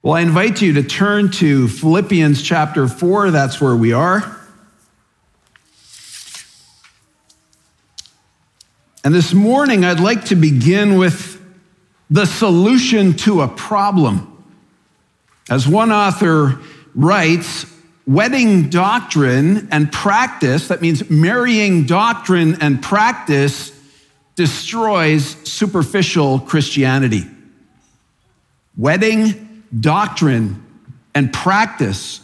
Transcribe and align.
Well, 0.00 0.14
I 0.14 0.20
invite 0.20 0.62
you 0.62 0.74
to 0.74 0.84
turn 0.84 1.32
to 1.32 1.66
Philippians 1.66 2.40
chapter 2.40 2.86
4. 2.86 3.32
That's 3.32 3.60
where 3.60 3.74
we 3.74 3.92
are. 3.92 4.40
And 9.02 9.12
this 9.12 9.34
morning, 9.34 9.84
I'd 9.84 9.98
like 9.98 10.26
to 10.26 10.36
begin 10.36 10.98
with 10.98 11.42
the 12.10 12.26
solution 12.26 13.14
to 13.14 13.40
a 13.40 13.48
problem. 13.48 14.40
As 15.50 15.66
one 15.66 15.90
author 15.90 16.60
writes, 16.94 17.66
wedding 18.06 18.70
doctrine 18.70 19.66
and 19.72 19.90
practice, 19.90 20.68
that 20.68 20.80
means 20.80 21.10
marrying 21.10 21.86
doctrine 21.86 22.62
and 22.62 22.80
practice, 22.80 23.72
destroys 24.36 25.24
superficial 25.42 26.38
Christianity. 26.38 27.24
Wedding 28.76 29.47
doctrine 29.78 30.64
and 31.14 31.32
practice 31.32 32.20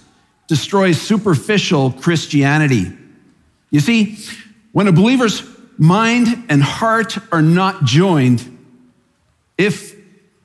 destroys 0.47 1.01
superficial 1.01 1.91
Christianity. 1.91 2.93
You 3.71 3.81
see, 3.81 4.19
when 4.73 4.89
a 4.89 4.93
believer's 4.93 5.43
mind 5.79 6.47
and 6.49 6.63
heart 6.63 7.19
are 7.33 7.43
not 7.43 7.85
joined, 7.85 8.59
if, 9.59 9.97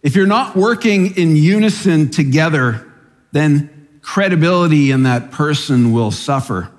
if 0.01 0.15
you're 0.15 0.25
not 0.27 0.55
working 0.55 1.15
in 1.17 1.35
unison 1.35 2.09
together, 2.09 2.91
then 3.31 3.99
credibility 4.01 4.91
in 4.91 5.03
that 5.03 5.31
person 5.31 5.91
will 5.91 6.11
suffer. 6.11 6.71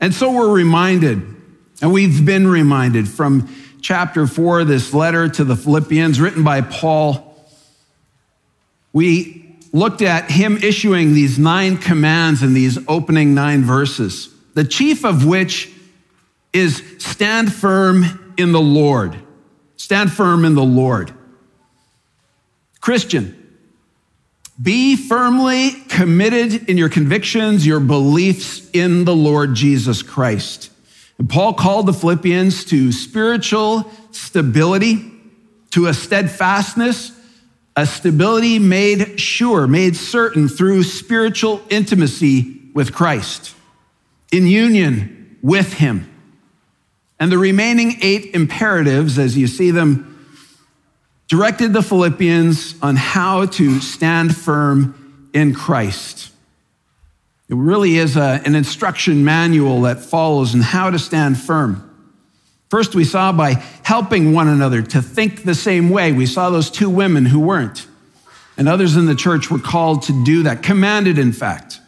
And 0.00 0.14
so 0.14 0.32
we're 0.32 0.52
reminded, 0.52 1.22
and 1.82 1.92
we've 1.92 2.24
been 2.24 2.46
reminded 2.46 3.08
from 3.08 3.54
chapter 3.82 4.26
four, 4.26 4.64
this 4.64 4.92
letter 4.92 5.28
to 5.28 5.44
the 5.44 5.56
Philippians 5.56 6.20
written 6.20 6.42
by 6.42 6.62
Paul 6.62 7.29
we 8.92 9.56
looked 9.72 10.02
at 10.02 10.30
him 10.30 10.56
issuing 10.58 11.14
these 11.14 11.38
nine 11.38 11.76
commands 11.76 12.42
in 12.42 12.54
these 12.54 12.78
opening 12.88 13.34
nine 13.34 13.62
verses, 13.62 14.28
the 14.54 14.64
chief 14.64 15.04
of 15.04 15.24
which 15.24 15.70
is 16.52 16.82
stand 16.98 17.52
firm 17.52 18.34
in 18.36 18.52
the 18.52 18.60
Lord. 18.60 19.16
Stand 19.76 20.12
firm 20.12 20.44
in 20.44 20.54
the 20.54 20.64
Lord. 20.64 21.12
Christian, 22.80 23.36
be 24.60 24.96
firmly 24.96 25.70
committed 25.88 26.68
in 26.68 26.76
your 26.76 26.88
convictions, 26.88 27.66
your 27.66 27.80
beliefs 27.80 28.68
in 28.72 29.04
the 29.04 29.14
Lord 29.14 29.54
Jesus 29.54 30.02
Christ. 30.02 30.70
And 31.18 31.28
Paul 31.28 31.54
called 31.54 31.86
the 31.86 31.92
Philippians 31.92 32.64
to 32.66 32.92
spiritual 32.92 33.90
stability, 34.10 35.12
to 35.70 35.86
a 35.86 35.94
steadfastness, 35.94 37.12
a 37.80 37.86
stability 37.86 38.58
made 38.58 39.18
sure, 39.18 39.66
made 39.66 39.96
certain 39.96 40.48
through 40.48 40.82
spiritual 40.82 41.62
intimacy 41.70 42.60
with 42.74 42.92
Christ, 42.92 43.54
in 44.30 44.46
union 44.46 45.38
with 45.40 45.72
Him. 45.72 46.06
And 47.18 47.32
the 47.32 47.38
remaining 47.38 47.96
eight 48.02 48.34
imperatives, 48.34 49.18
as 49.18 49.34
you 49.34 49.46
see 49.46 49.70
them, 49.70 50.06
directed 51.26 51.72
the 51.72 51.80
Philippians 51.80 52.74
on 52.82 52.96
how 52.96 53.46
to 53.46 53.80
stand 53.80 54.36
firm 54.36 55.30
in 55.32 55.54
Christ. 55.54 56.30
It 57.48 57.54
really 57.54 57.96
is 57.96 58.14
a, 58.14 58.42
an 58.44 58.54
instruction 58.54 59.24
manual 59.24 59.80
that 59.82 60.00
follows 60.00 60.54
on 60.54 60.60
how 60.60 60.90
to 60.90 60.98
stand 60.98 61.40
firm. 61.40 61.89
First, 62.70 62.94
we 62.94 63.04
saw 63.04 63.32
by 63.32 63.54
helping 63.82 64.32
one 64.32 64.46
another 64.46 64.80
to 64.80 65.02
think 65.02 65.42
the 65.42 65.56
same 65.56 65.90
way. 65.90 66.12
We 66.12 66.26
saw 66.26 66.50
those 66.50 66.70
two 66.70 66.88
women 66.88 67.26
who 67.26 67.40
weren't. 67.40 67.86
And 68.56 68.68
others 68.68 68.96
in 68.96 69.06
the 69.06 69.16
church 69.16 69.50
were 69.50 69.58
called 69.58 70.02
to 70.02 70.24
do 70.24 70.44
that, 70.44 70.62
commanded, 70.62 71.18
in 71.18 71.32
fact. 71.32 71.80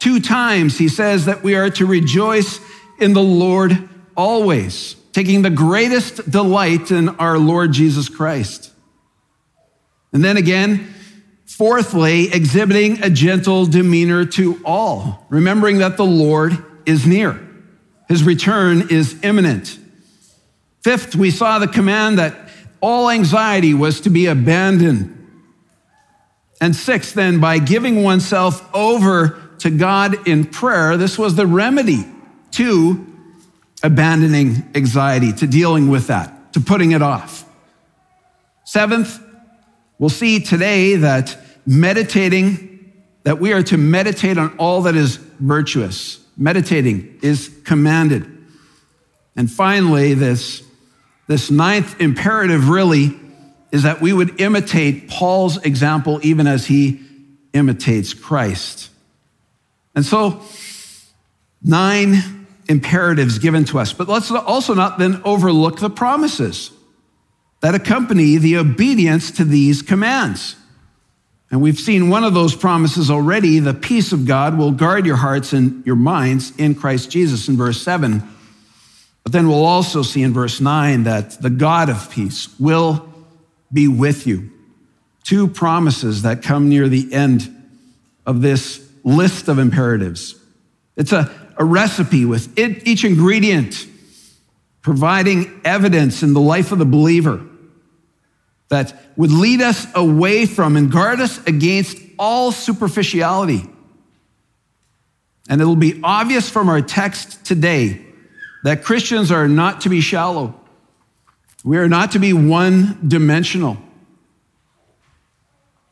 Two 0.00 0.18
times 0.18 0.76
he 0.76 0.88
says 0.88 1.26
that 1.26 1.44
we 1.44 1.54
are 1.54 1.70
to 1.70 1.86
rejoice 1.86 2.60
in 2.98 3.12
the 3.12 3.22
Lord 3.22 3.88
always, 4.16 4.96
taking 5.12 5.42
the 5.42 5.50
greatest 5.50 6.28
delight 6.30 6.90
in 6.90 7.10
our 7.10 7.38
Lord 7.38 7.72
Jesus 7.72 8.08
Christ. 8.08 8.72
And 10.12 10.24
then 10.24 10.36
again, 10.36 10.92
fourthly, 11.44 12.32
exhibiting 12.32 13.04
a 13.04 13.10
gentle 13.10 13.66
demeanor 13.66 14.24
to 14.24 14.60
all, 14.64 15.26
remembering 15.28 15.78
that 15.78 15.96
the 15.96 16.06
Lord 16.06 16.56
is 16.86 17.06
near. 17.06 17.45
His 18.08 18.22
return 18.22 18.88
is 18.90 19.22
imminent. 19.22 19.78
Fifth, 20.82 21.16
we 21.16 21.30
saw 21.30 21.58
the 21.58 21.66
command 21.66 22.18
that 22.18 22.48
all 22.80 23.10
anxiety 23.10 23.74
was 23.74 24.00
to 24.02 24.10
be 24.10 24.26
abandoned. 24.26 25.12
And 26.60 26.74
sixth, 26.74 27.14
then, 27.14 27.40
by 27.40 27.58
giving 27.58 28.02
oneself 28.02 28.66
over 28.74 29.42
to 29.58 29.70
God 29.70 30.28
in 30.28 30.44
prayer, 30.44 30.96
this 30.96 31.18
was 31.18 31.34
the 31.34 31.46
remedy 31.46 32.04
to 32.52 33.04
abandoning 33.82 34.68
anxiety, 34.74 35.32
to 35.32 35.46
dealing 35.46 35.88
with 35.88 36.06
that, 36.06 36.52
to 36.52 36.60
putting 36.60 36.92
it 36.92 37.02
off. 37.02 37.44
Seventh, 38.64 39.20
we'll 39.98 40.08
see 40.08 40.40
today 40.40 40.96
that 40.96 41.36
meditating, 41.66 42.92
that 43.24 43.40
we 43.40 43.52
are 43.52 43.62
to 43.64 43.76
meditate 43.76 44.38
on 44.38 44.56
all 44.56 44.82
that 44.82 44.94
is 44.94 45.16
virtuous 45.16 46.25
meditating 46.36 47.18
is 47.22 47.50
commanded. 47.64 48.26
And 49.36 49.50
finally, 49.50 50.14
this, 50.14 50.62
this 51.26 51.50
ninth 51.50 52.00
imperative 52.00 52.68
really 52.68 53.18
is 53.72 53.82
that 53.82 54.00
we 54.00 54.12
would 54.12 54.40
imitate 54.40 55.08
Paul's 55.08 55.58
example 55.64 56.20
even 56.22 56.46
as 56.46 56.66
he 56.66 57.00
imitates 57.52 58.14
Christ. 58.14 58.90
And 59.94 60.04
so, 60.04 60.42
nine 61.62 62.46
imperatives 62.68 63.38
given 63.38 63.64
to 63.66 63.78
us. 63.78 63.92
But 63.92 64.08
let's 64.08 64.30
also 64.30 64.74
not 64.74 64.98
then 64.98 65.20
overlook 65.24 65.80
the 65.80 65.90
promises 65.90 66.70
that 67.60 67.74
accompany 67.74 68.36
the 68.36 68.58
obedience 68.58 69.30
to 69.32 69.44
these 69.44 69.82
commands. 69.82 70.56
And 71.50 71.62
we've 71.62 71.78
seen 71.78 72.10
one 72.10 72.24
of 72.24 72.34
those 72.34 72.56
promises 72.56 73.10
already 73.10 73.60
the 73.60 73.74
peace 73.74 74.12
of 74.12 74.26
God 74.26 74.58
will 74.58 74.72
guard 74.72 75.06
your 75.06 75.16
hearts 75.16 75.52
and 75.52 75.84
your 75.86 75.96
minds 75.96 76.52
in 76.56 76.74
Christ 76.74 77.10
Jesus 77.10 77.48
in 77.48 77.56
verse 77.56 77.80
7. 77.80 78.22
But 79.22 79.32
then 79.32 79.48
we'll 79.48 79.64
also 79.64 80.02
see 80.02 80.22
in 80.22 80.32
verse 80.32 80.60
9 80.60 81.04
that 81.04 81.40
the 81.40 81.50
God 81.50 81.88
of 81.88 82.10
peace 82.10 82.48
will 82.58 83.08
be 83.72 83.88
with 83.88 84.26
you. 84.26 84.50
Two 85.24 85.48
promises 85.48 86.22
that 86.22 86.42
come 86.42 86.68
near 86.68 86.88
the 86.88 87.12
end 87.12 87.52
of 88.24 88.40
this 88.40 88.88
list 89.04 89.48
of 89.48 89.58
imperatives. 89.58 90.34
It's 90.96 91.12
a, 91.12 91.30
a 91.56 91.64
recipe 91.64 92.24
with 92.24 92.58
it, 92.58 92.86
each 92.86 93.04
ingredient 93.04 93.86
providing 94.82 95.60
evidence 95.64 96.22
in 96.22 96.32
the 96.32 96.40
life 96.40 96.70
of 96.70 96.78
the 96.78 96.84
believer 96.84 97.44
that 98.68 98.94
would 99.16 99.30
lead 99.30 99.60
us 99.60 99.86
away 99.94 100.46
from 100.46 100.76
and 100.76 100.90
guard 100.90 101.20
us 101.20 101.44
against 101.46 101.96
all 102.18 102.52
superficiality. 102.52 103.68
And 105.48 105.60
it'll 105.60 105.76
be 105.76 106.00
obvious 106.02 106.50
from 106.50 106.68
our 106.68 106.82
text 106.82 107.44
today 107.44 108.04
that 108.64 108.82
Christians 108.82 109.30
are 109.30 109.46
not 109.46 109.82
to 109.82 109.88
be 109.88 110.00
shallow. 110.00 110.60
We 111.64 111.78
are 111.78 111.88
not 111.88 112.12
to 112.12 112.18
be 112.18 112.32
one 112.32 112.98
dimensional. 113.06 113.76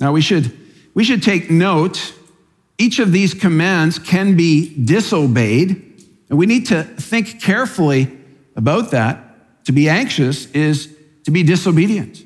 Now, 0.01 0.13
we 0.13 0.21
should, 0.21 0.57
we 0.95 1.05
should 1.05 1.23
take 1.23 1.51
note 1.51 2.15
each 2.79 2.99
of 2.99 3.13
these 3.13 3.35
commands 3.35 3.99
can 3.99 4.37
be 4.37 4.75
disobeyed, 4.85 5.71
and 6.29 6.39
we 6.39 6.47
need 6.47 6.67
to 6.67 6.83
think 6.83 7.41
carefully 7.41 8.11
about 8.57 8.91
that. 8.91 9.21
To 9.67 9.73
be 9.73 9.89
anxious 9.89 10.47
is 10.51 10.95
to 11.25 11.31
be 11.31 11.43
disobedient. 11.43 12.24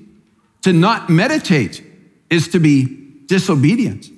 To 0.69 0.75
not 0.75 1.09
meditate 1.09 1.83
is 2.29 2.49
to 2.49 2.59
be 2.59 3.25
disobedient. 3.25 4.10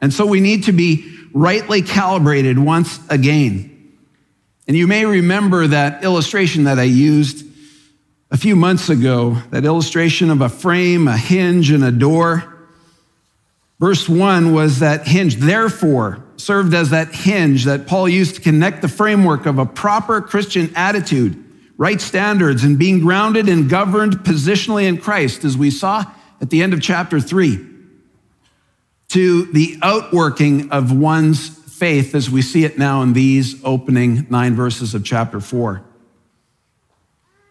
And 0.00 0.10
so 0.10 0.24
we 0.24 0.40
need 0.40 0.64
to 0.64 0.72
be 0.72 1.14
rightly 1.34 1.82
calibrated 1.82 2.58
once 2.58 2.98
again. 3.10 3.92
And 4.66 4.74
you 4.74 4.86
may 4.86 5.04
remember 5.04 5.66
that 5.66 6.02
illustration 6.02 6.64
that 6.64 6.78
I 6.78 6.84
used 6.84 7.44
a 8.30 8.38
few 8.38 8.56
months 8.56 8.88
ago, 8.88 9.36
that 9.50 9.66
illustration 9.66 10.30
of 10.30 10.40
a 10.40 10.48
frame, 10.48 11.08
a 11.08 11.16
hinge, 11.18 11.70
and 11.70 11.84
a 11.84 11.92
door. 11.92 12.56
Verse 13.78 14.08
one 14.08 14.54
was 14.54 14.78
that 14.78 15.06
hinge, 15.06 15.36
therefore, 15.36 16.24
served 16.38 16.72
as 16.72 16.88
that 16.88 17.14
hinge 17.14 17.64
that 17.64 17.86
Paul 17.86 18.08
used 18.08 18.36
to 18.36 18.40
connect 18.40 18.80
the 18.80 18.88
framework 18.88 19.44
of 19.44 19.58
a 19.58 19.66
proper 19.66 20.22
Christian 20.22 20.72
attitude 20.74 21.45
right 21.76 22.00
standards, 22.00 22.64
and 22.64 22.78
being 22.78 23.00
grounded 23.00 23.48
and 23.48 23.68
governed 23.68 24.14
positionally 24.18 24.84
in 24.84 24.98
Christ, 24.98 25.44
as 25.44 25.56
we 25.56 25.70
saw 25.70 26.04
at 26.40 26.50
the 26.50 26.62
end 26.62 26.72
of 26.72 26.80
chapter 26.80 27.20
three, 27.20 27.64
to 29.08 29.44
the 29.52 29.78
outworking 29.82 30.70
of 30.70 30.96
one's 30.96 31.48
faith 31.48 32.14
as 32.14 32.30
we 32.30 32.40
see 32.40 32.64
it 32.64 32.78
now 32.78 33.02
in 33.02 33.12
these 33.12 33.62
opening 33.64 34.26
nine 34.30 34.54
verses 34.54 34.94
of 34.94 35.04
chapter 35.04 35.40
four. 35.40 35.82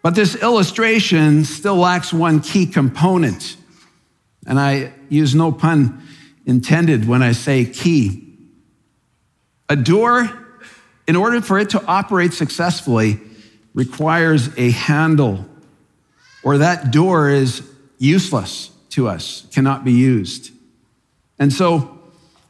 But 0.02 0.16
this 0.16 0.36
illustration 0.36 1.46
still 1.46 1.78
lacks 1.78 2.14
one 2.14 2.40
key 2.40 2.66
component. 2.68 3.58
And 4.46 4.60
I 4.60 4.94
use 5.10 5.34
no 5.34 5.52
pun 5.52 6.04
intended 6.46 7.08
when 7.08 7.24
I 7.24 7.32
say 7.32 7.66
key. 7.66 8.38
A 9.68 9.76
door, 9.76 10.30
in 11.08 11.16
order 11.16 11.42
for 11.42 11.58
it 11.58 11.72
to 11.72 11.84
operate 11.86 12.34
successfully, 12.34 13.20
requires 13.76 14.50
a 14.58 14.72
handle, 14.72 15.46
or 16.44 16.58
that 16.58 16.92
door 16.92 17.30
is 17.30 17.62
useless 18.00 18.72
to 18.90 19.08
us, 19.08 19.46
cannot 19.52 19.84
be 19.84 19.92
used. 19.92 20.52
And 21.38 21.52
so, 21.52 22.00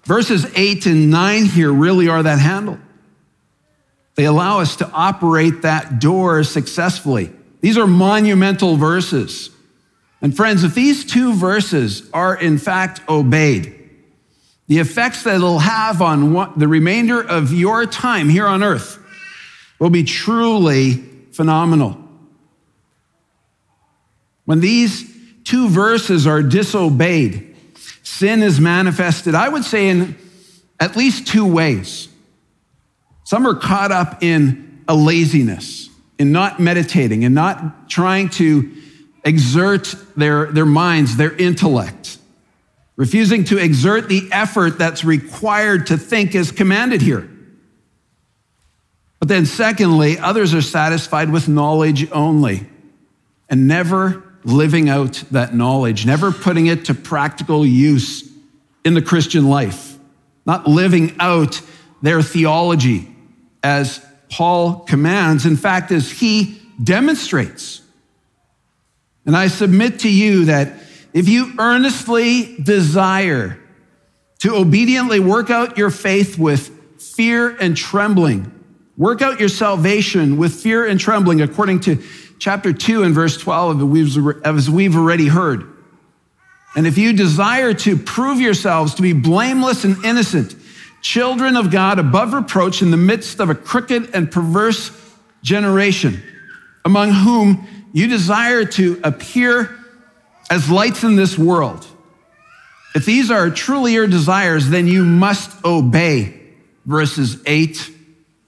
verses 0.04 0.46
8 0.56 0.86
and 0.86 1.10
9 1.10 1.46
here 1.46 1.74
really 1.74 2.08
are 2.08 2.24
that 2.24 2.40
handle. 2.40 2.78
They 4.14 4.26
allow 4.26 4.60
us 4.60 4.78
to 4.78 4.90
operate 4.92 5.64
that 5.64 6.00
door 6.00 6.44
successfully. 6.44 7.32
These 7.60 7.78
are 7.78 7.88
monumental 7.88 8.78
verses. 8.78 9.50
And 10.22 10.36
friends, 10.36 10.64
if 10.64 10.76
these 10.76 11.04
two 11.04 11.34
verses 11.34 12.08
are 12.14 12.36
in 12.36 12.60
fact 12.60 13.02
obeyed, 13.10 13.74
the 14.68 14.80
effects 14.80 15.24
that 15.24 15.36
it'll 15.36 15.60
have 15.60 16.02
on 16.02 16.54
the 16.58 16.68
remainder 16.68 17.22
of 17.22 17.52
your 17.52 17.86
time 17.86 18.30
here 18.30 18.48
on 18.48 18.64
earth 18.64 19.00
will 19.80 19.90
be 19.90 20.04
truly 20.04 21.04
phenomenal. 21.36 21.98
When 24.46 24.62
these 24.62 25.04
two 25.44 25.68
verses 25.70 26.26
are 26.26 26.42
disobeyed, 26.42 27.56
sin 28.04 28.42
is 28.42 28.60
manifested, 28.60 29.36
I 29.36 29.50
would 29.50 29.66
say, 29.66 29.90
in 29.90 30.16
at 30.80 30.96
least 30.96 31.28
two 31.28 31.46
ways. 31.46 32.08
Some 33.26 33.46
are 33.48 33.56
caught 33.56 33.92
up 33.92 34.24
in 34.24 34.84
a 34.88 34.96
laziness, 34.96 35.90
in 36.20 36.32
not 36.32 36.60
meditating, 36.60 37.24
in 37.24 37.34
not 37.34 37.90
trying 37.90 38.30
to 38.30 38.72
exert 39.24 39.96
their, 40.16 40.52
their 40.52 40.66
minds, 40.66 41.18
their 41.18 41.36
intellect, 41.36 42.18
refusing 42.96 43.44
to 43.46 43.58
exert 43.58 44.08
the 44.08 44.30
effort 44.32 44.78
that's 44.78 45.04
required 45.04 45.88
to 45.88 45.98
think 45.98 46.36
as 46.36 46.52
commanded 46.52 47.02
here. 47.02 47.30
But 49.26 49.30
then, 49.30 49.48
secondly, 49.48 50.20
others 50.20 50.54
are 50.54 50.62
satisfied 50.62 51.32
with 51.32 51.48
knowledge 51.48 52.12
only 52.12 52.70
and 53.50 53.68
never 53.68 54.24
living 54.44 54.88
out 54.88 55.24
that 55.32 55.52
knowledge, 55.52 56.06
never 56.06 56.32
putting 56.32 56.68
it 56.68 56.86
to 56.86 56.94
practical 56.94 57.66
use 57.66 58.32
in 58.84 58.94
the 58.94 59.02
Christian 59.02 59.50
life, 59.50 59.98
not 60.46 60.68
living 60.68 61.16
out 61.20 61.60
their 62.04 62.22
theology 62.22 63.12
as 63.64 64.06
Paul 64.30 64.82
commands, 64.82 65.48
in 65.48 65.58
fact, 65.58 65.92
as 65.92 66.12
he 66.12 66.62
demonstrates. 66.84 67.82
And 69.26 69.36
I 69.36 69.48
submit 69.48 70.02
to 70.02 70.08
you 70.08 70.46
that 70.46 70.72
if 71.14 71.28
you 71.28 71.52
earnestly 71.58 72.58
desire 72.62 73.58
to 74.42 74.56
obediently 74.56 75.20
work 75.20 75.50
out 75.50 75.80
your 75.80 75.90
faith 75.90 76.38
with 76.38 77.02
fear 77.02 77.58
and 77.60 77.76
trembling, 77.76 78.52
work 78.98 79.22
out 79.22 79.40
your 79.40 79.50
salvation 79.50 80.38
with 80.38 80.54
fear 80.54 80.86
and 80.86 81.00
trembling, 81.00 81.42
according 81.42 81.82
to 81.82 82.04
chapter 82.40 82.74
2 82.74 83.04
and 83.04 83.14
verse 83.14 83.38
12, 83.38 84.46
as 84.46 84.70
we've 84.70 84.96
already 84.96 85.28
heard. 85.28 85.72
And 86.76 86.86
if 86.86 86.98
you 86.98 87.14
desire 87.14 87.74
to 87.74 87.98
prove 87.98 88.42
yourselves 88.42 88.96
to 88.96 89.02
be 89.02 89.14
blameless 89.14 89.86
and 89.86 90.04
innocent, 90.04 90.56
children 91.02 91.56
of 91.56 91.72
God 91.72 92.00
above 92.00 92.34
reproach 92.34 92.82
in 92.82 92.92
the 92.92 92.98
midst 92.98 93.40
of 93.40 93.50
a 93.50 93.56
crooked 93.56 94.14
and 94.14 94.30
perverse 94.30 94.92
generation, 95.42 96.22
among 96.84 97.12
whom 97.12 97.68
you 97.94 98.08
desire 98.08 98.66
to 98.66 99.00
appear 99.04 99.78
as 100.50 100.70
lights 100.70 101.04
in 101.04 101.16
this 101.16 101.38
world. 101.38 101.86
If 102.94 103.06
these 103.06 103.32
are 103.32 103.50
truly 103.50 103.94
your 103.94 104.08
desires, 104.08 104.70
then 104.70 104.88
you 104.88 105.04
must 105.06 105.64
obey 105.64 106.42
verses 106.86 107.42
8 107.46 107.92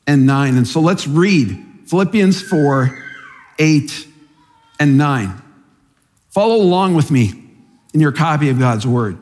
and 0.07 0.25
9. 0.25 0.57
And 0.57 0.68
so 0.68 0.80
let's 0.80 1.06
read 1.06 1.63
Philippians 1.86 2.42
4 2.42 3.04
8 3.59 4.07
and 4.80 4.98
9. 4.98 5.42
Follow 6.30 6.56
along 6.56 6.95
with 6.95 7.12
me 7.12 7.33
in 7.94 8.00
your 8.00 8.12
copy 8.12 8.50
of 8.50 8.59
God's 8.59 8.88
word. 8.88 9.18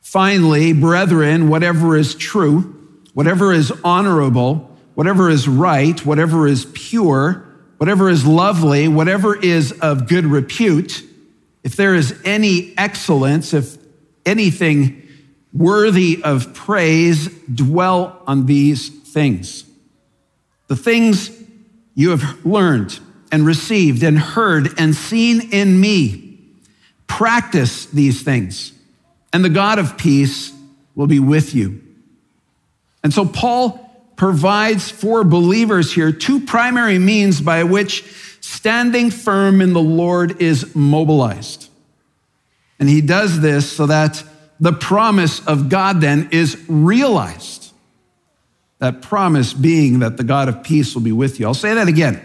Finally, 0.00 0.72
brethren, 0.72 1.48
whatever 1.48 1.96
is 1.96 2.14
true, 2.14 2.74
whatever 3.14 3.52
is 3.52 3.72
honorable, 3.84 4.76
whatever 4.94 5.28
is 5.28 5.46
right, 5.46 6.04
whatever 6.06 6.46
is 6.46 6.66
pure, 6.72 7.44
whatever 7.78 8.08
is 8.08 8.26
lovely, 8.26 8.88
whatever 8.88 9.36
is 9.36 9.72
of 9.80 10.08
good 10.08 10.24
repute, 10.24 11.02
if 11.62 11.76
there 11.76 11.94
is 11.94 12.18
any 12.24 12.72
excellence, 12.78 13.52
if 13.52 13.76
anything 14.24 15.07
worthy 15.52 16.22
of 16.22 16.54
praise, 16.54 17.28
dwell 17.46 18.22
on 18.26 18.46
these 18.46 18.88
things. 18.88 19.64
The 20.68 20.76
things 20.76 21.30
you 21.94 22.10
have 22.10 22.44
learned 22.44 22.98
and 23.32 23.46
received 23.46 24.02
and 24.02 24.18
heard 24.18 24.78
and 24.78 24.94
seen 24.94 25.52
in 25.52 25.80
me, 25.80 26.38
practice 27.06 27.86
these 27.86 28.22
things 28.22 28.72
and 29.32 29.44
the 29.44 29.50
God 29.50 29.78
of 29.78 29.96
peace 29.96 30.52
will 30.94 31.06
be 31.06 31.20
with 31.20 31.54
you. 31.54 31.82
And 33.02 33.12
so 33.12 33.24
Paul 33.24 33.84
provides 34.16 34.90
for 34.90 35.22
believers 35.22 35.92
here 35.92 36.12
two 36.12 36.40
primary 36.40 36.98
means 36.98 37.40
by 37.40 37.62
which 37.64 38.04
standing 38.40 39.10
firm 39.10 39.60
in 39.60 39.72
the 39.72 39.80
Lord 39.80 40.40
is 40.42 40.74
mobilized. 40.74 41.68
And 42.80 42.88
he 42.88 43.00
does 43.00 43.40
this 43.40 43.70
so 43.70 43.86
that 43.86 44.22
the 44.60 44.72
promise 44.72 45.44
of 45.46 45.68
God 45.68 46.00
then 46.00 46.28
is 46.32 46.62
realized. 46.68 47.72
That 48.78 49.02
promise 49.02 49.52
being 49.52 50.00
that 50.00 50.16
the 50.16 50.24
God 50.24 50.48
of 50.48 50.62
peace 50.62 50.94
will 50.94 51.02
be 51.02 51.12
with 51.12 51.40
you. 51.40 51.46
I'll 51.46 51.54
say 51.54 51.74
that 51.74 51.88
again. 51.88 52.24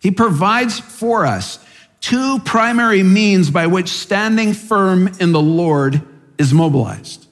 He 0.00 0.10
provides 0.10 0.78
for 0.78 1.26
us 1.26 1.58
two 2.00 2.38
primary 2.40 3.02
means 3.02 3.50
by 3.50 3.66
which 3.66 3.88
standing 3.88 4.52
firm 4.52 5.08
in 5.18 5.32
the 5.32 5.40
Lord 5.40 6.02
is 6.38 6.52
mobilized. 6.52 7.26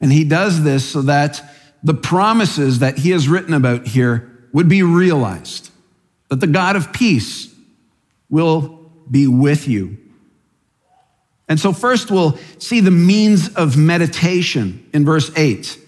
And 0.00 0.12
he 0.12 0.24
does 0.24 0.62
this 0.62 0.84
so 0.90 1.02
that 1.02 1.42
the 1.82 1.94
promises 1.94 2.80
that 2.80 2.98
he 2.98 3.10
has 3.10 3.28
written 3.28 3.54
about 3.54 3.86
here 3.86 4.48
would 4.52 4.68
be 4.68 4.82
realized, 4.82 5.70
that 6.28 6.40
the 6.40 6.46
God 6.46 6.76
of 6.76 6.92
peace 6.92 7.54
will 8.28 8.90
be 9.10 9.26
with 9.26 9.68
you. 9.68 9.96
And 11.48 11.60
so, 11.60 11.72
first, 11.72 12.10
we'll 12.10 12.38
see 12.58 12.80
the 12.80 12.90
means 12.90 13.54
of 13.54 13.76
meditation 13.76 14.88
in 14.92 15.04
verse 15.04 15.30
8. 15.36 15.78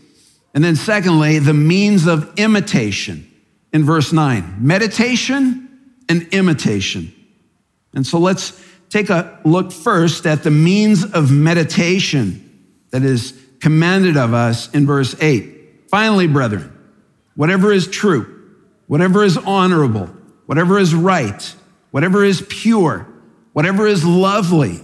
And 0.55 0.63
then, 0.63 0.77
secondly, 0.77 1.39
the 1.39 1.55
means 1.55 2.07
of 2.07 2.39
imitation 2.39 3.29
in 3.73 3.85
verse 3.85 4.13
9. 4.13 4.57
Meditation 4.61 5.69
and 6.09 6.29
imitation. 6.33 7.13
And 7.93 8.07
so, 8.07 8.19
let's 8.19 8.63
take 8.89 9.11
a 9.11 9.41
look 9.45 9.73
first 9.73 10.27
at 10.27 10.45
the 10.45 10.51
means 10.51 11.05
of 11.05 11.33
meditation 11.33 12.45
that 12.91 13.03
is 13.03 13.35
commanded 13.61 14.17
of 14.17 14.35
us 14.35 14.73
in 14.73 14.87
verse 14.87 15.21
8. 15.21 15.89
Finally, 15.91 16.29
brethren, 16.29 16.73
whatever 17.35 17.73
is 17.73 17.89
true, 17.89 18.57
whatever 18.87 19.25
is 19.25 19.37
honorable, 19.37 20.07
whatever 20.47 20.79
is 20.79 20.95
right, 20.95 21.55
whatever 21.91 22.25
is 22.25 22.45
pure, 22.49 23.07
whatever 23.53 23.87
is 23.87 24.05
lovely, 24.05 24.81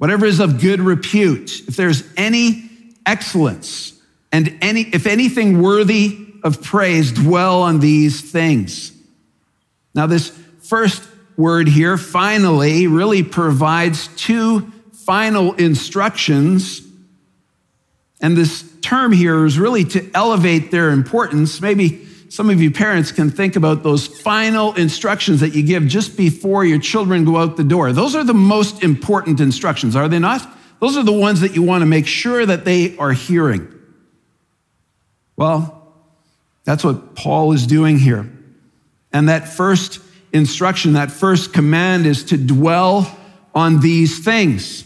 whatever 0.00 0.24
is 0.24 0.40
of 0.40 0.62
good 0.62 0.80
repute, 0.80 1.60
if 1.68 1.76
there's 1.76 2.02
any 2.16 2.70
excellence 3.04 3.92
and 4.32 4.56
any, 4.62 4.80
if 4.80 5.06
anything 5.06 5.60
worthy 5.60 6.26
of 6.42 6.62
praise, 6.62 7.12
dwell 7.12 7.60
on 7.60 7.80
these 7.80 8.32
things. 8.32 8.92
Now, 9.94 10.06
this 10.06 10.30
first 10.62 11.06
word 11.36 11.68
here, 11.68 11.98
finally, 11.98 12.86
really 12.86 13.22
provides 13.22 14.08
two 14.16 14.72
final 15.04 15.52
instructions. 15.52 16.80
And 18.22 18.34
this 18.34 18.64
term 18.80 19.12
here 19.12 19.44
is 19.44 19.58
really 19.58 19.84
to 19.84 20.10
elevate 20.14 20.70
their 20.70 20.92
importance. 20.92 21.60
Maybe 21.60 22.06
some 22.30 22.48
of 22.48 22.62
you 22.62 22.70
parents 22.70 23.10
can 23.10 23.28
think 23.28 23.56
about 23.56 23.82
those 23.82 24.06
final 24.06 24.72
instructions 24.74 25.40
that 25.40 25.52
you 25.52 25.64
give 25.64 25.88
just 25.88 26.16
before 26.16 26.64
your 26.64 26.78
children 26.78 27.24
go 27.24 27.36
out 27.36 27.56
the 27.56 27.64
door. 27.64 27.92
Those 27.92 28.14
are 28.14 28.22
the 28.22 28.32
most 28.32 28.84
important 28.84 29.40
instructions, 29.40 29.96
are 29.96 30.08
they 30.08 30.20
not? 30.20 30.48
Those 30.80 30.96
are 30.96 31.02
the 31.02 31.12
ones 31.12 31.40
that 31.40 31.56
you 31.56 31.62
want 31.62 31.82
to 31.82 31.86
make 31.86 32.06
sure 32.06 32.46
that 32.46 32.64
they 32.64 32.96
are 32.98 33.10
hearing. 33.10 33.66
Well, 35.36 35.92
that's 36.62 36.84
what 36.84 37.16
Paul 37.16 37.52
is 37.52 37.66
doing 37.66 37.98
here. 37.98 38.30
And 39.12 39.28
that 39.28 39.48
first 39.48 39.98
instruction, 40.32 40.92
that 40.92 41.10
first 41.10 41.52
command 41.52 42.06
is 42.06 42.22
to 42.26 42.36
dwell 42.36 43.18
on 43.56 43.80
these 43.80 44.24
things. 44.24 44.84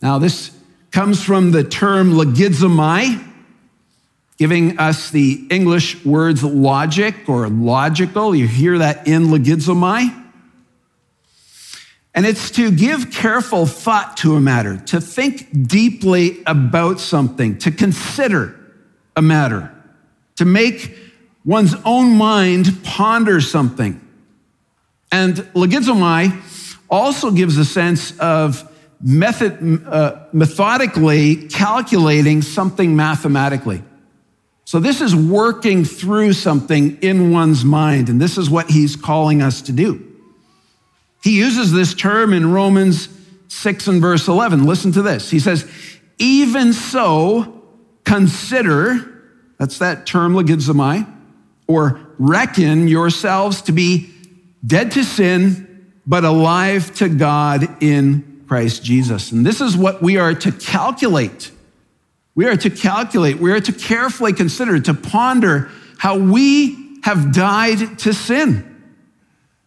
Now, 0.00 0.20
this 0.20 0.56
comes 0.92 1.20
from 1.20 1.50
the 1.50 1.64
term 1.64 2.12
logizomai, 2.12 3.27
giving 4.38 4.78
us 4.78 5.10
the 5.10 5.44
English 5.50 6.04
words 6.04 6.44
logic 6.44 7.28
or 7.28 7.48
logical. 7.48 8.34
You 8.34 8.46
hear 8.46 8.78
that 8.78 9.06
in 9.08 9.24
logizomai. 9.24 10.26
And 12.14 12.24
it's 12.24 12.50
to 12.52 12.70
give 12.70 13.10
careful 13.10 13.66
thought 13.66 14.16
to 14.18 14.36
a 14.36 14.40
matter, 14.40 14.78
to 14.86 15.00
think 15.00 15.68
deeply 15.68 16.42
about 16.46 17.00
something, 17.00 17.58
to 17.58 17.70
consider 17.70 18.58
a 19.14 19.22
matter, 19.22 19.72
to 20.36 20.44
make 20.44 20.96
one's 21.44 21.74
own 21.84 22.16
mind 22.16 22.82
ponder 22.84 23.40
something. 23.40 24.00
And 25.10 25.36
logizomai 25.54 26.40
also 26.90 27.30
gives 27.30 27.58
a 27.58 27.64
sense 27.64 28.18
of 28.18 28.68
method, 29.00 29.86
uh, 29.86 30.26
methodically 30.32 31.48
calculating 31.48 32.42
something 32.42 32.96
mathematically. 32.96 33.82
So 34.68 34.80
this 34.80 35.00
is 35.00 35.16
working 35.16 35.86
through 35.86 36.34
something 36.34 36.98
in 37.00 37.32
one's 37.32 37.64
mind, 37.64 38.10
and 38.10 38.20
this 38.20 38.36
is 38.36 38.50
what 38.50 38.68
he's 38.68 38.96
calling 38.96 39.40
us 39.40 39.62
to 39.62 39.72
do. 39.72 40.06
He 41.22 41.38
uses 41.38 41.72
this 41.72 41.94
term 41.94 42.34
in 42.34 42.52
Romans 42.52 43.08
6 43.48 43.86
and 43.88 44.02
verse 44.02 44.28
11. 44.28 44.66
Listen 44.66 44.92
to 44.92 45.00
this. 45.00 45.30
He 45.30 45.38
says, 45.40 45.66
even 46.18 46.74
so, 46.74 47.62
consider, 48.04 49.22
that's 49.56 49.78
that 49.78 50.04
term, 50.04 50.34
logizomai, 50.34 51.10
or 51.66 51.98
reckon 52.18 52.88
yourselves 52.88 53.62
to 53.62 53.72
be 53.72 54.12
dead 54.66 54.90
to 54.90 55.02
sin, 55.02 55.94
but 56.06 56.24
alive 56.24 56.94
to 56.96 57.08
God 57.08 57.82
in 57.82 58.44
Christ 58.46 58.84
Jesus. 58.84 59.32
And 59.32 59.46
this 59.46 59.62
is 59.62 59.78
what 59.78 60.02
we 60.02 60.18
are 60.18 60.34
to 60.34 60.52
calculate. 60.52 61.52
We 62.38 62.46
are 62.46 62.56
to 62.56 62.70
calculate, 62.70 63.40
we 63.40 63.50
are 63.50 63.60
to 63.60 63.72
carefully 63.72 64.32
consider, 64.32 64.78
to 64.78 64.94
ponder 64.94 65.70
how 65.96 66.18
we 66.18 67.00
have 67.02 67.34
died 67.34 67.98
to 67.98 68.14
sin. 68.14 68.92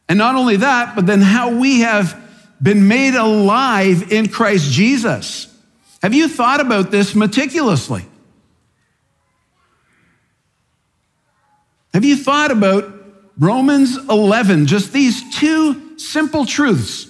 And 0.07 0.17
not 0.17 0.35
only 0.35 0.55
that, 0.55 0.95
but 0.95 1.05
then 1.05 1.19
how 1.19 1.53
we 1.59 1.81
have 1.81 2.17
been 2.63 2.87
made 2.87 3.15
alive 3.15 4.13
in 4.13 4.29
Christ 4.29 4.71
Jesus. 4.71 5.53
Have 6.01 6.13
you 6.13 6.29
thought 6.29 6.61
about 6.61 6.91
this 6.91 7.13
meticulously? 7.13 8.05
Have 11.93 12.05
you 12.05 12.15
thought 12.15 12.51
about 12.51 12.89
Romans 13.37 13.97
11, 13.97 14.67
just 14.67 14.93
these 14.93 15.37
two 15.37 15.99
simple 15.99 16.45
truths? 16.45 17.09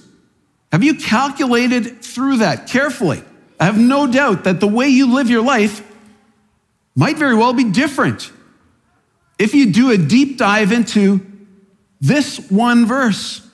Have 0.71 0.83
you 0.83 0.95
calculated 0.95 2.03
through 2.03 2.37
that 2.37 2.65
carefully? 2.65 3.23
I 3.61 3.65
have 3.65 3.77
no 3.77 4.07
doubt 4.07 4.45
that 4.45 4.59
the 4.59 4.67
way 4.67 4.87
you 4.87 5.13
live 5.13 5.29
your 5.29 5.43
life 5.43 5.87
might 6.95 7.17
very 7.17 7.35
well 7.35 7.53
be 7.53 7.65
different 7.65 8.31
if 9.37 9.53
you 9.53 9.71
do 9.71 9.91
a 9.91 9.97
deep 9.97 10.39
dive 10.39 10.71
into 10.71 11.23
this 12.01 12.49
one 12.49 12.87
verse. 12.87 13.47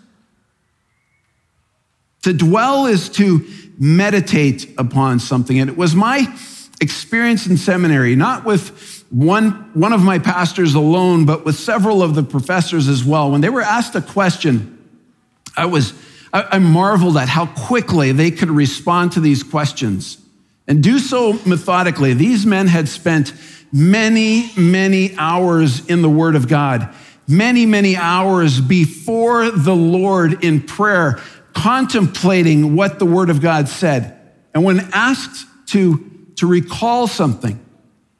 To 2.21 2.31
dwell 2.31 2.85
is 2.85 3.09
to 3.09 3.45
meditate 3.77 4.73
upon 4.77 5.19
something. 5.19 5.59
And 5.59 5.69
it 5.69 5.75
was 5.75 5.93
my 5.93 6.33
experience 6.79 7.45
in 7.45 7.57
seminary, 7.57 8.15
not 8.15 8.45
with 8.45 9.03
one, 9.09 9.51
one 9.73 9.91
of 9.91 10.01
my 10.01 10.19
pastors 10.19 10.73
alone, 10.73 11.25
but 11.25 11.43
with 11.43 11.57
several 11.57 12.01
of 12.01 12.15
the 12.15 12.23
professors 12.23 12.87
as 12.87 13.03
well. 13.03 13.31
When 13.31 13.41
they 13.41 13.49
were 13.49 13.61
asked 13.61 13.93
a 13.95 14.01
question, 14.01 14.73
I 15.57 15.65
was 15.65 15.93
I, 16.51 16.59
marveled 16.59 17.17
at 17.17 17.29
how 17.29 17.45
quickly 17.45 18.11
they 18.11 18.31
could 18.31 18.49
respond 18.49 19.13
to 19.13 19.19
these 19.19 19.43
questions 19.43 20.17
and 20.67 20.83
do 20.83 20.99
so 20.99 21.33
methodically. 21.45 22.13
These 22.13 22.45
men 22.45 22.67
had 22.67 22.89
spent 22.89 23.33
many, 23.71 24.51
many 24.57 25.15
hours 25.17 25.85
in 25.87 26.01
the 26.01 26.09
Word 26.09 26.35
of 26.35 26.47
God, 26.47 26.93
many, 27.27 27.65
many 27.65 27.95
hours 27.95 28.59
before 28.59 29.49
the 29.49 29.75
Lord 29.75 30.43
in 30.43 30.61
prayer, 30.61 31.19
contemplating 31.53 32.75
what 32.75 32.99
the 32.99 33.05
Word 33.05 33.29
of 33.29 33.41
God 33.41 33.67
said. 33.69 34.19
And 34.53 34.63
when 34.63 34.79
asked 34.93 35.45
to, 35.67 36.09
to 36.35 36.47
recall 36.47 37.07
something, 37.07 37.63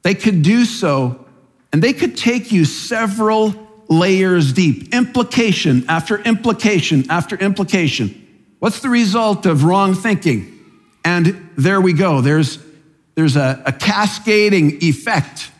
they 0.02 0.14
could 0.14 0.42
do 0.42 0.64
so, 0.64 1.26
and 1.72 1.82
they 1.82 1.92
could 1.92 2.16
take 2.16 2.50
you 2.50 2.64
several 2.64 3.67
layers 3.88 4.52
deep, 4.52 4.94
implication 4.94 5.84
after 5.88 6.18
implication 6.18 7.10
after 7.10 7.36
implication. 7.36 8.26
What's 8.58 8.80
the 8.80 8.88
result 8.88 9.46
of 9.46 9.64
wrong 9.64 9.94
thinking? 9.94 10.54
And 11.04 11.50
there 11.56 11.80
we 11.80 11.92
go. 11.92 12.20
There's, 12.20 12.58
there's 13.14 13.36
a, 13.36 13.62
a 13.64 13.72
cascading 13.72 14.82
effect. 14.82 15.50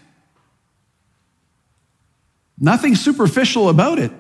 Nothing 2.59 2.97
superficial 2.97 3.69
about 3.69 3.99
it. 3.99 4.11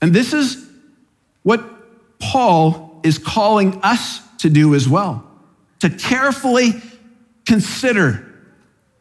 And 0.00 0.12
this 0.12 0.32
is 0.32 0.68
what 1.42 1.62
Paul 2.18 3.00
is 3.04 3.18
calling 3.18 3.80
us 3.82 4.20
to 4.38 4.50
do 4.50 4.74
as 4.74 4.88
well 4.88 5.26
to 5.80 5.90
carefully 5.90 6.72
consider 7.44 8.26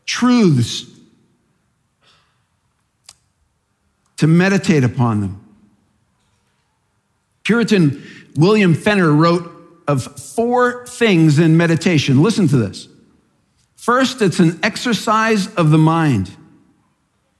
truths 0.05 0.85
to 4.17 4.27
meditate 4.27 4.83
upon 4.83 5.21
them. 5.21 5.41
Puritan 7.43 8.03
William 8.35 8.73
Fenner 8.73 9.11
wrote 9.11 9.51
of 9.87 10.03
four 10.03 10.85
things 10.87 11.39
in 11.39 11.57
meditation. 11.57 12.21
Listen 12.21 12.47
to 12.47 12.57
this. 12.57 12.87
First, 13.75 14.21
it's 14.21 14.39
an 14.39 14.59
exercise 14.63 15.53
of 15.55 15.69
the 15.69 15.77
mind. 15.77 16.31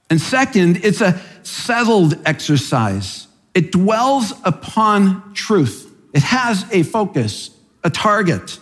And 0.09 0.21
second, 0.21 0.85
it's 0.85 1.01
a 1.01 1.19
settled 1.41 2.19
exercise. 2.27 3.27
It 3.55 3.71
dwells 3.71 4.33
upon 4.43 5.33
truth. 5.33 5.91
It 6.13 6.21
has 6.21 6.65
a 6.71 6.83
focus, 6.83 7.49
a 7.83 7.89
target. 7.89 8.59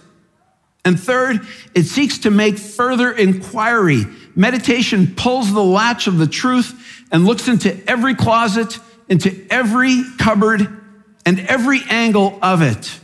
And 0.86 1.00
third, 1.00 1.46
it 1.76 1.84
seeks 1.84 2.20
to 2.20 2.32
make 2.32 2.58
further 2.58 3.12
inquiry. 3.12 4.06
Meditation 4.36 5.16
pulls 5.16 5.54
the 5.54 5.64
latch 5.64 6.08
of 6.08 6.18
the 6.18 6.28
truth 6.28 7.06
and 7.12 7.26
looks 7.26 7.48
into 7.48 7.78
every 7.90 8.16
closet, 8.16 8.80
into 9.08 9.46
every 9.50 10.04
cupboard, 10.18 10.82
and 11.26 11.40
every 11.42 11.82
angle 11.90 12.40
of 12.42 12.62
it. 12.62 13.00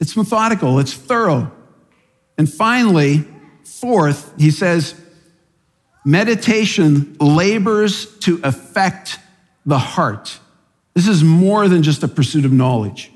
It's 0.00 0.16
methodical, 0.16 0.78
it's 0.78 0.94
thorough. 0.94 1.52
And 2.36 2.50
finally, 2.52 3.24
fourth, 3.64 4.32
he 4.38 4.50
says, 4.50 5.00
meditation 6.04 7.16
labors 7.20 8.18
to 8.20 8.40
affect 8.42 9.18
the 9.66 9.78
heart. 9.78 10.38
This 10.94 11.06
is 11.06 11.22
more 11.22 11.68
than 11.68 11.82
just 11.82 12.02
a 12.02 12.08
pursuit 12.08 12.44
of 12.44 12.52
knowledge. 12.52 13.12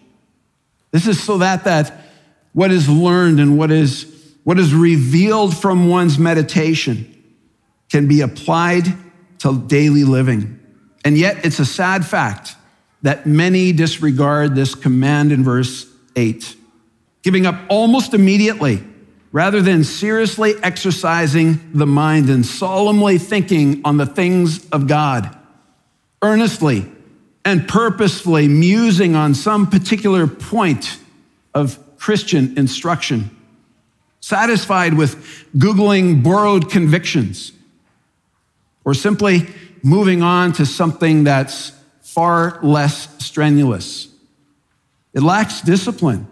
This 0.90 1.06
is 1.06 1.22
so 1.22 1.38
that 1.38 1.64
that 1.64 2.04
what 2.52 2.70
is 2.70 2.88
learned 2.88 3.40
and 3.40 3.58
what 3.58 3.70
is 3.70 4.04
what 4.44 4.58
is 4.58 4.74
revealed 4.74 5.56
from 5.56 5.88
one's 5.88 6.18
meditation 6.18 7.10
can 7.90 8.06
be 8.06 8.20
applied 8.20 8.84
to 9.38 9.58
daily 9.66 10.04
living. 10.04 10.60
And 11.04 11.18
yet 11.18 11.44
it's 11.44 11.58
a 11.58 11.66
sad 11.66 12.04
fact 12.04 12.56
that 13.02 13.26
many 13.26 13.72
disregard 13.72 14.54
this 14.54 14.74
command 14.74 15.32
in 15.32 15.44
verse 15.44 15.86
8, 16.16 16.56
giving 17.22 17.44
up 17.46 17.56
almost 17.68 18.14
immediately 18.14 18.82
rather 19.32 19.60
than 19.60 19.82
seriously 19.82 20.54
exercising 20.62 21.72
the 21.74 21.86
mind 21.86 22.30
and 22.30 22.46
solemnly 22.46 23.18
thinking 23.18 23.82
on 23.84 23.96
the 23.96 24.06
things 24.06 24.68
of 24.70 24.86
God, 24.86 25.36
earnestly 26.22 26.86
and 27.44 27.68
purposefully 27.68 28.48
musing 28.48 29.14
on 29.16 29.34
some 29.34 29.68
particular 29.68 30.26
point 30.26 30.98
of 31.52 31.78
Christian 31.98 32.56
instruction, 32.56 33.28
satisfied 34.24 34.94
with 34.94 35.16
Googling 35.54 36.22
borrowed 36.22 36.70
convictions, 36.70 37.52
or 38.82 38.94
simply 38.94 39.46
moving 39.82 40.22
on 40.22 40.50
to 40.54 40.64
something 40.64 41.24
that's 41.24 41.72
far 42.00 42.58
less 42.62 43.06
strenuous. 43.22 44.08
It 45.12 45.22
lacks 45.22 45.60
discipline. 45.60 46.26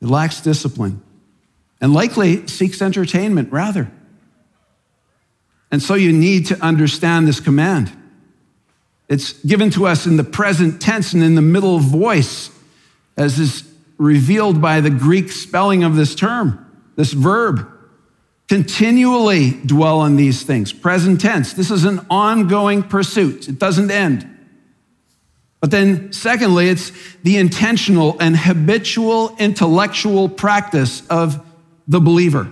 It 0.00 0.06
lacks 0.06 0.40
discipline 0.40 1.02
and 1.80 1.92
likely 1.92 2.46
seeks 2.46 2.80
entertainment 2.82 3.50
rather. 3.50 3.90
And 5.72 5.82
so 5.82 5.94
you 5.94 6.12
need 6.12 6.46
to 6.46 6.64
understand 6.64 7.26
this 7.26 7.40
command. 7.40 7.90
It's 9.08 9.32
given 9.42 9.70
to 9.70 9.88
us 9.88 10.06
in 10.06 10.16
the 10.16 10.24
present 10.24 10.80
tense 10.80 11.14
and 11.14 11.22
in 11.24 11.34
the 11.34 11.42
middle 11.42 11.80
voice, 11.80 12.50
as 13.16 13.40
is 13.40 13.67
revealed 13.98 14.62
by 14.62 14.80
the 14.80 14.90
Greek 14.90 15.30
spelling 15.30 15.84
of 15.84 15.96
this 15.96 16.14
term, 16.14 16.64
this 16.96 17.12
verb. 17.12 17.68
Continually 18.48 19.50
dwell 19.50 20.00
on 20.00 20.16
these 20.16 20.42
things. 20.42 20.72
Present 20.72 21.20
tense. 21.20 21.52
This 21.52 21.70
is 21.70 21.84
an 21.84 22.06
ongoing 22.08 22.82
pursuit. 22.82 23.46
It 23.46 23.58
doesn't 23.58 23.90
end. 23.90 24.26
But 25.60 25.70
then, 25.70 26.12
secondly, 26.12 26.68
it's 26.68 26.92
the 27.24 27.36
intentional 27.36 28.16
and 28.20 28.36
habitual 28.36 29.36
intellectual 29.38 30.28
practice 30.28 31.06
of 31.08 31.44
the 31.86 32.00
believer. 32.00 32.50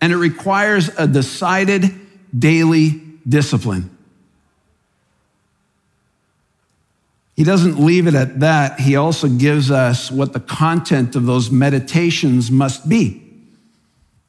And 0.00 0.12
it 0.12 0.16
requires 0.16 0.88
a 0.96 1.08
decided 1.08 1.90
daily 2.38 3.02
discipline. 3.26 3.97
He 7.38 7.44
doesn't 7.44 7.78
leave 7.78 8.08
it 8.08 8.16
at 8.16 8.40
that. 8.40 8.80
He 8.80 8.96
also 8.96 9.28
gives 9.28 9.70
us 9.70 10.10
what 10.10 10.32
the 10.32 10.40
content 10.40 11.14
of 11.14 11.24
those 11.24 11.52
meditations 11.52 12.50
must 12.50 12.88
be. 12.88 13.22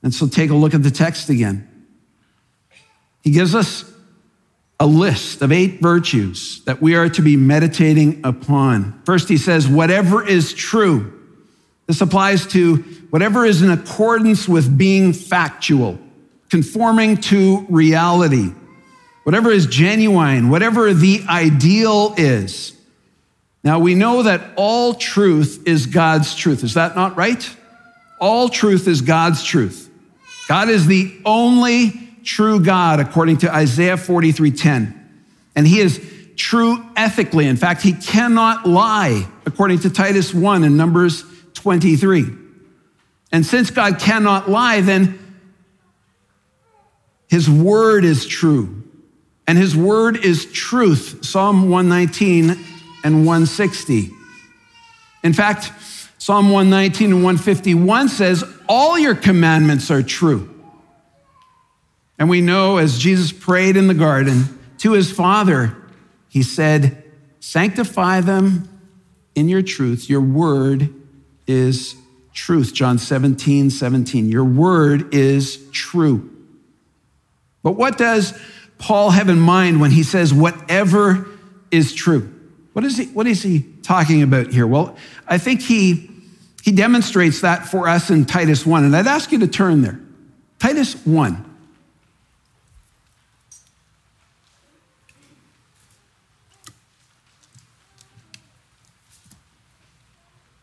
And 0.04 0.14
so 0.14 0.28
take 0.28 0.52
a 0.52 0.54
look 0.54 0.76
at 0.76 0.84
the 0.84 0.92
text 0.92 1.28
again. 1.28 1.68
He 3.24 3.32
gives 3.32 3.56
us 3.56 3.84
a 4.80 4.86
list 4.86 5.42
of 5.42 5.52
eight 5.52 5.82
virtues 5.82 6.64
that 6.66 6.84
we 6.84 6.94
are 6.94 7.10
to 7.10 7.24
be 7.24 7.36
meditating 7.36 8.22
upon. 8.24 9.02
First, 9.06 9.28
he 9.28 9.38
says, 9.38 9.68
whatever 9.68 10.24
is 10.24 10.54
true. 10.54 11.12
This 11.88 12.02
applies 12.02 12.46
to 12.50 12.76
whatever 13.10 13.44
is 13.44 13.64
in 13.64 13.72
accordance 13.72 14.48
with 14.48 14.78
being 14.78 15.14
factual, 15.14 15.98
conforming 16.50 17.18
to 17.18 17.66
reality, 17.70 18.54
whatever 19.24 19.50
is 19.50 19.66
genuine, 19.66 20.50
whatever 20.50 20.94
the 20.94 21.24
ideal 21.28 22.14
is. 22.16 22.76
Now, 23.70 23.78
we 23.78 23.94
know 23.94 24.24
that 24.24 24.42
all 24.56 24.96
truth 24.96 25.62
is 25.68 25.86
God's 25.86 26.34
truth. 26.34 26.64
Is 26.64 26.74
that 26.74 26.96
not 26.96 27.16
right? 27.16 27.56
All 28.20 28.50
truth 28.50 28.88
is 28.88 29.02
God's 29.02 29.44
truth. 29.44 29.92
God 30.48 30.70
is 30.70 30.88
the 30.88 31.16
only 31.24 32.10
true 32.24 32.62
God, 32.62 33.00
according 33.00 33.38
to 33.38 33.56
Isaiah 33.56 33.96
43:10. 33.96 34.96
And 35.56 35.68
he 35.68 35.82
is 35.82 36.02
true 36.36 36.84
ethically. 36.96 37.46
In 37.46 37.58
fact, 37.58 37.84
he 37.84 37.94
cannot 37.94 38.68
lie, 38.68 39.28
according 39.46 39.78
to 39.82 39.92
Titus 39.92 40.34
1 40.34 40.64
and 40.64 40.76
Numbers 40.76 41.24
23. 41.54 42.26
And 43.32 43.46
since 43.46 43.70
God 43.70 44.00
cannot 44.00 44.50
lie, 44.50 44.82
then 44.82 45.20
his 47.28 47.48
word 47.48 48.04
is 48.04 48.26
true. 48.26 48.82
And 49.46 49.60
his 49.60 49.78
word 49.78 50.26
is 50.26 50.46
truth. 50.46 51.24
Psalm 51.24 51.70
119 51.70 52.66
and 53.04 53.26
160. 53.26 54.12
In 55.24 55.34
fact, 55.34 55.72
Psalm 56.18 56.52
119 56.52 57.12
and 57.12 57.24
151 57.24 58.10
says, 58.10 58.44
All 58.68 58.98
your 59.00 59.16
commandments 59.16 59.90
are 59.90 60.04
true. 60.04 60.54
And 62.18 62.30
we 62.30 62.42
know 62.42 62.78
as 62.78 63.00
Jesus 63.00 63.32
prayed 63.32 63.78
in 63.78 63.88
the 63.88 63.94
garden 63.94 64.60
to 64.80 64.92
his 64.92 65.12
Father, 65.12 65.76
he 66.28 66.44
said, 66.44 67.04
Sanctify 67.40 68.22
them 68.22 68.68
in 69.36 69.48
your 69.48 69.62
truth. 69.62 70.10
Your 70.10 70.22
word 70.22 70.94
is 71.48 71.96
truth. 72.34 72.74
John 72.74 72.98
17, 72.98 73.70
17. 73.70 74.30
Your 74.30 74.44
word 74.44 75.14
is 75.14 75.66
true. 75.72 76.30
But 77.64 77.74
what 77.74 77.98
does 77.98 78.38
Paul 78.78 79.12
have 79.12 79.30
in 79.30 79.40
mind 79.40 79.82
when 79.82 79.92
he 79.92 80.04
says, 80.04 80.34
whatever 80.34 81.28
is 81.72 81.94
true? 81.94 82.34
What 82.80 82.86
is 82.86 82.96
he, 82.96 83.06
what 83.08 83.28
is 83.28 83.44
he 83.44 83.66
talking 83.84 84.24
about 84.24 84.54
here? 84.54 84.66
Well, 84.66 84.96
I 85.28 85.38
think 85.38 85.62
he, 85.62 86.10
he 86.64 86.72
demonstrates 86.72 87.42
that 87.42 87.68
for 87.68 87.90
us 87.90 88.10
in 88.10 88.24
Titus 88.24 88.66
1. 88.66 88.86
And 88.86 88.96
I'd 88.96 89.06
ask 89.06 89.34
you 89.34 89.40
to 89.40 89.50
turn 89.50 89.82
there. 89.82 90.00
Titus 90.60 90.94
1. 91.06 91.58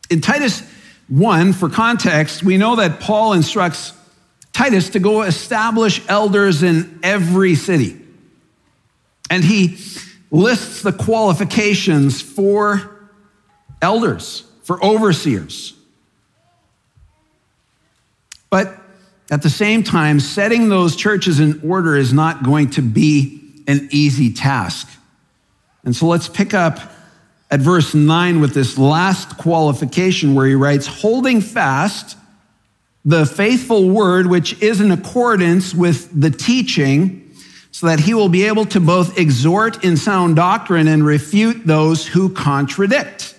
In 0.09 0.19
Titus 0.19 0.63
1, 1.09 1.53
for 1.53 1.69
context, 1.69 2.41
we 2.41 2.57
know 2.57 2.77
that 2.77 2.99
Paul 2.99 3.33
instructs 3.33 3.93
Titus 4.53 4.89
to 4.89 4.99
go 4.99 5.21
establish 5.21 6.01
elders 6.09 6.63
in 6.63 6.99
every 7.03 7.53
city. 7.53 8.01
And 9.29 9.43
he 9.43 9.77
lists 10.31 10.81
the 10.81 10.91
qualifications 10.91 12.21
for 12.21 12.99
elders, 13.81 14.43
for 14.63 14.83
overseers. 14.83 15.73
But 18.49 18.77
at 19.29 19.41
the 19.41 19.49
same 19.49 19.83
time, 19.83 20.19
setting 20.19 20.69
those 20.69 20.95
churches 20.95 21.39
in 21.39 21.61
order 21.67 21.95
is 21.95 22.13
not 22.13 22.43
going 22.43 22.69
to 22.71 22.81
be 22.81 23.41
an 23.67 23.89
easy 23.91 24.31
task. 24.31 24.87
And 25.83 25.95
so 25.95 26.07
let's 26.07 26.29
pick 26.29 26.53
up 26.53 26.79
at 27.49 27.59
verse 27.59 27.93
9 27.93 28.41
with 28.41 28.53
this 28.53 28.77
last 28.77 29.37
qualification 29.37 30.35
where 30.35 30.45
he 30.45 30.55
writes, 30.55 30.87
holding 30.87 31.41
fast 31.41 32.17
the 33.05 33.25
faithful 33.25 33.89
word 33.89 34.27
which 34.27 34.61
is 34.61 34.81
in 34.81 34.91
accordance 34.91 35.73
with 35.73 36.09
the 36.19 36.29
teaching, 36.29 37.26
so 37.77 37.85
that 37.85 37.99
he 37.99 38.15
will 38.15 38.27
be 38.27 38.45
able 38.45 38.65
to 38.65 38.79
both 38.79 39.19
exhort 39.19 39.83
in 39.83 39.97
sound 39.97 40.35
doctrine 40.35 40.87
and 40.87 41.05
refute 41.05 41.63
those 41.67 42.07
who 42.07 42.27
contradict. 42.27 43.35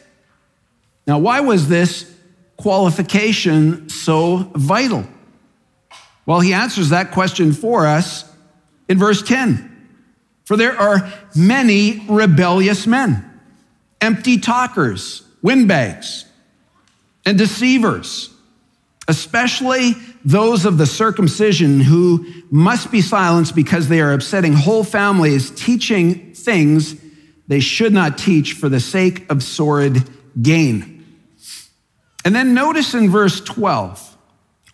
Now, 1.08 1.18
why 1.18 1.40
was 1.40 1.68
this 1.68 2.08
qualification 2.56 3.88
so 3.88 4.48
vital? 4.54 5.04
Well, 6.24 6.38
he 6.38 6.52
answers 6.52 6.90
that 6.90 7.10
question 7.10 7.52
for 7.52 7.84
us 7.84 8.32
in 8.88 8.96
verse 8.96 9.22
10. 9.22 9.88
For 10.44 10.56
there 10.56 10.78
are 10.80 11.12
many 11.34 12.06
rebellious 12.08 12.86
men 12.86 13.40
empty 14.00 14.38
talkers, 14.38 15.22
windbags, 15.42 16.26
and 17.26 17.36
deceivers, 17.36 18.32
especially 19.08 19.96
those 20.28 20.66
of 20.66 20.76
the 20.76 20.84
circumcision 20.84 21.80
who 21.80 22.26
must 22.50 22.90
be 22.90 23.00
silenced 23.00 23.54
because 23.54 23.88
they 23.88 23.98
are 24.02 24.12
upsetting 24.12 24.52
whole 24.52 24.84
families, 24.84 25.50
teaching 25.52 26.34
things 26.34 26.96
they 27.46 27.60
should 27.60 27.94
not 27.94 28.18
teach 28.18 28.52
for 28.52 28.68
the 28.68 28.78
sake 28.78 29.24
of 29.32 29.42
sordid 29.42 30.02
gain. 30.42 31.02
And 32.26 32.34
then 32.34 32.52
notice 32.52 32.92
in 32.92 33.08
verse 33.08 33.40
12, 33.40 34.18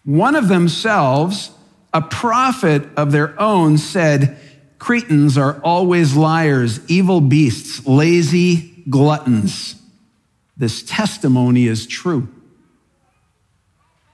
one 0.04 0.34
of 0.34 0.48
themselves, 0.48 1.52
a 1.92 2.02
prophet 2.02 2.82
of 2.96 3.12
their 3.12 3.40
own, 3.40 3.78
said, 3.78 4.36
Cretans 4.80 5.38
are 5.38 5.60
always 5.62 6.16
liars, 6.16 6.80
evil 6.90 7.20
beasts, 7.20 7.86
lazy 7.86 8.82
gluttons. 8.90 9.76
This 10.56 10.82
testimony 10.82 11.68
is 11.68 11.86
true. 11.86 12.26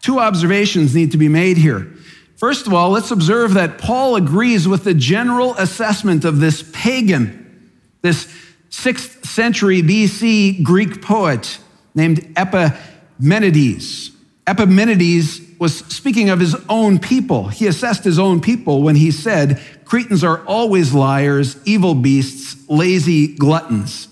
Two 0.03 0.19
observations 0.19 0.95
need 0.95 1.13
to 1.13 1.19
be 1.19 1.29
made 1.29 1.57
here. 1.57 1.93
First 2.37 2.67
of 2.67 2.73
all, 2.73 2.91
let's 2.91 3.11
observe 3.11 3.55
that 3.55 3.79
Paul 3.79 4.17
agrees 4.17 4.67
with 4.67 4.85
the 4.85 4.95
general 4.95 5.55
assessment 5.57 6.25
of 6.25 6.41
this 6.41 6.63
pagan, 6.73 7.71
this 8.01 8.35
sixth 8.71 9.27
century 9.27 9.83
BC 9.83 10.63
Greek 10.63 11.03
poet 11.03 11.59
named 11.95 12.33
Epimenides. 12.37 14.13
Epimenides 14.47 15.43
was 15.59 15.81
speaking 15.95 16.31
of 16.31 16.41
his 16.41 16.57
own 16.71 16.99
people. 16.99 17.49
He 17.49 17.67
assessed 17.67 18.03
his 18.03 18.19
own 18.19 18.41
people 18.41 18.83
when 18.83 18.97
he 18.97 19.11
said, 19.11 19.61
Cretans 19.85 20.25
are 20.25 20.43
always 20.47 20.95
liars, 20.95 21.59
evil 21.67 21.95
beasts, 21.95 22.57
lazy 22.71 23.35
gluttons. 23.35 24.09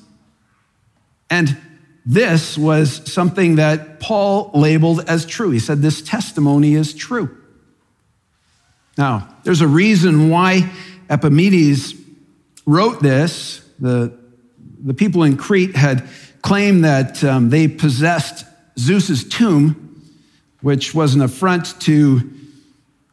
And 1.31 1.57
this 2.09 2.57
was 2.57 3.03
something 3.13 3.57
that 3.57 4.01
Paul 4.01 4.51
labeled 4.55 5.05
as 5.07 5.27
true. 5.27 5.51
He 5.51 5.59
said, 5.59 5.83
This 5.83 6.01
testimony 6.01 6.75
is 6.75 6.95
true. 6.95 7.37
Now, 8.97 9.29
there's 9.45 9.61
a 9.61 9.69
reason 9.69 10.31
why 10.31 10.71
Epimenides 11.11 11.93
wrote 12.65 13.03
this. 13.03 13.61
The, 13.79 14.19
the 14.83 14.95
people 14.95 15.23
in 15.23 15.37
Crete 15.37 15.77
had 15.77 16.09
claimed 16.41 16.85
that 16.85 17.23
um, 17.23 17.51
they 17.51 17.69
possessed 17.69 18.47
Zeus's 18.79 19.29
tomb, 19.29 20.03
which 20.63 20.95
was 20.95 21.15
an 21.15 21.21
affront 21.21 21.79
to 21.83 22.23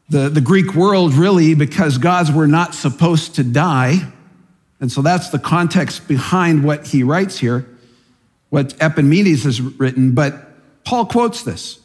the, 0.08 0.30
the 0.30 0.40
Greek 0.40 0.74
world, 0.74 1.16
really, 1.16 1.54
because 1.54 1.98
gods 1.98 2.32
were 2.32 2.48
not 2.48 2.74
supposed 2.74 3.36
to 3.36 3.44
die. 3.44 4.10
And 4.80 4.90
so 4.90 5.02
that's 5.02 5.32
the 5.32 5.40
context 5.40 6.08
behind 6.08 6.64
what 6.64 6.88
he 6.88 7.04
writes 7.04 7.38
here 7.38 7.68
what 8.50 8.74
Epimenides 8.82 9.44
has 9.44 9.62
written, 9.62 10.14
but 10.14 10.84
Paul 10.86 11.06
quotes 11.06 11.44
this. 11.44 11.80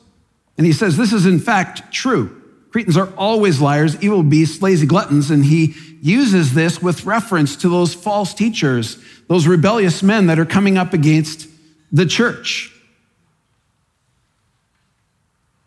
And 0.57 0.67
he 0.67 0.73
says, 0.73 0.97
This 0.97 1.13
is 1.13 1.27
in 1.27 1.41
fact 1.41 1.93
true. 1.93 2.37
Cretans 2.71 2.97
are 2.97 3.13
always 3.17 3.61
liars, 3.61 4.01
evil 4.03 4.23
beasts, 4.23 4.63
lazy 4.63 4.87
gluttons. 4.87 5.31
And 5.31 5.45
he 5.45 5.75
uses 6.03 6.55
this 6.55 6.81
with 6.81 7.05
reference 7.05 7.57
to 7.57 7.69
those 7.69 7.95
false 7.95 8.33
teachers, 8.33 8.99
those 9.27 9.47
rebellious 9.47 10.03
men 10.03 10.27
that 10.27 10.39
are 10.39 10.47
coming 10.47 10.79
up 10.79 10.93
against 10.93 11.49
the 11.91 12.07
church. 12.07 12.73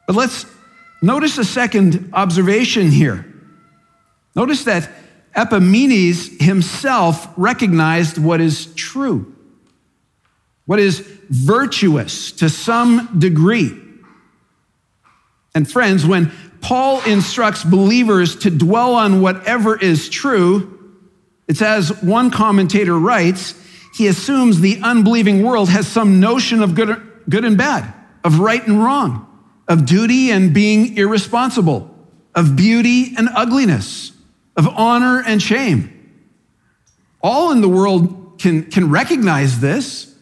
But 0.07 0.15
let's 0.15 0.45
notice 1.01 1.37
a 1.37 1.45
second 1.45 2.11
observation 2.13 2.89
here. 2.89 3.25
Notice 4.35 4.63
that 4.65 4.89
Epimenides 5.35 6.41
himself 6.41 7.27
recognized 7.35 8.17
what 8.17 8.39
is 8.39 8.73
true 8.75 9.32
what 10.65 10.79
is 10.79 10.99
virtuous 11.29 12.31
to 12.33 12.49
some 12.49 13.19
degree. 13.19 13.71
And 15.55 15.69
friends, 15.69 16.05
when 16.05 16.31
Paul 16.61 17.01
instructs 17.01 17.63
believers 17.63 18.37
to 18.37 18.49
dwell 18.49 18.95
on 18.95 19.21
whatever 19.21 19.77
is 19.77 20.09
true, 20.09 20.95
it's 21.47 21.61
as 21.61 22.01
one 22.01 22.31
commentator 22.31 22.97
writes, 22.97 23.53
he 23.93 24.07
assumes 24.07 24.59
the 24.59 24.79
unbelieving 24.81 25.43
world 25.43 25.69
has 25.69 25.87
some 25.87 26.19
notion 26.19 26.63
of 26.63 26.73
good, 26.73 26.99
good 27.29 27.45
and 27.45 27.57
bad, 27.57 27.93
of 28.23 28.39
right 28.39 28.65
and 28.65 28.83
wrong, 28.83 29.27
of 29.67 29.85
duty 29.85 30.31
and 30.31 30.53
being 30.53 30.97
irresponsible, 30.97 31.93
of 32.33 32.55
beauty 32.55 33.13
and 33.17 33.29
ugliness, 33.35 34.11
of 34.55 34.67
honor 34.67 35.21
and 35.25 35.41
shame. 35.41 35.89
All 37.21 37.51
in 37.51 37.61
the 37.61 37.69
world 37.69 38.39
can, 38.39 38.63
can 38.71 38.89
recognize 38.89 39.59
this. 39.59 40.12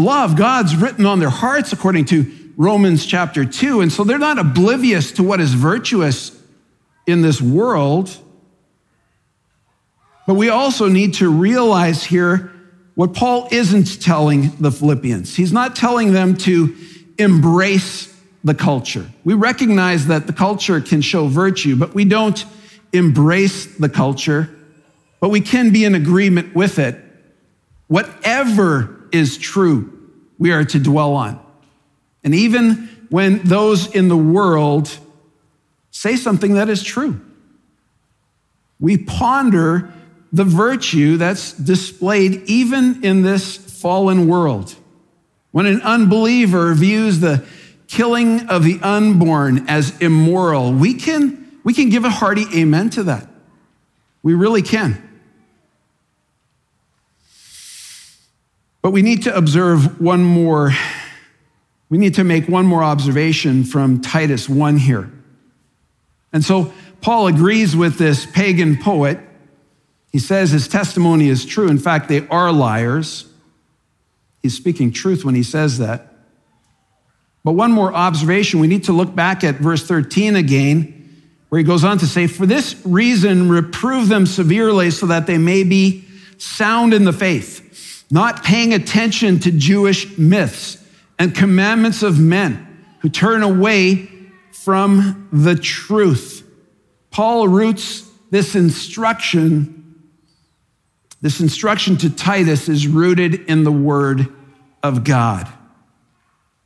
The 0.00 0.06
law 0.06 0.24
of 0.24 0.34
God's 0.34 0.74
written 0.76 1.04
on 1.04 1.18
their 1.18 1.28
hearts, 1.28 1.74
according 1.74 2.06
to 2.06 2.24
Romans 2.56 3.04
chapter 3.04 3.44
2. 3.44 3.82
And 3.82 3.92
so 3.92 4.02
they're 4.02 4.18
not 4.18 4.38
oblivious 4.38 5.12
to 5.12 5.22
what 5.22 5.40
is 5.40 5.52
virtuous 5.52 6.34
in 7.06 7.20
this 7.20 7.38
world. 7.38 8.16
But 10.26 10.36
we 10.36 10.48
also 10.48 10.88
need 10.88 11.12
to 11.16 11.28
realize 11.28 12.02
here 12.02 12.50
what 12.94 13.12
Paul 13.12 13.46
isn't 13.50 14.00
telling 14.00 14.56
the 14.58 14.72
Philippians. 14.72 15.36
He's 15.36 15.52
not 15.52 15.76
telling 15.76 16.14
them 16.14 16.34
to 16.38 16.74
embrace 17.18 18.18
the 18.42 18.54
culture. 18.54 19.04
We 19.22 19.34
recognize 19.34 20.06
that 20.06 20.26
the 20.26 20.32
culture 20.32 20.80
can 20.80 21.02
show 21.02 21.26
virtue, 21.26 21.76
but 21.76 21.92
we 21.92 22.06
don't 22.06 22.42
embrace 22.94 23.66
the 23.76 23.90
culture, 23.90 24.48
but 25.20 25.28
we 25.28 25.42
can 25.42 25.72
be 25.74 25.84
in 25.84 25.94
agreement 25.94 26.54
with 26.54 26.78
it. 26.78 26.98
Whatever 27.88 28.96
is 29.12 29.38
true, 29.38 29.98
we 30.38 30.52
are 30.52 30.64
to 30.64 30.78
dwell 30.78 31.14
on. 31.14 31.40
And 32.24 32.34
even 32.34 33.06
when 33.10 33.38
those 33.42 33.94
in 33.94 34.08
the 34.08 34.16
world 34.16 34.96
say 35.90 36.16
something 36.16 36.54
that 36.54 36.68
is 36.68 36.82
true, 36.82 37.20
we 38.78 38.96
ponder 38.96 39.92
the 40.32 40.44
virtue 40.44 41.16
that's 41.16 41.52
displayed 41.52 42.42
even 42.46 43.04
in 43.04 43.22
this 43.22 43.56
fallen 43.56 44.28
world. 44.28 44.74
When 45.50 45.66
an 45.66 45.82
unbeliever 45.82 46.72
views 46.74 47.20
the 47.20 47.44
killing 47.88 48.48
of 48.48 48.62
the 48.62 48.78
unborn 48.82 49.68
as 49.68 49.98
immoral, 50.00 50.72
we 50.72 50.94
can, 50.94 51.58
we 51.64 51.74
can 51.74 51.88
give 51.90 52.04
a 52.04 52.10
hearty 52.10 52.44
amen 52.54 52.90
to 52.90 53.02
that. 53.04 53.26
We 54.22 54.34
really 54.34 54.62
can. 54.62 55.09
But 58.82 58.92
we 58.92 59.02
need 59.02 59.24
to 59.24 59.36
observe 59.36 60.00
one 60.00 60.24
more, 60.24 60.72
we 61.88 61.98
need 61.98 62.14
to 62.14 62.24
make 62.24 62.48
one 62.48 62.66
more 62.66 62.82
observation 62.82 63.64
from 63.64 64.00
Titus 64.00 64.48
1 64.48 64.78
here. 64.78 65.10
And 66.32 66.44
so 66.44 66.72
Paul 67.00 67.26
agrees 67.26 67.74
with 67.74 67.98
this 67.98 68.26
pagan 68.26 68.76
poet. 68.78 69.18
He 70.12 70.18
says 70.18 70.50
his 70.50 70.68
testimony 70.68 71.28
is 71.28 71.44
true. 71.44 71.68
In 71.68 71.78
fact, 71.78 72.08
they 72.08 72.26
are 72.28 72.52
liars. 72.52 73.26
He's 74.42 74.56
speaking 74.56 74.92
truth 74.92 75.24
when 75.24 75.34
he 75.34 75.42
says 75.42 75.78
that. 75.78 76.06
But 77.44 77.52
one 77.52 77.72
more 77.72 77.92
observation, 77.92 78.60
we 78.60 78.66
need 78.66 78.84
to 78.84 78.92
look 78.92 79.14
back 79.14 79.44
at 79.44 79.56
verse 79.56 79.86
13 79.86 80.36
again, 80.36 81.24
where 81.48 81.58
he 81.58 81.64
goes 81.64 81.84
on 81.84 81.98
to 81.98 82.06
say, 82.06 82.26
For 82.26 82.46
this 82.46 82.80
reason, 82.84 83.48
reprove 83.48 84.08
them 84.08 84.26
severely 84.26 84.90
so 84.90 85.06
that 85.06 85.26
they 85.26 85.38
may 85.38 85.62
be 85.64 86.04
sound 86.38 86.92
in 86.92 87.04
the 87.04 87.12
faith, 87.12 87.69
not 88.10 88.42
paying 88.42 88.74
attention 88.74 89.38
to 89.40 89.50
Jewish 89.50 90.18
myths 90.18 90.82
and 91.18 91.34
commandments 91.34 92.02
of 92.02 92.18
men 92.18 92.84
who 93.00 93.08
turn 93.08 93.42
away 93.42 94.08
from 94.52 95.28
the 95.32 95.54
truth. 95.54 96.46
Paul 97.10 97.48
roots 97.48 98.08
this 98.30 98.54
instruction 98.54 99.76
this 101.22 101.40
instruction 101.40 101.98
to 101.98 102.10
Titus 102.10 102.68
is 102.68 102.86
rooted 102.86 103.34
in 103.50 103.64
the 103.64 103.72
word 103.72 104.26
of 104.82 105.04
God. 105.04 105.46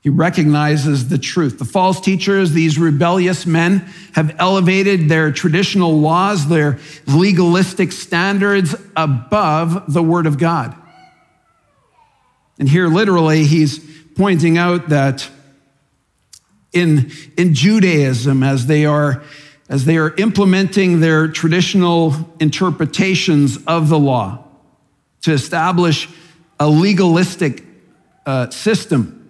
He 0.00 0.11
recognizes 0.11 1.09
the 1.09 1.18
truth. 1.18 1.59
The 1.59 1.64
false 1.64 2.00
teachers, 2.00 2.52
these 2.52 2.78
rebellious 2.78 3.46
men, 3.46 3.78
have 4.12 4.37
elevated 4.38 5.09
their 5.09 5.33
traditional 5.33 5.98
laws, 5.98 6.46
their 6.46 6.78
legalistic 7.07 7.90
standards 7.90 8.76
above 8.96 9.92
the 9.92 10.02
Word 10.02 10.26
of 10.26 10.38
God. 10.38 10.76
And 12.58 12.68
here, 12.68 12.88
literally, 12.88 13.44
he's 13.44 13.78
pointing 14.14 14.58
out 14.58 14.88
that 14.90 15.28
in, 16.72 17.10
in 17.36 17.54
Judaism, 17.54 18.42
as 18.42 18.66
they 18.66 18.84
are 18.84 19.22
as 19.66 19.86
they 19.86 19.96
are 19.96 20.14
implementing 20.16 21.00
their 21.00 21.26
traditional 21.26 22.14
interpretations 22.38 23.56
of 23.66 23.88
the 23.88 23.98
law 23.98 24.44
to 25.22 25.32
establish 25.32 26.06
a 26.60 26.68
legalistic 26.68 27.64
uh, 28.26 28.50
system 28.50 29.24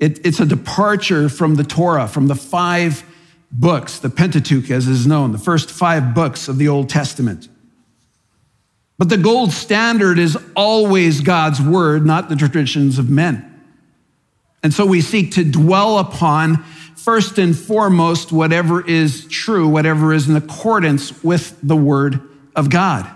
it, 0.00 0.24
it's 0.26 0.40
a 0.40 0.46
departure 0.46 1.28
from 1.28 1.54
the 1.54 1.64
Torah, 1.64 2.08
from 2.08 2.26
the 2.26 2.34
five 2.34 3.04
books, 3.50 4.00
the 4.00 4.10
Pentateuch, 4.10 4.70
as 4.70 4.88
is 4.88 5.06
known, 5.06 5.32
the 5.32 5.38
first 5.38 5.70
five 5.70 6.14
books 6.14 6.48
of 6.48 6.58
the 6.58 6.68
Old 6.68 6.88
Testament. 6.88 7.48
But 8.98 9.08
the 9.08 9.16
gold 9.16 9.52
standard 9.52 10.18
is 10.18 10.38
always 10.54 11.20
God's 11.20 11.60
word, 11.60 12.06
not 12.06 12.28
the 12.28 12.36
traditions 12.36 12.98
of 12.98 13.10
men. 13.10 13.50
And 14.62 14.72
so 14.72 14.86
we 14.86 15.00
seek 15.00 15.32
to 15.32 15.44
dwell 15.44 15.98
upon, 15.98 16.62
first 16.96 17.38
and 17.38 17.56
foremost, 17.56 18.32
whatever 18.32 18.86
is 18.86 19.26
true, 19.26 19.68
whatever 19.68 20.12
is 20.12 20.28
in 20.28 20.36
accordance 20.36 21.22
with 21.22 21.58
the 21.62 21.76
word 21.76 22.20
of 22.56 22.70
God. 22.70 23.10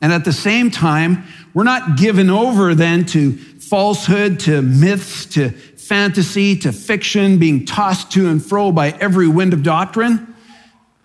And 0.00 0.12
at 0.12 0.24
the 0.24 0.32
same 0.32 0.70
time, 0.70 1.24
we're 1.54 1.64
not 1.64 1.96
given 1.96 2.30
over 2.30 2.74
then 2.74 3.04
to 3.06 3.32
falsehood, 3.32 4.40
to 4.40 4.62
myths, 4.62 5.26
to 5.26 5.50
fantasy, 5.50 6.56
to 6.56 6.72
fiction, 6.72 7.38
being 7.38 7.64
tossed 7.64 8.12
to 8.12 8.28
and 8.28 8.44
fro 8.44 8.70
by 8.70 8.90
every 8.90 9.28
wind 9.28 9.54
of 9.54 9.62
doctrine. 9.62 10.34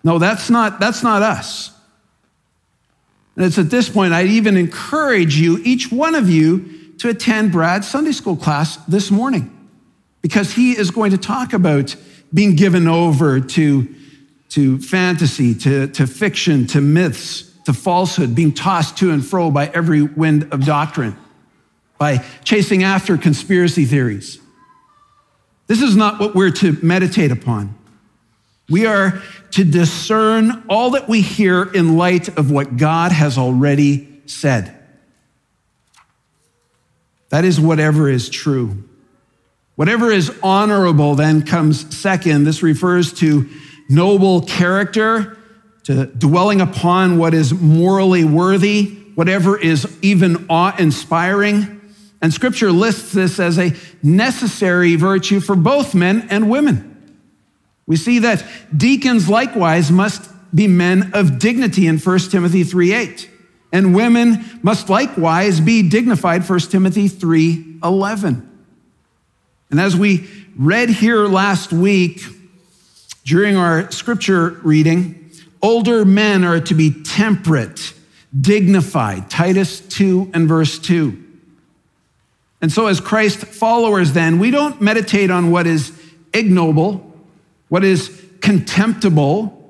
No, 0.04 0.18
that's 0.18 0.50
not, 0.50 0.80
that's 0.80 1.02
not 1.02 1.22
us. 1.22 1.73
And 3.36 3.44
it's 3.44 3.58
at 3.58 3.70
this 3.70 3.88
point 3.88 4.12
I'd 4.12 4.26
even 4.26 4.56
encourage 4.56 5.36
you, 5.36 5.58
each 5.64 5.90
one 5.90 6.14
of 6.14 6.28
you, 6.28 6.94
to 6.98 7.08
attend 7.08 7.52
Brad's 7.52 7.88
Sunday 7.88 8.12
school 8.12 8.36
class 8.36 8.76
this 8.86 9.10
morning 9.10 9.50
because 10.22 10.52
he 10.52 10.72
is 10.72 10.90
going 10.90 11.10
to 11.10 11.18
talk 11.18 11.52
about 11.52 11.94
being 12.32 12.56
given 12.56 12.88
over 12.88 13.40
to, 13.40 13.94
to 14.50 14.78
fantasy, 14.78 15.54
to, 15.54 15.88
to 15.88 16.06
fiction, 16.06 16.66
to 16.68 16.80
myths, 16.80 17.52
to 17.64 17.72
falsehood, 17.72 18.34
being 18.34 18.52
tossed 18.52 18.96
to 18.98 19.10
and 19.10 19.24
fro 19.24 19.50
by 19.50 19.66
every 19.68 20.02
wind 20.02 20.48
of 20.52 20.64
doctrine 20.64 21.16
by 21.98 22.24
chasing 22.42 22.82
after 22.82 23.16
conspiracy 23.16 23.84
theories. 23.84 24.40
This 25.66 25.80
is 25.80 25.96
not 25.96 26.20
what 26.20 26.34
we're 26.34 26.50
to 26.50 26.76
meditate 26.82 27.30
upon. 27.30 27.74
We 28.68 28.86
are 28.86 29.22
to 29.52 29.64
discern 29.64 30.64
all 30.68 30.90
that 30.90 31.08
we 31.08 31.20
hear 31.20 31.62
in 31.62 31.96
light 31.96 32.28
of 32.38 32.50
what 32.50 32.76
God 32.76 33.12
has 33.12 33.36
already 33.36 34.22
said. 34.26 34.74
That 37.28 37.44
is 37.44 37.60
whatever 37.60 38.08
is 38.08 38.28
true. 38.28 38.84
Whatever 39.76 40.10
is 40.10 40.32
honorable 40.42 41.14
then 41.14 41.42
comes 41.42 41.96
second. 41.96 42.44
This 42.44 42.62
refers 42.62 43.12
to 43.14 43.48
noble 43.88 44.42
character, 44.42 45.36
to 45.84 46.06
dwelling 46.06 46.60
upon 46.60 47.18
what 47.18 47.34
is 47.34 47.52
morally 47.52 48.24
worthy, 48.24 48.86
whatever 49.14 49.58
is 49.58 49.86
even 50.00 50.46
awe 50.48 50.74
inspiring. 50.78 51.80
And 52.22 52.32
scripture 52.32 52.72
lists 52.72 53.12
this 53.12 53.38
as 53.38 53.58
a 53.58 53.72
necessary 54.02 54.96
virtue 54.96 55.40
for 55.40 55.54
both 55.54 55.94
men 55.94 56.26
and 56.30 56.48
women. 56.48 56.93
We 57.86 57.96
see 57.96 58.20
that 58.20 58.44
deacons 58.76 59.28
likewise 59.28 59.90
must 59.90 60.30
be 60.54 60.68
men 60.68 61.10
of 61.12 61.38
dignity 61.38 61.86
in 61.86 61.98
1 61.98 62.30
Timothy 62.30 62.64
3:8. 62.64 63.28
And 63.72 63.94
women 63.94 64.44
must 64.62 64.88
likewise 64.88 65.60
be 65.60 65.82
dignified 65.82 66.44
1 66.44 66.70
Timothy 66.70 67.08
3:11. 67.08 68.42
And 69.70 69.80
as 69.80 69.96
we 69.96 70.28
read 70.56 70.88
here 70.88 71.26
last 71.26 71.72
week 71.72 72.22
during 73.24 73.56
our 73.56 73.90
scripture 73.90 74.60
reading, 74.62 75.30
older 75.60 76.04
men 76.04 76.44
are 76.44 76.60
to 76.60 76.74
be 76.74 76.90
temperate, 76.90 77.92
dignified. 78.38 79.28
Titus 79.28 79.80
2 79.80 80.30
and 80.32 80.46
verse 80.46 80.78
2. 80.78 81.18
And 82.60 82.72
so, 82.72 82.86
as 82.86 83.00
Christ 83.00 83.38
followers, 83.38 84.12
then, 84.12 84.38
we 84.38 84.50
don't 84.50 84.80
meditate 84.80 85.30
on 85.30 85.50
what 85.50 85.66
is 85.66 85.92
ignoble, 86.32 87.13
what 87.74 87.82
is 87.82 88.24
contemptible, 88.40 89.68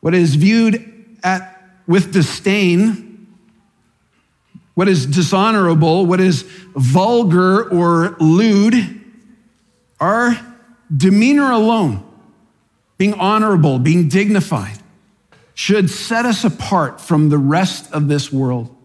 what 0.00 0.12
is 0.12 0.34
viewed 0.34 1.16
at, 1.22 1.70
with 1.86 2.12
disdain, 2.12 3.28
what 4.74 4.88
is 4.88 5.06
dishonorable, 5.06 6.04
what 6.04 6.18
is 6.18 6.42
vulgar 6.74 7.70
or 7.70 8.16
lewd. 8.18 8.74
Our 10.00 10.36
demeanor 10.96 11.52
alone, 11.52 12.04
being 12.96 13.14
honorable, 13.14 13.78
being 13.78 14.08
dignified, 14.08 14.80
should 15.54 15.90
set 15.90 16.26
us 16.26 16.42
apart 16.42 17.00
from 17.00 17.28
the 17.28 17.38
rest 17.38 17.92
of 17.92 18.08
this 18.08 18.32
world. 18.32 18.76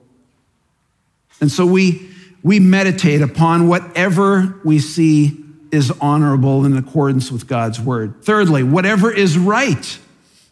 And 1.41 1.51
so 1.51 1.65
we, 1.65 2.07
we 2.43 2.59
meditate 2.59 3.23
upon 3.23 3.67
whatever 3.67 4.61
we 4.63 4.77
see 4.77 5.42
is 5.73 5.91
honorable 5.99 6.65
in 6.65 6.77
accordance 6.77 7.31
with 7.31 7.47
God's 7.47 7.81
word. 7.81 8.23
Thirdly, 8.23 8.63
whatever 8.63 9.11
is 9.11 9.37
right. 9.37 9.99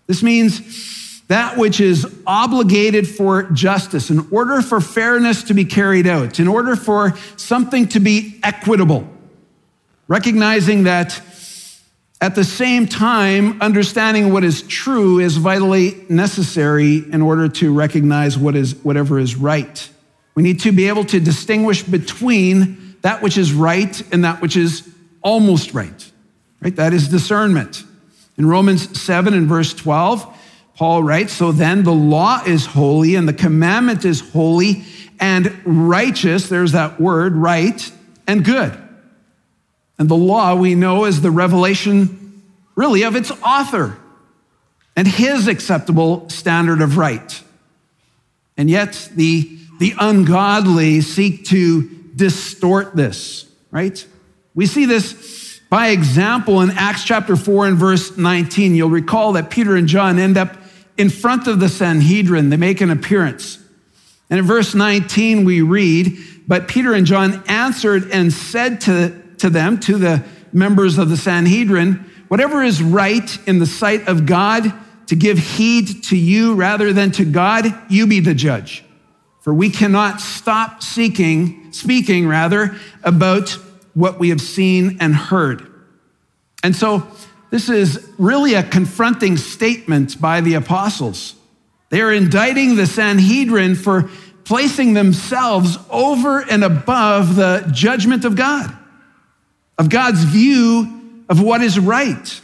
This 0.08 0.24
means 0.24 1.22
that 1.28 1.58
which 1.58 1.80
is 1.80 2.06
obligated 2.28 3.08
for 3.08 3.44
justice, 3.44 4.10
in 4.10 4.28
order 4.32 4.62
for 4.62 4.82
fairness 4.82 5.44
to 5.44 5.54
be 5.54 5.64
carried 5.64 6.08
out, 6.08 6.40
in 6.40 6.48
order 6.48 6.76
for 6.76 7.16
something 7.38 7.88
to 7.90 8.00
be 8.02 8.40
equitable. 8.44 9.08
Recognizing 10.10 10.84
that 10.84 11.22
at 12.20 12.36
the 12.36 12.44
same 12.44 12.86
time, 12.86 13.62
understanding 13.62 14.34
what 14.34 14.44
is 14.44 14.64
true 14.64 15.20
is 15.20 15.38
vitally 15.38 16.06
necessary 16.10 16.98
in 16.98 17.22
order 17.22 17.48
to 17.48 17.74
recognize 17.74 18.38
what 18.38 18.56
is, 18.56 18.76
whatever 18.84 19.18
is 19.18 19.36
right. 19.36 19.90
We 20.36 20.44
need 20.44 20.60
to 20.62 20.72
be 20.72 20.88
able 20.88 21.06
to 21.06 21.20
distinguish 21.20 21.84
between 21.84 22.98
that 23.02 23.22
which 23.22 23.38
is 23.38 23.54
right 23.54 24.02
and 24.14 24.24
that 24.24 24.42
which 24.42 24.56
is 24.56 24.82
almost 25.22 25.74
right. 25.74 26.12
Right? 26.62 26.76
That 26.76 26.94
is 26.94 27.08
discernment. 27.08 27.84
In 28.38 28.46
Romans 28.46 29.00
7 29.00 29.34
and 29.34 29.48
verse 29.48 29.74
12, 29.74 30.38
Paul 30.76 31.04
writes, 31.04 31.34
So 31.34 31.52
then 31.52 31.84
the 31.84 31.94
law 31.94 32.42
is 32.46 32.66
holy 32.66 33.16
and 33.16 33.28
the 33.28 33.34
commandment 33.34 34.06
is 34.06 34.20
holy 34.20 34.84
and 35.20 35.62
righteous. 35.66 36.50
There's 36.50 36.72
that 36.72 37.00
word, 37.00 37.36
right, 37.36 37.92
and 38.28 38.44
good. 38.44 38.78
And 40.00 40.10
the 40.10 40.16
law 40.16 40.56
we 40.56 40.74
know 40.74 41.06
is 41.06 41.22
the 41.22 41.30
revelation, 41.30 42.42
really, 42.76 43.04
of 43.04 43.16
its 43.16 43.32
author 43.44 43.98
and 44.96 45.08
his 45.08 45.48
acceptable 45.48 46.28
standard 46.30 46.82
of 46.82 46.98
right. 46.98 47.44
And 48.58 48.70
yet, 48.70 49.10
the, 49.16 49.58
the 49.80 49.94
ungodly 50.00 51.02
seek 51.02 51.46
to 51.46 51.88
distort 52.16 52.96
this, 52.96 53.46
right? 53.70 54.06
We 54.54 54.66
see 54.66 54.86
this 54.86 55.60
by 55.70 55.90
example 55.90 56.62
in 56.62 56.72
Acts 56.72 57.04
chapter 57.04 57.36
4 57.36 57.68
and 57.68 57.78
verse 57.78 58.18
19. 58.18 58.76
You'll 58.76 58.90
recall 58.90 59.34
that 59.34 59.50
Peter 59.50 59.76
and 59.76 59.88
John 59.88 60.20
end 60.20 60.38
up 60.38 60.58
in 60.98 61.10
front 61.10 61.48
of 61.48 61.60
the 61.60 61.70
Sanhedrin, 61.70 62.50
they 62.50 62.58
make 62.58 62.82
an 62.82 62.92
appearance. 62.92 63.58
And 64.30 64.40
in 64.40 64.46
verse 64.46 64.76
19, 64.76 65.46
we 65.46 65.62
read, 65.62 66.18
But 66.48 66.68
Peter 66.68 66.94
and 66.94 67.06
John 67.06 67.44
answered 67.48 68.12
and 68.12 68.32
said 68.32 68.82
to 68.82 69.22
to 69.42 69.50
them, 69.50 69.80
to 69.80 69.98
the 69.98 70.24
members 70.54 70.98
of 70.98 71.10
the 71.10 71.18
Sanhedrin, 71.18 71.94
whatever 72.28 72.64
is 72.64 72.82
right 72.82 73.38
in 73.48 73.60
the 73.60 73.66
sight 73.66 74.08
of 74.08 74.26
God, 74.26 74.72
to 75.08 75.16
give 75.16 75.38
heed 75.38 76.04
to 76.06 76.16
you 76.16 76.54
rather 76.54 76.94
than 76.94 77.12
to 77.12 77.26
God, 77.26 77.66
you 77.90 78.08
be 78.08 78.20
the 78.20 78.36
judge. 78.36 78.86
For 79.42 79.54
we 79.54 79.72
cannot 79.72 80.22
stop 80.22 80.84
seeking, 80.84 81.74
speaking 81.74 82.28
rather, 82.28 82.76
about 83.04 83.58
what 83.94 84.20
we 84.20 84.30
have 84.30 84.42
seen 84.42 84.98
and 85.00 85.16
heard. 85.16 85.68
And 86.64 86.76
so 86.76 87.06
this 87.50 87.70
is 87.70 88.10
really 88.18 88.54
a 88.54 88.64
confronting 88.64 89.38
statement 89.38 90.20
by 90.22 90.42
the 90.42 90.54
apostles. 90.54 91.36
They 91.90 92.02
are 92.02 92.14
indicting 92.14 92.76
the 92.76 92.88
Sanhedrin 92.88 93.76
for 93.76 94.10
placing 94.44 94.94
themselves 94.94 95.78
over 95.90 96.40
and 96.40 96.64
above 96.64 97.36
the 97.36 97.70
judgment 97.74 98.26
of 98.26 98.36
God 98.36 98.78
of 99.82 99.90
God's 99.90 100.24
view 100.24 101.24
of 101.28 101.42
what 101.42 101.62
is 101.62 101.80
right. 101.80 102.42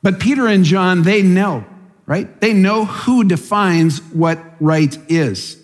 But 0.00 0.20
Peter 0.20 0.46
and 0.46 0.64
John, 0.64 1.02
they 1.02 1.22
know, 1.22 1.64
right? 2.06 2.40
They 2.40 2.52
know 2.52 2.84
who 2.84 3.24
defines 3.24 4.00
what 4.12 4.38
right 4.60 4.96
is. 5.10 5.60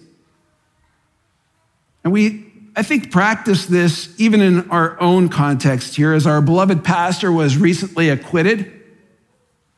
And 2.02 2.12
we, 2.12 2.45
I 2.78 2.82
think, 2.82 3.10
practice 3.10 3.64
this 3.64 4.14
even 4.20 4.42
in 4.42 4.70
our 4.70 5.00
own 5.00 5.30
context 5.30 5.96
here. 5.96 6.12
As 6.12 6.26
our 6.26 6.42
beloved 6.42 6.84
pastor 6.84 7.32
was 7.32 7.56
recently 7.56 8.10
acquitted, 8.10 8.70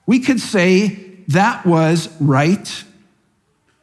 we 0.04 0.18
could 0.18 0.40
say 0.40 0.88
that 1.28 1.64
was 1.64 2.08
right, 2.20 2.84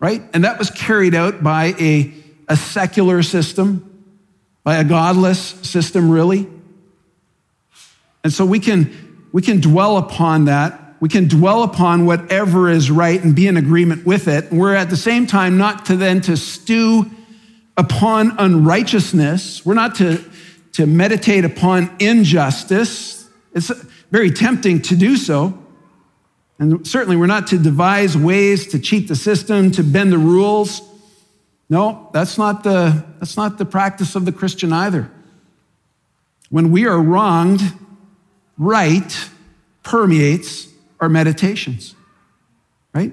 right? 0.01 0.21
And 0.33 0.43
that 0.43 0.59
was 0.59 0.69
carried 0.69 1.15
out 1.15 1.41
by 1.41 1.75
a, 1.79 2.13
a 2.49 2.57
secular 2.57 3.23
system, 3.23 4.03
by 4.65 4.77
a 4.77 4.83
godless 4.83 5.39
system, 5.39 6.09
really. 6.09 6.47
And 8.25 8.33
so 8.33 8.45
we 8.45 8.59
can, 8.59 9.29
we 9.31 9.41
can 9.41 9.61
dwell 9.61 9.95
upon 9.95 10.45
that. 10.45 10.97
We 10.99 11.07
can 11.07 11.29
dwell 11.29 11.63
upon 11.63 12.05
whatever 12.05 12.69
is 12.69 12.91
right 12.91 13.23
and 13.23 13.33
be 13.33 13.47
in 13.47 13.55
agreement 13.55 14.05
with 14.05 14.27
it. 14.27 14.51
We're 14.51 14.75
at 14.75 14.89
the 14.89 14.97
same 14.97 15.25
time 15.25 15.57
not 15.57 15.85
to 15.85 15.95
then 15.95 16.19
to 16.21 16.35
stew 16.35 17.09
upon 17.77 18.35
unrighteousness. 18.37 19.65
We're 19.65 19.73
not 19.73 19.95
to, 19.95 20.23
to 20.73 20.85
meditate 20.85 21.45
upon 21.45 21.95
injustice. 21.99 23.29
It's 23.53 23.69
very 24.11 24.31
tempting 24.31 24.81
to 24.83 24.95
do 24.95 25.17
so. 25.17 25.61
And 26.57 26.87
certainly 26.87 27.17
we're 27.17 27.25
not 27.27 27.47
to 27.47 27.57
devise 27.57 28.17
ways 28.17 28.67
to 28.67 28.79
cheat 28.79 29.07
the 29.07 29.15
system, 29.15 29.71
to 29.71 29.83
bend 29.83 30.11
the 30.11 30.17
rules. 30.17 30.81
No, 31.69 32.09
that's 32.13 32.37
not 32.37 32.63
the, 32.63 33.05
that's 33.19 33.35
not 33.35 33.57
the 33.57 33.65
practice 33.65 34.15
of 34.15 34.25
the 34.25 34.31
Christian 34.31 34.71
either. 34.71 35.11
When 36.49 36.71
we 36.71 36.85
are 36.85 37.01
wronged, 37.01 37.61
right 38.57 39.29
permeates 39.83 40.69
our 40.99 41.09
meditations, 41.09 41.95
right? 42.93 43.11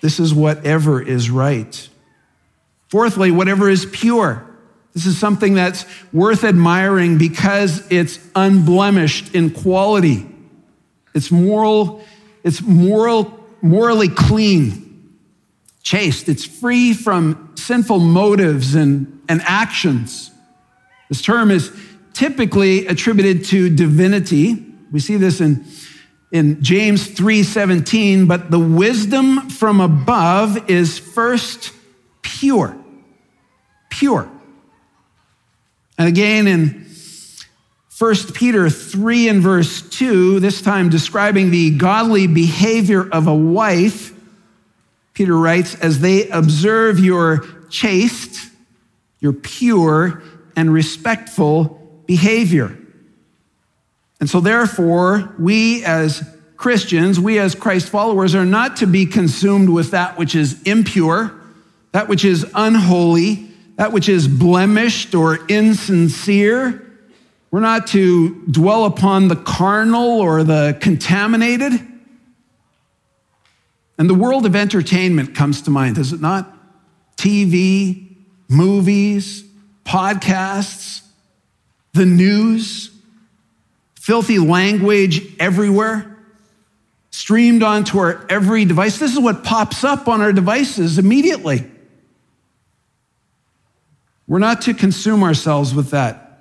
This 0.00 0.18
is 0.18 0.34
whatever 0.34 1.00
is 1.00 1.30
right. 1.30 1.88
Fourthly, 2.88 3.30
whatever 3.30 3.68
is 3.68 3.86
pure. 3.86 4.44
This 4.94 5.06
is 5.06 5.18
something 5.18 5.54
that's 5.54 5.84
worth 6.12 6.42
admiring 6.42 7.18
because 7.18 7.86
it's 7.90 8.18
unblemished 8.34 9.34
in 9.34 9.50
quality. 9.50 10.26
It's 11.14 11.30
moral, 11.30 12.02
it's 12.42 12.62
moral, 12.62 13.38
morally 13.60 14.08
clean, 14.08 15.18
chaste. 15.82 16.28
It's 16.28 16.44
free 16.44 16.94
from 16.94 17.52
sinful 17.56 17.98
motives 17.98 18.74
and, 18.74 19.20
and 19.28 19.42
actions. 19.42 20.30
This 21.08 21.22
term 21.22 21.50
is 21.50 21.72
typically 22.14 22.86
attributed 22.86 23.44
to 23.46 23.74
divinity. 23.74 24.66
We 24.90 25.00
see 25.00 25.16
this 25.16 25.40
in, 25.40 25.64
in 26.32 26.62
James 26.62 27.08
3:17, 27.08 28.26
but 28.26 28.50
the 28.50 28.58
wisdom 28.58 29.48
from 29.48 29.80
above 29.80 30.70
is 30.70 30.98
first 30.98 31.72
pure. 32.38 32.76
Pure. 33.90 34.30
And 35.96 36.08
again 36.08 36.46
in 36.46 36.86
1 37.98 38.14
Peter 38.32 38.70
3 38.70 39.28
and 39.28 39.42
verse 39.42 39.82
2, 39.82 40.38
this 40.38 40.62
time 40.62 40.88
describing 40.88 41.50
the 41.50 41.76
godly 41.76 42.28
behavior 42.28 43.08
of 43.10 43.26
a 43.26 43.34
wife, 43.34 44.14
Peter 45.14 45.36
writes, 45.36 45.74
as 45.80 45.98
they 45.98 46.28
observe 46.28 47.00
your 47.00 47.44
chaste, 47.70 48.52
your 49.18 49.32
pure, 49.32 50.22
and 50.54 50.72
respectful 50.72 52.02
behavior. 52.06 52.78
And 54.20 54.30
so, 54.30 54.38
therefore, 54.40 55.34
we 55.38 55.84
as 55.84 56.22
Christians, 56.56 57.18
we 57.18 57.40
as 57.40 57.56
Christ 57.56 57.88
followers, 57.88 58.36
are 58.36 58.46
not 58.46 58.76
to 58.76 58.86
be 58.86 59.06
consumed 59.06 59.68
with 59.68 59.90
that 59.90 60.18
which 60.18 60.36
is 60.36 60.62
impure, 60.62 61.37
that 61.98 62.06
which 62.06 62.24
is 62.24 62.46
unholy, 62.54 63.48
that 63.74 63.90
which 63.90 64.08
is 64.08 64.28
blemished 64.28 65.16
or 65.16 65.44
insincere. 65.48 66.86
We're 67.50 67.58
not 67.58 67.88
to 67.88 68.40
dwell 68.44 68.84
upon 68.84 69.26
the 69.26 69.34
carnal 69.34 70.20
or 70.20 70.44
the 70.44 70.78
contaminated. 70.80 71.72
And 73.98 74.08
the 74.08 74.14
world 74.14 74.46
of 74.46 74.54
entertainment 74.54 75.34
comes 75.34 75.62
to 75.62 75.72
mind, 75.72 75.96
does 75.96 76.12
it 76.12 76.20
not? 76.20 76.56
TV, 77.16 78.14
movies, 78.46 79.42
podcasts, 79.84 81.02
the 81.94 82.06
news, 82.06 82.92
filthy 83.98 84.38
language 84.38 85.36
everywhere, 85.40 86.16
streamed 87.10 87.64
onto 87.64 87.98
our 87.98 88.24
every 88.30 88.64
device. 88.64 89.00
This 89.00 89.14
is 89.14 89.18
what 89.18 89.42
pops 89.42 89.82
up 89.82 90.06
on 90.06 90.20
our 90.20 90.32
devices 90.32 91.00
immediately. 91.00 91.68
We're 94.28 94.38
not 94.38 94.62
to 94.62 94.74
consume 94.74 95.24
ourselves 95.24 95.74
with 95.74 95.90
that. 95.90 96.40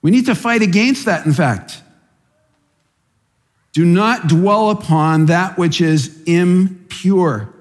We 0.00 0.10
need 0.10 0.26
to 0.26 0.34
fight 0.34 0.62
against 0.62 1.04
that, 1.04 1.26
in 1.26 1.32
fact. 1.34 1.82
Do 3.72 3.84
not 3.84 4.28
dwell 4.28 4.70
upon 4.70 5.26
that 5.26 5.58
which 5.58 5.80
is 5.80 6.22
impure. 6.24 7.52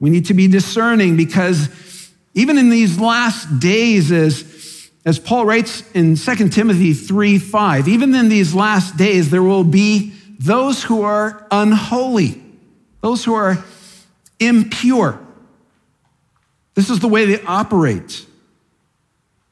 We 0.00 0.10
need 0.10 0.26
to 0.26 0.34
be 0.34 0.48
discerning 0.48 1.16
because 1.16 2.10
even 2.34 2.58
in 2.58 2.68
these 2.68 3.00
last 3.00 3.58
days, 3.58 4.12
as 4.12 4.58
as 5.04 5.18
Paul 5.18 5.46
writes 5.46 5.82
in 5.92 6.16
2 6.16 6.48
Timothy 6.50 6.92
3 6.92 7.38
5, 7.38 7.88
even 7.88 8.14
in 8.14 8.28
these 8.28 8.54
last 8.54 8.96
days, 8.96 9.30
there 9.30 9.42
will 9.42 9.64
be 9.64 10.12
those 10.38 10.82
who 10.82 11.02
are 11.02 11.46
unholy, 11.50 12.42
those 13.00 13.24
who 13.24 13.32
are 13.32 13.64
impure. 14.38 15.18
This 16.78 16.90
is 16.90 17.00
the 17.00 17.08
way 17.08 17.24
they 17.24 17.42
operate. 17.42 18.24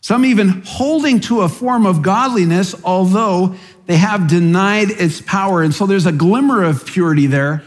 Some 0.00 0.24
even 0.24 0.62
holding 0.64 1.18
to 1.22 1.40
a 1.40 1.48
form 1.48 1.84
of 1.84 2.00
godliness, 2.00 2.72
although 2.84 3.56
they 3.86 3.96
have 3.96 4.28
denied 4.28 4.92
its 4.92 5.20
power. 5.22 5.60
And 5.60 5.74
so 5.74 5.86
there's 5.86 6.06
a 6.06 6.12
glimmer 6.12 6.62
of 6.62 6.86
purity 6.86 7.26
there, 7.26 7.64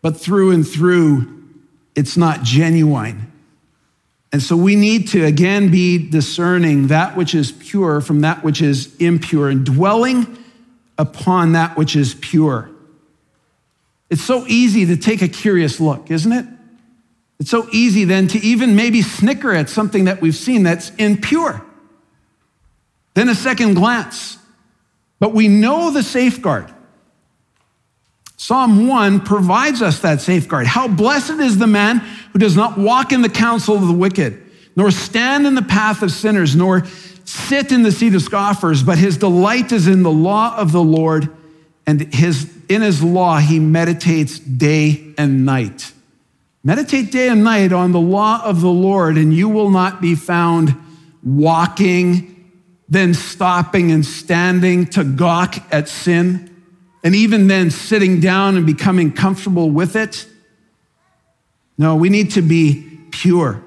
but 0.00 0.16
through 0.16 0.52
and 0.52 0.66
through, 0.66 1.44
it's 1.94 2.16
not 2.16 2.42
genuine. 2.42 3.30
And 4.32 4.42
so 4.42 4.56
we 4.56 4.76
need 4.76 5.08
to 5.08 5.26
again 5.26 5.70
be 5.70 6.08
discerning 6.08 6.86
that 6.86 7.18
which 7.18 7.34
is 7.34 7.52
pure 7.52 8.00
from 8.00 8.22
that 8.22 8.42
which 8.42 8.62
is 8.62 8.96
impure 8.96 9.50
and 9.50 9.66
dwelling 9.66 10.38
upon 10.96 11.52
that 11.52 11.76
which 11.76 11.96
is 11.96 12.14
pure. 12.14 12.70
It's 14.08 14.22
so 14.22 14.46
easy 14.46 14.86
to 14.86 14.96
take 14.96 15.20
a 15.20 15.28
curious 15.28 15.80
look, 15.80 16.10
isn't 16.10 16.32
it? 16.32 16.46
It's 17.40 17.50
so 17.50 17.68
easy 17.70 18.04
then 18.04 18.26
to 18.28 18.38
even 18.38 18.74
maybe 18.74 19.02
snicker 19.02 19.52
at 19.52 19.68
something 19.68 20.04
that 20.04 20.20
we've 20.20 20.34
seen 20.34 20.64
that's 20.64 20.90
impure. 20.96 21.64
Then 23.14 23.28
a 23.28 23.34
second 23.34 23.74
glance. 23.74 24.38
But 25.20 25.34
we 25.34 25.48
know 25.48 25.90
the 25.90 26.02
safeguard. 26.02 26.72
Psalm 28.36 28.86
1 28.86 29.20
provides 29.20 29.82
us 29.82 30.00
that 30.00 30.20
safeguard. 30.20 30.66
How 30.66 30.86
blessed 30.86 31.40
is 31.40 31.58
the 31.58 31.66
man 31.66 31.98
who 32.32 32.38
does 32.38 32.54
not 32.54 32.78
walk 32.78 33.12
in 33.12 33.20
the 33.20 33.28
counsel 33.28 33.74
of 33.74 33.86
the 33.86 33.92
wicked, 33.92 34.40
nor 34.76 34.92
stand 34.92 35.46
in 35.46 35.56
the 35.56 35.62
path 35.62 36.02
of 36.02 36.12
sinners, 36.12 36.54
nor 36.54 36.84
sit 37.24 37.72
in 37.72 37.82
the 37.82 37.90
seat 37.90 38.14
of 38.14 38.22
scoffers, 38.22 38.82
but 38.82 38.96
his 38.96 39.16
delight 39.16 39.72
is 39.72 39.88
in 39.88 40.02
the 40.02 40.10
law 40.10 40.56
of 40.56 40.70
the 40.70 40.82
Lord, 40.82 41.28
and 41.84 42.14
his, 42.14 42.48
in 42.68 42.82
his 42.82 43.02
law 43.02 43.38
he 43.38 43.58
meditates 43.58 44.38
day 44.38 45.14
and 45.18 45.44
night. 45.44 45.92
Meditate 46.64 47.12
day 47.12 47.28
and 47.28 47.44
night 47.44 47.72
on 47.72 47.92
the 47.92 48.00
law 48.00 48.42
of 48.44 48.60
the 48.60 48.70
Lord, 48.70 49.16
and 49.16 49.32
you 49.32 49.48
will 49.48 49.70
not 49.70 50.00
be 50.00 50.14
found 50.14 50.74
walking, 51.22 52.50
then 52.88 53.14
stopping 53.14 53.90
and 53.92 54.04
standing 54.04 54.86
to 54.86 55.04
gawk 55.04 55.56
at 55.72 55.88
sin, 55.88 56.54
and 57.04 57.14
even 57.14 57.46
then 57.46 57.70
sitting 57.70 58.20
down 58.20 58.56
and 58.56 58.66
becoming 58.66 59.12
comfortable 59.12 59.70
with 59.70 59.94
it. 59.94 60.26
No, 61.76 61.94
we 61.94 62.08
need 62.08 62.32
to 62.32 62.42
be 62.42 62.98
pure. 63.12 63.62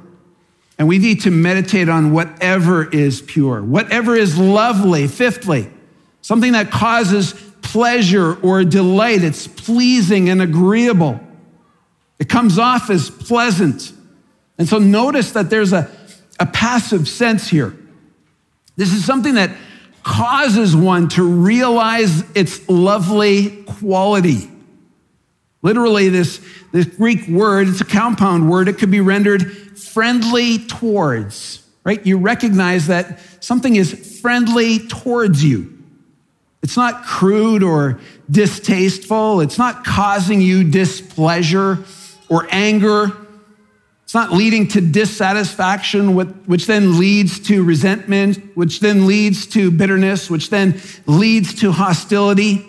And 0.78 0.88
we 0.88 0.98
need 0.98 1.22
to 1.22 1.32
meditate 1.32 1.90
on 1.90 2.12
whatever 2.12 2.90
is 2.90 3.22
pure, 3.22 3.62
whatever 3.62 4.16
is 4.16 4.38
lovely. 4.38 5.08
Fifthly, 5.08 5.70
something 6.22 6.54
that 6.54 6.72
causes 6.72 7.34
pleasure 7.62 8.34
or 8.42 8.64
delight, 8.64 9.24
it's 9.24 9.48
pleasing 9.48 10.30
and 10.30 10.42
agreeable. 10.42 11.20
It 12.22 12.30
comes 12.30 12.60
off 12.60 12.92
as 12.92 13.10
pleasant. 13.10 13.92
And 14.60 14.70
so 14.70 14.78
notice 14.78 15.32
that 15.32 15.50
there's 15.50 15.74
a, 15.74 15.90
a 16.40 16.46
passive 16.46 17.08
sense 17.08 17.48
here. 17.50 17.76
This 18.76 18.94
is 18.94 19.04
something 19.04 19.34
that 19.34 19.50
causes 20.04 20.76
one 20.76 21.10
to 21.10 21.24
realize 21.24 22.24
its 22.36 22.70
lovely 22.70 23.64
quality. 23.64 24.52
Literally, 25.64 26.10
this, 26.10 26.46
this 26.72 26.86
Greek 26.86 27.28
word, 27.28 27.68
it's 27.68 27.82
a 27.82 27.86
compound 27.86 28.52
word. 28.52 28.68
It 28.68 28.78
could 28.78 28.92
be 28.92 29.02
rendered 29.02 29.80
friendly 29.80 30.60
towards, 30.60 31.68
right? 31.84 32.06
You 32.06 32.20
recognize 32.20 32.86
that 32.86 33.20
something 33.44 33.76
is 33.76 34.20
friendly 34.22 34.78
towards 34.88 35.44
you. 35.44 35.76
It's 36.62 36.78
not 36.78 37.04
crude 37.04 37.64
or 37.64 38.00
distasteful. 38.30 39.42
It's 39.42 39.58
not 39.58 39.84
causing 39.84 40.40
you 40.40 40.64
displeasure 40.64 41.84
or 42.32 42.48
anger. 42.50 43.12
It's 44.06 44.14
not 44.14 44.32
leading 44.32 44.70
to 44.70 44.82
dissatisfaction, 44.82 46.16
which 46.16 46.66
then 46.66 46.98
leads 46.98 47.40
to 47.48 47.64
resentment, 47.64 48.38
which 48.56 48.80
then 48.80 49.06
leads 49.06 49.46
to 49.48 49.70
bitterness, 49.70 50.30
which 50.30 50.50
then 50.50 50.80
leads 51.06 51.56
to 51.56 51.74
hostility. 51.74 52.66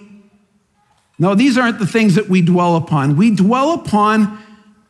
No, 1.16 1.36
these 1.36 1.56
aren't 1.56 1.78
the 1.78 1.86
things 1.86 2.16
that 2.16 2.28
we 2.28 2.42
dwell 2.42 2.74
upon. 2.74 3.16
We 3.16 3.30
dwell 3.34 3.74
upon 3.74 4.36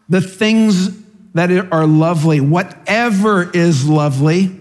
the 0.09 0.23
things 0.23 0.91
that 1.35 1.51
are 1.71 1.87
lovely, 1.87 2.41
whatever 2.41 3.51
is 3.51 3.87
lovely. 3.87 4.59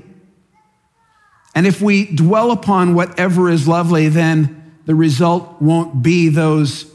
And 1.55 1.65
if 1.65 1.81
we 1.81 2.05
dwell 2.05 2.51
upon 2.51 2.95
whatever 2.95 3.49
is 3.49 3.65
lovely, 3.65 4.09
then 4.09 4.73
the 4.85 4.95
result 4.95 5.61
won't 5.61 6.03
be 6.03 6.27
those 6.27 6.85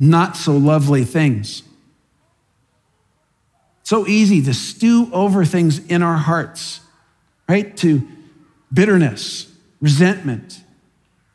not 0.00 0.36
so 0.36 0.56
lovely 0.56 1.04
things. 1.04 1.62
So 3.88 4.06
easy 4.06 4.42
to 4.42 4.52
stew 4.52 5.08
over 5.14 5.46
things 5.46 5.78
in 5.86 6.02
our 6.02 6.18
hearts, 6.18 6.80
right? 7.48 7.74
To 7.78 8.06
bitterness, 8.70 9.50
resentment, 9.80 10.60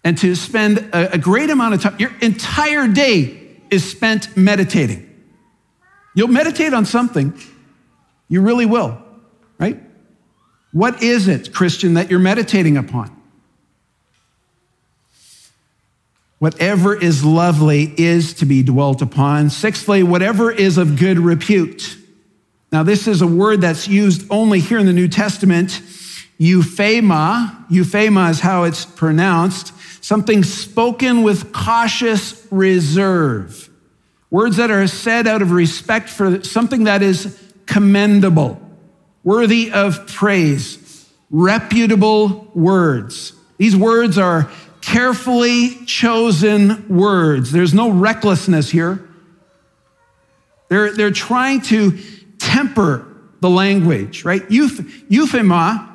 and 0.04 0.16
to 0.20 0.36
spend 0.36 0.78
a, 0.78 1.14
a 1.14 1.18
great 1.18 1.50
amount 1.50 1.74
of 1.74 1.82
time. 1.82 1.96
Your 1.98 2.12
entire 2.22 2.88
day 2.88 3.58
is 3.72 3.90
spent 3.90 4.38
meditating. 4.38 5.10
You'll 6.14 6.28
meditate 6.28 6.76
on 6.76 6.86
something, 6.86 7.34
you 8.30 8.42
really 8.42 8.68
will, 8.68 9.02
right? 9.58 9.82
What 10.74 11.02
is 11.02 11.28
it, 11.28 11.56
Christian, 11.56 11.96
that 11.96 12.12
you're 12.12 12.20
meditating 12.20 12.78
upon? 12.78 13.20
Whatever 16.38 16.96
is 16.96 17.26
lovely 17.26 17.96
is 17.98 18.36
to 18.36 18.46
be 18.46 18.62
dwelt 18.62 19.02
upon. 19.02 19.50
Sixthly, 19.50 20.04
whatever 20.04 20.52
is 20.52 20.78
of 20.78 21.00
good 21.00 21.18
repute. 21.18 21.98
Now, 22.74 22.82
this 22.82 23.08
is 23.08 23.22
a 23.22 23.28
word 23.28 23.62
that's 23.62 23.88
used 23.88 24.26
only 24.32 24.60
here 24.60 24.80
in 24.80 24.88
the 24.88 24.94
New 24.94 25.08
Testament. 25.08 25.80
Euphema, 26.40 27.70
euphema 27.70 28.32
is 28.32 28.40
how 28.40 28.64
it's 28.64 28.84
pronounced, 28.84 29.72
something 30.04 30.44
spoken 30.44 31.22
with 31.22 31.54
cautious 31.54 32.48
reserve. 32.50 33.70
Words 34.32 34.58
that 34.58 34.72
are 34.72 34.88
said 34.88 35.28
out 35.28 35.44
of 35.44 35.52
respect 35.52 36.10
for 36.10 36.44
something 36.44 36.86
that 36.86 37.04
is 37.04 37.40
commendable, 37.68 38.60
worthy 39.24 39.72
of 39.72 40.08
praise, 40.08 41.08
reputable 41.30 42.50
words. 42.56 43.34
These 43.58 43.76
words 43.76 44.18
are 44.18 44.50
carefully 44.82 45.76
chosen 45.86 46.90
words. 46.90 47.52
There's 47.52 47.76
no 47.76 47.92
recklessness 47.92 48.72
here. 48.72 49.08
They're, 50.70 50.92
they're 50.92 51.12
trying 51.12 51.62
to 51.62 52.00
temper 52.54 53.08
the 53.40 53.50
language, 53.50 54.24
right? 54.24 54.48
euphema 54.48 55.90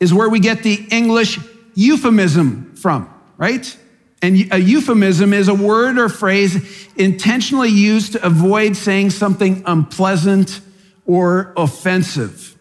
is 0.00 0.14
where 0.14 0.28
we 0.28 0.38
get 0.38 0.62
the 0.62 0.86
English 0.90 1.38
euphemism 1.74 2.74
from, 2.76 3.12
right? 3.36 3.76
And 4.22 4.36
a 4.52 4.58
euphemism 4.58 5.32
is 5.32 5.48
a 5.48 5.54
word 5.54 5.98
or 5.98 6.08
phrase 6.08 6.88
intentionally 6.96 7.68
used 7.68 8.12
to 8.12 8.24
avoid 8.24 8.76
saying 8.76 9.10
something 9.10 9.62
unpleasant 9.66 10.60
or 11.04 11.52
offensive. 11.56 12.56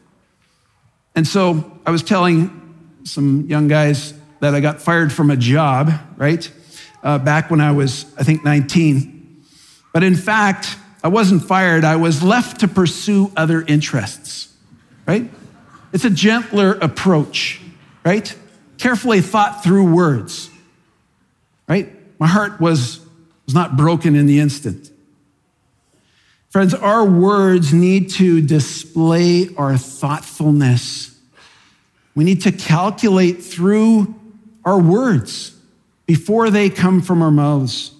And 1.16 1.28
so 1.28 1.80
I 1.86 1.92
was 1.92 2.02
telling 2.02 2.60
some 3.04 3.46
young 3.48 3.68
guys 3.68 4.14
that 4.40 4.56
I 4.56 4.60
got 4.62 4.82
fired 4.82 5.14
from 5.14 5.30
a 5.30 5.38
job, 5.38 5.92
right? 6.18 6.52
Uh, 7.04 7.20
back 7.20 7.52
when 7.52 7.62
I 7.62 7.72
was, 7.72 8.06
I 8.18 8.24
think, 8.24 8.44
19. 8.44 9.44
But 9.94 10.04
in 10.04 10.16
fact, 10.16 10.76
I 11.04 11.10
wasn't 11.10 11.44
fired, 11.44 11.84
I 11.84 11.98
was 11.98 12.24
left 12.24 12.62
to 12.62 12.68
pursue 12.68 13.32
other 13.36 13.62
interests, 13.62 14.54
right? 15.06 15.30
It's 15.92 16.06
a 16.06 16.10
gentler 16.10 16.74
approach, 16.74 17.62
right? 18.06 18.34
Carefully 18.78 19.20
thought 19.20 19.64
through 19.64 19.94
words, 19.94 20.50
right? 21.68 21.92
My 22.20 22.28
heart 22.28 22.62
was, 22.62 23.02
was 23.46 23.54
not 23.54 23.76
broken 23.76 24.16
in 24.16 24.28
the 24.28 24.40
instant. 24.40 24.90
Friends, 26.50 26.74
our 26.74 27.04
words 27.04 27.74
need 27.74 28.12
to 28.12 28.40
display 28.40 29.50
our 29.58 29.76
thoughtfulness. 29.76 31.20
We 32.16 32.24
need 32.24 32.42
to 32.42 32.52
calculate 32.52 33.44
through 33.44 34.16
our 34.64 34.80
words 34.80 35.54
before 36.06 36.50
they 36.50 36.70
come 36.70 37.02
from 37.02 37.22
our 37.22 37.32
mouths. 37.32 37.92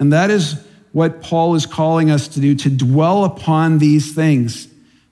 And 0.00 0.12
that 0.12 0.30
is 0.30 0.66
what 0.92 1.22
Paul 1.22 1.54
is 1.54 1.66
calling 1.66 2.10
us 2.10 2.28
to 2.28 2.40
do, 2.40 2.54
to 2.54 2.70
dwell 2.70 3.24
upon 3.24 3.78
these 3.78 4.14
things, 4.14 4.68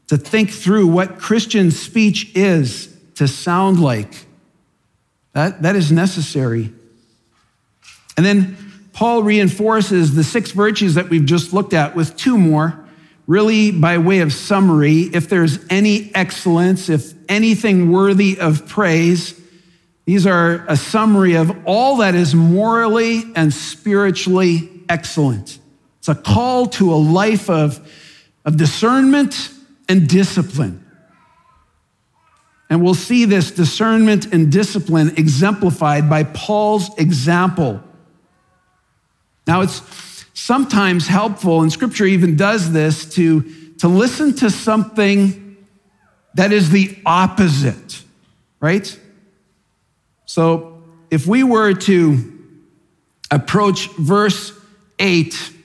to 0.08 0.16
think 0.16 0.50
through 0.50 0.86
what 0.86 1.18
Christian 1.18 1.70
speech 1.70 2.30
is 2.34 2.94
to 3.14 3.26
sound 3.26 3.80
like. 3.80 4.26
That, 5.32 5.62
that 5.62 5.76
is 5.76 5.90
necessary. 5.92 6.72
And 8.16 8.26
then 8.26 8.56
Paul 8.92 9.22
reinforces 9.22 10.14
the 10.14 10.24
six 10.24 10.50
virtues 10.50 10.94
that 10.96 11.08
we've 11.08 11.24
just 11.24 11.52
looked 11.52 11.72
at 11.72 11.94
with 11.94 12.16
two 12.16 12.36
more, 12.36 12.84
really 13.26 13.70
by 13.70 13.98
way 13.98 14.18
of 14.18 14.32
summary. 14.32 15.02
If 15.02 15.28
there's 15.28 15.64
any 15.70 16.10
excellence, 16.14 16.88
if 16.88 17.14
anything 17.28 17.90
worthy 17.92 18.38
of 18.38 18.66
praise, 18.66 19.40
these 20.04 20.26
are 20.26 20.64
a 20.66 20.76
summary 20.76 21.36
of 21.36 21.56
all 21.66 21.98
that 21.98 22.14
is 22.14 22.34
morally 22.34 23.22
and 23.36 23.54
spiritually 23.54 24.68
excellent. 24.88 25.59
It's 26.00 26.08
a 26.08 26.14
call 26.14 26.66
to 26.66 26.94
a 26.94 26.96
life 26.96 27.50
of, 27.50 27.78
of 28.46 28.56
discernment 28.56 29.50
and 29.86 30.08
discipline. 30.08 30.84
And 32.70 32.82
we'll 32.82 32.94
see 32.94 33.26
this 33.26 33.50
discernment 33.50 34.32
and 34.32 34.50
discipline 34.50 35.12
exemplified 35.18 36.08
by 36.08 36.24
Paul's 36.24 36.88
example. 36.98 37.82
Now, 39.46 39.60
it's 39.60 40.24
sometimes 40.32 41.06
helpful, 41.06 41.60
and 41.60 41.70
scripture 41.70 42.06
even 42.06 42.34
does 42.34 42.72
this, 42.72 43.14
to, 43.16 43.42
to 43.78 43.88
listen 43.88 44.34
to 44.36 44.48
something 44.48 45.58
that 46.34 46.50
is 46.50 46.70
the 46.70 46.96
opposite, 47.04 48.02
right? 48.58 48.98
So, 50.24 50.82
if 51.10 51.26
we 51.26 51.42
were 51.42 51.74
to 51.74 52.38
approach 53.30 53.88
verse 53.98 54.52
8 54.98 55.56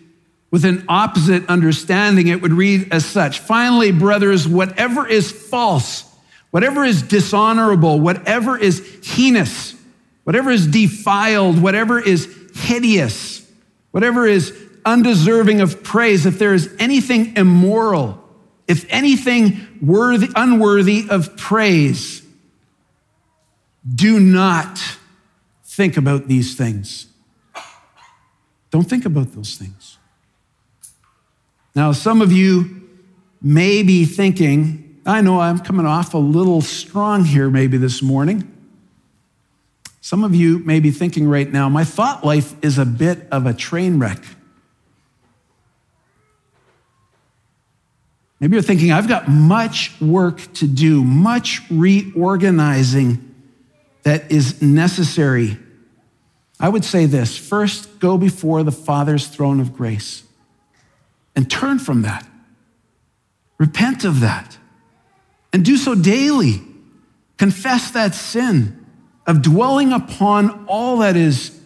with 0.55 0.63
an 0.63 0.85
opposite 0.87 1.45
understanding, 1.49 2.27
it 2.27 2.41
would 2.41 2.53
read 2.53 2.87
as 2.93 3.05
such 3.05 3.39
Finally, 3.39 3.91
brothers, 3.91 4.47
whatever 4.47 5.05
is 5.05 5.29
false, 5.29 6.05
whatever 6.51 6.85
is 6.85 7.01
dishonorable, 7.01 7.99
whatever 7.99 8.57
is 8.57 9.01
heinous, 9.03 9.75
whatever 10.23 10.49
is 10.49 10.65
defiled, 10.65 11.61
whatever 11.61 11.99
is 11.99 12.33
hideous, 12.55 13.45
whatever 13.91 14.25
is 14.25 14.57
undeserving 14.85 15.59
of 15.59 15.83
praise, 15.83 16.25
if 16.25 16.39
there 16.39 16.53
is 16.53 16.73
anything 16.79 17.35
immoral, 17.35 18.23
if 18.65 18.85
anything 18.89 19.67
worthy, 19.81 20.29
unworthy 20.37 21.05
of 21.09 21.35
praise, 21.35 22.25
do 23.93 24.21
not 24.21 24.79
think 25.65 25.97
about 25.97 26.29
these 26.29 26.55
things. 26.55 27.07
Don't 28.71 28.89
think 28.89 29.03
about 29.03 29.33
those 29.33 29.57
things. 29.57 29.94
Now, 31.75 31.91
some 31.91 32.21
of 32.21 32.31
you 32.31 32.89
may 33.41 33.83
be 33.83 34.05
thinking, 34.05 35.01
I 35.05 35.21
know 35.21 35.41
I'm 35.41 35.59
coming 35.59 35.85
off 35.85 36.13
a 36.13 36.17
little 36.17 36.61
strong 36.61 37.25
here 37.25 37.49
maybe 37.49 37.77
this 37.77 38.01
morning. 38.01 38.51
Some 39.99 40.23
of 40.23 40.33
you 40.33 40.59
may 40.59 40.79
be 40.79 40.91
thinking 40.91 41.27
right 41.27 41.51
now, 41.51 41.67
my 41.67 41.83
thought 41.83 42.23
life 42.23 42.53
is 42.63 42.77
a 42.77 42.85
bit 42.85 43.27
of 43.31 43.45
a 43.45 43.53
train 43.53 43.99
wreck. 43.99 44.23
Maybe 48.39 48.53
you're 48.53 48.63
thinking, 48.63 48.91
I've 48.91 49.07
got 49.07 49.27
much 49.27 49.99
work 49.99 50.53
to 50.53 50.67
do, 50.67 51.03
much 51.03 51.61
reorganizing 51.69 53.33
that 54.03 54.31
is 54.31 54.61
necessary. 54.61 55.57
I 56.59 56.69
would 56.69 56.85
say 56.85 57.05
this 57.05 57.37
first, 57.37 57.99
go 57.99 58.17
before 58.17 58.63
the 58.63 58.71
Father's 58.71 59.27
throne 59.27 59.59
of 59.59 59.73
grace 59.73 60.24
and 61.35 61.49
turn 61.49 61.79
from 61.79 62.03
that. 62.03 62.27
Repent 63.57 64.03
of 64.03 64.21
that 64.21 64.57
and 65.53 65.63
do 65.63 65.77
so 65.77 65.95
daily. 65.95 66.61
Confess 67.37 67.91
that 67.91 68.15
sin 68.15 68.85
of 69.25 69.41
dwelling 69.41 69.91
upon 69.91 70.65
all 70.67 70.97
that 70.97 71.15
is 71.15 71.59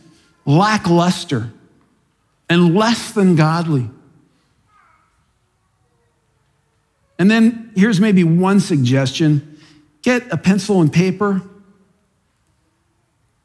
lackluster 0.45 1.51
and 2.49 2.75
less 2.75 3.11
than 3.11 3.35
godly. 3.35 3.89
And 7.17 7.29
then 7.29 7.71
here's 7.75 7.99
maybe 7.99 8.23
one 8.23 8.59
suggestion 8.59 9.59
get 10.01 10.31
a 10.31 10.37
pencil 10.37 10.81
and 10.81 10.91
paper. 10.91 11.41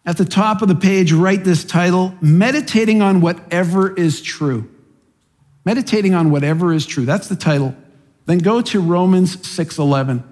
At 0.06 0.18
the 0.18 0.24
top 0.24 0.60
of 0.60 0.68
the 0.68 0.74
page, 0.74 1.12
write 1.12 1.44
this 1.44 1.64
title 1.64 2.14
Meditating 2.20 3.00
on 3.00 3.20
Whatever 3.20 3.94
is 3.94 4.20
True. 4.20 4.70
Meditating 5.64 6.14
on 6.14 6.30
Whatever 6.30 6.72
is 6.72 6.86
True. 6.86 7.04
That's 7.04 7.28
the 7.28 7.36
title. 7.36 7.74
Then 8.26 8.38
go 8.38 8.60
to 8.62 8.80
Romans 8.80 9.36
6:11 9.36 10.24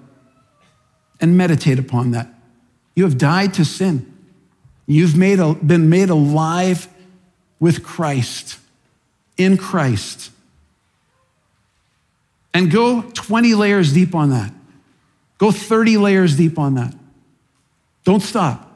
and 1.19 1.37
meditate 1.37 1.79
upon 1.79 2.11
that. 2.11 2.33
You 2.95 3.03
have 3.03 3.17
died 3.17 3.53
to 3.55 3.65
sin. 3.65 4.11
You've 4.85 5.15
made 5.15 5.39
a, 5.39 5.53
been 5.53 5.89
made 5.89 6.09
alive 6.09 6.87
with 7.59 7.83
Christ, 7.83 8.57
in 9.37 9.57
Christ 9.57 10.31
and 12.53 12.71
go 12.71 13.01
20 13.01 13.55
layers 13.55 13.93
deep 13.93 14.13
on 14.13 14.29
that. 14.29 14.53
Go 15.37 15.51
30 15.51 15.97
layers 15.97 16.37
deep 16.37 16.59
on 16.59 16.75
that. 16.75 16.93
Don't 18.03 18.21
stop. 18.21 18.69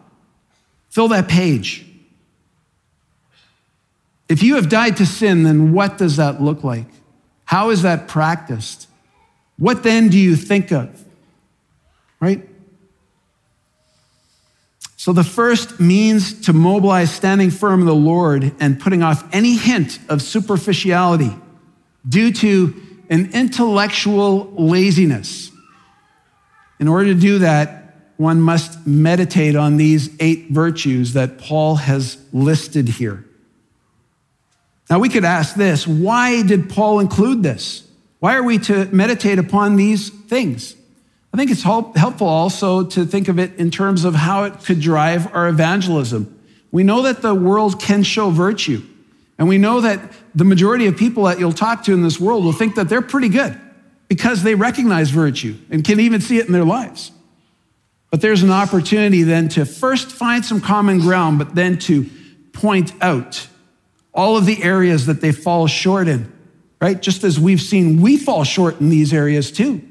Fill 0.90 1.10
that 1.10 1.28
page. 1.28 1.86
If 4.30 4.44
you 4.44 4.56
have 4.56 4.70
died 4.70 4.98
to 4.98 5.06
sin, 5.06 5.44
then 5.44 5.72
what 5.72 5.98
does 5.98 6.18
that 6.18 6.42
look 6.42 6.64
like? 6.64 6.88
How 7.46 7.70
is 7.70 7.84
that 7.84 8.08
practiced? 8.08 8.88
What 9.58 9.84
then 9.84 10.10
do 10.10 10.18
you 10.18 10.36
think 10.36 10.72
of? 10.72 11.06
Right? 12.20 12.48
So, 14.98 15.14
the 15.14 15.24
first 15.24 15.80
means 15.80 16.42
to 16.42 16.54
mobilize 16.54 17.14
standing 17.14 17.52
firm 17.52 17.82
in 17.82 17.86
the 17.86 17.96
Lord 17.96 18.52
and 18.60 18.80
putting 18.80 19.04
off 19.04 19.24
any 19.34 19.56
hint 19.56 20.00
of 20.10 20.22
superficiality 20.22 21.34
due 22.08 22.34
to 22.34 22.76
an 23.10 23.32
intellectual 23.34 24.52
laziness. 24.58 25.52
In 26.80 26.88
order 26.88 27.14
to 27.14 27.20
do 27.20 27.40
that, 27.40 28.12
one 28.18 28.42
must 28.42 28.86
meditate 28.86 29.56
on 29.56 29.78
these 29.78 30.10
eight 30.20 30.50
virtues 30.50 31.14
that 31.14 31.38
Paul 31.38 31.76
has 31.76 32.18
listed 32.34 32.90
here. 32.90 33.24
Now, 34.90 35.00
we 35.00 35.10
could 35.10 35.26
ask 35.26 35.56
this 35.56 35.86
why 35.88 36.44
did 36.44 36.70
Paul 36.70 37.00
include 37.00 37.44
this? 37.44 37.88
Why 38.20 38.36
are 38.36 38.44
we 38.44 38.58
to 38.60 38.86
meditate 38.86 39.38
upon 39.38 39.76
these 39.76 40.10
things? 40.10 40.76
I 41.34 41.38
think 41.38 41.52
it's 41.52 41.62
helpful 41.62 42.28
also 42.28 42.86
to 42.86 43.06
think 43.06 43.28
of 43.28 43.38
it 43.38 43.56
in 43.58 43.70
terms 43.70 44.06
of 44.06 44.16
how 44.16 44.46
it 44.46 44.64
could 44.64 44.80
drive 44.80 45.34
our 45.36 45.48
evangelism. 45.48 46.34
We 46.72 46.84
know 46.84 47.04
that 47.04 47.22
the 47.22 47.36
world 47.36 47.80
can 47.80 48.04
show 48.04 48.30
virtue. 48.30 48.82
And 49.38 49.48
we 49.48 49.60
know 49.60 49.82
that 49.82 50.00
the 50.34 50.46
majority 50.46 50.88
of 50.88 50.98
people 50.98 51.26
that 51.26 51.38
you'll 51.38 51.54
talk 51.54 51.84
to 51.84 51.94
in 51.94 52.02
this 52.02 52.20
world 52.20 52.44
will 52.44 52.54
think 52.54 52.76
that 52.76 52.90
they're 52.90 53.04
pretty 53.04 53.30
good 53.30 53.60
because 54.08 54.42
they 54.42 54.56
recognize 54.56 55.12
virtue 55.12 55.56
and 55.70 55.84
can 55.84 56.00
even 56.00 56.22
see 56.22 56.40
it 56.40 56.48
in 56.48 56.54
their 56.54 56.66
lives. 56.66 57.12
But 58.10 58.22
there's 58.22 58.42
an 58.42 58.50
opportunity 58.50 59.24
then 59.24 59.50
to 59.50 59.66
first 59.66 60.12
find 60.12 60.44
some 60.44 60.60
common 60.60 61.00
ground, 61.00 61.38
but 61.38 61.54
then 61.54 61.78
to 61.80 62.10
point 62.52 62.94
out 63.02 63.48
all 64.18 64.36
of 64.36 64.48
the 64.48 64.64
areas 64.64 65.06
that 65.06 65.22
they 65.22 65.32
fall 65.32 65.68
short 65.68 66.08
in, 66.08 66.34
right? 66.82 67.00
Just 67.00 67.24
as 67.24 67.40
we've 67.40 67.62
seen, 67.62 68.02
we 68.02 68.18
fall 68.18 68.44
short 68.44 68.82
in 68.82 68.90
these 68.90 69.14
areas 69.14 69.52
too. 69.52 69.82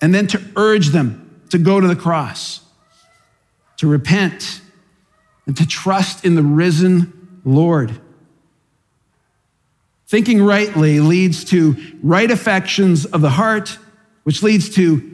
And 0.00 0.14
then 0.14 0.26
to 0.28 0.42
urge 0.56 0.88
them 0.88 1.42
to 1.50 1.58
go 1.58 1.78
to 1.78 1.86
the 1.86 1.94
cross, 1.94 2.62
to 3.76 3.86
repent, 3.86 4.62
and 5.46 5.56
to 5.58 5.66
trust 5.66 6.24
in 6.24 6.34
the 6.34 6.42
risen 6.42 7.40
Lord. 7.44 8.00
Thinking 10.06 10.42
rightly 10.42 11.00
leads 11.00 11.44
to 11.44 11.76
right 12.02 12.30
affections 12.30 13.04
of 13.04 13.20
the 13.20 13.30
heart, 13.30 13.78
which 14.24 14.42
leads 14.42 14.74
to 14.76 15.06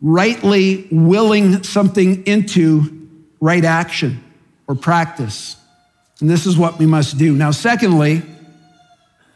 rightly 0.00 0.86
willing 0.92 1.62
something 1.62 2.26
into 2.26 3.08
right 3.40 3.64
action 3.64 4.22
or 4.66 4.74
practice. 4.74 5.57
And 6.20 6.28
this 6.28 6.46
is 6.46 6.56
what 6.56 6.78
we 6.78 6.86
must 6.86 7.16
do. 7.18 7.34
Now, 7.34 7.50
secondly, 7.50 8.22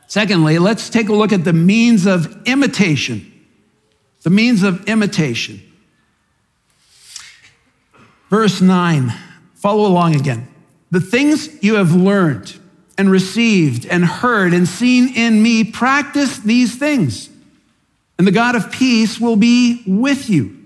secondly, 0.09 0.59
let's 0.59 0.91
take 0.91 1.09
a 1.09 1.13
look 1.13 1.33
at 1.33 1.45
the 1.45 1.53
means 1.53 2.07
of 2.07 2.47
imitation. 2.47 3.29
The 4.23 4.31
means 4.31 4.63
of 4.63 4.89
imitation. 4.89 5.61
Verse 8.31 8.61
9. 8.61 9.13
Follow 9.55 9.87
along 9.87 10.17
again. 10.17 10.49
The 10.91 11.01
things 11.01 11.63
you 11.63 11.77
have 11.77 11.95
learned 11.95 12.59
and 12.99 13.11
received 13.11 13.87
and 13.87 14.05
heard 14.05 14.53
and 14.53 14.69
seen 14.69 15.15
in 15.17 15.43
me, 15.43 15.65
practice 15.65 16.39
these 16.39 16.77
things, 16.77 17.31
and 18.19 18.27
the 18.27 18.33
God 18.33 18.55
of 18.55 18.71
peace 18.71 19.19
will 19.19 19.37
be 19.37 19.83
with 19.87 20.29
you. 20.29 20.62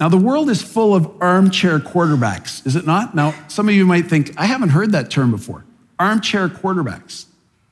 Now, 0.00 0.08
the 0.08 0.16
world 0.16 0.48
is 0.48 0.62
full 0.62 0.94
of 0.94 1.20
armchair 1.20 1.78
quarterbacks, 1.78 2.66
is 2.66 2.74
it 2.74 2.86
not? 2.86 3.14
Now, 3.14 3.34
some 3.48 3.68
of 3.68 3.74
you 3.74 3.84
might 3.84 4.06
think, 4.06 4.32
I 4.38 4.46
haven't 4.46 4.70
heard 4.70 4.92
that 4.92 5.10
term 5.10 5.30
before. 5.30 5.66
Armchair 5.98 6.48
quarterbacks. 6.48 7.26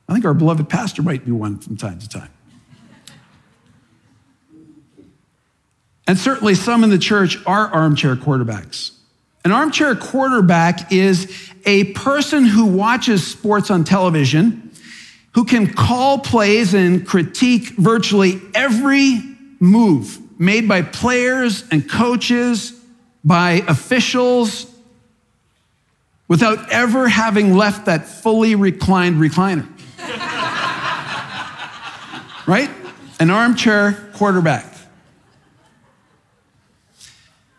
I 0.06 0.12
think 0.12 0.26
our 0.26 0.34
beloved 0.34 0.68
pastor 0.68 1.02
might 1.02 1.24
be 1.24 1.32
one 1.32 1.58
from 1.58 1.78
time 1.78 1.98
to 1.98 2.08
time. 2.08 2.28
And 6.06 6.18
certainly 6.18 6.54
some 6.54 6.84
in 6.84 6.90
the 6.90 6.98
church 6.98 7.38
are 7.46 7.68
armchair 7.68 8.14
quarterbacks. 8.14 8.92
An 9.44 9.52
armchair 9.52 9.94
quarterback 9.94 10.92
is 10.92 11.50
a 11.64 11.84
person 11.92 12.44
who 12.44 12.66
watches 12.66 13.26
sports 13.26 13.70
on 13.70 13.84
television, 13.84 14.70
who 15.32 15.44
can 15.44 15.72
call 15.72 16.18
plays 16.18 16.74
and 16.74 17.06
critique 17.06 17.70
virtually 17.70 18.40
every 18.54 19.20
move 19.60 20.18
made 20.38 20.68
by 20.68 20.82
players 20.82 21.64
and 21.70 21.88
coaches, 21.88 22.72
by 23.24 23.64
officials, 23.66 24.66
without 26.28 26.70
ever 26.70 27.08
having 27.08 27.54
left 27.54 27.86
that 27.86 28.06
fully 28.06 28.54
reclined 28.54 29.16
recliner. 29.16 29.66
right? 32.46 32.70
An 33.18 33.30
armchair 33.30 34.10
quarterback. 34.14 34.74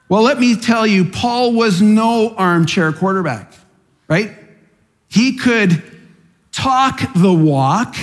Well, 0.07 0.23
let 0.23 0.39
me 0.39 0.55
tell 0.55 0.87
you, 0.87 1.05
Paul 1.05 1.53
was 1.53 1.81
no 1.81 2.33
armchair 2.35 2.91
quarterback, 2.91 3.53
right? 4.07 4.35
He 5.07 5.37
could 5.37 5.83
talk 6.51 7.01
the 7.15 7.33
walk, 7.33 7.95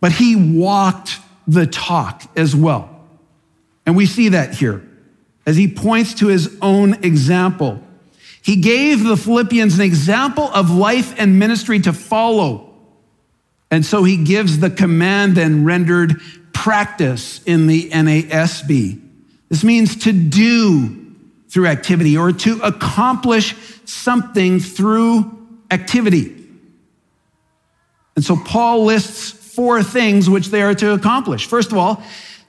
but 0.00 0.10
he 0.10 0.34
walked 0.34 1.20
the 1.46 1.66
talk 1.66 2.22
as 2.36 2.56
well. 2.56 2.91
And 3.86 3.96
we 3.96 4.06
see 4.06 4.30
that 4.30 4.54
here 4.54 4.86
as 5.46 5.56
he 5.56 5.68
points 5.68 6.14
to 6.14 6.28
his 6.28 6.56
own 6.62 7.04
example. 7.04 7.82
He 8.42 8.56
gave 8.56 9.04
the 9.04 9.16
Philippians 9.16 9.76
an 9.76 9.80
example 9.82 10.44
of 10.44 10.70
life 10.70 11.14
and 11.18 11.38
ministry 11.38 11.80
to 11.80 11.92
follow. 11.92 12.74
And 13.70 13.84
so 13.84 14.04
he 14.04 14.16
gives 14.16 14.58
the 14.58 14.70
command 14.70 15.36
then 15.36 15.64
rendered 15.64 16.20
practice 16.52 17.42
in 17.44 17.66
the 17.66 17.90
NASB. 17.90 19.00
This 19.48 19.64
means 19.64 19.96
to 20.04 20.12
do 20.12 21.14
through 21.48 21.66
activity 21.66 22.16
or 22.16 22.32
to 22.32 22.60
accomplish 22.62 23.54
something 23.84 24.60
through 24.60 25.38
activity. 25.70 26.36
And 28.16 28.24
so 28.24 28.36
Paul 28.36 28.84
lists 28.84 29.30
four 29.54 29.82
things 29.82 30.28
which 30.28 30.48
they 30.48 30.62
are 30.62 30.74
to 30.74 30.92
accomplish. 30.92 31.46
First 31.46 31.72
of 31.72 31.78
all, 31.78 32.02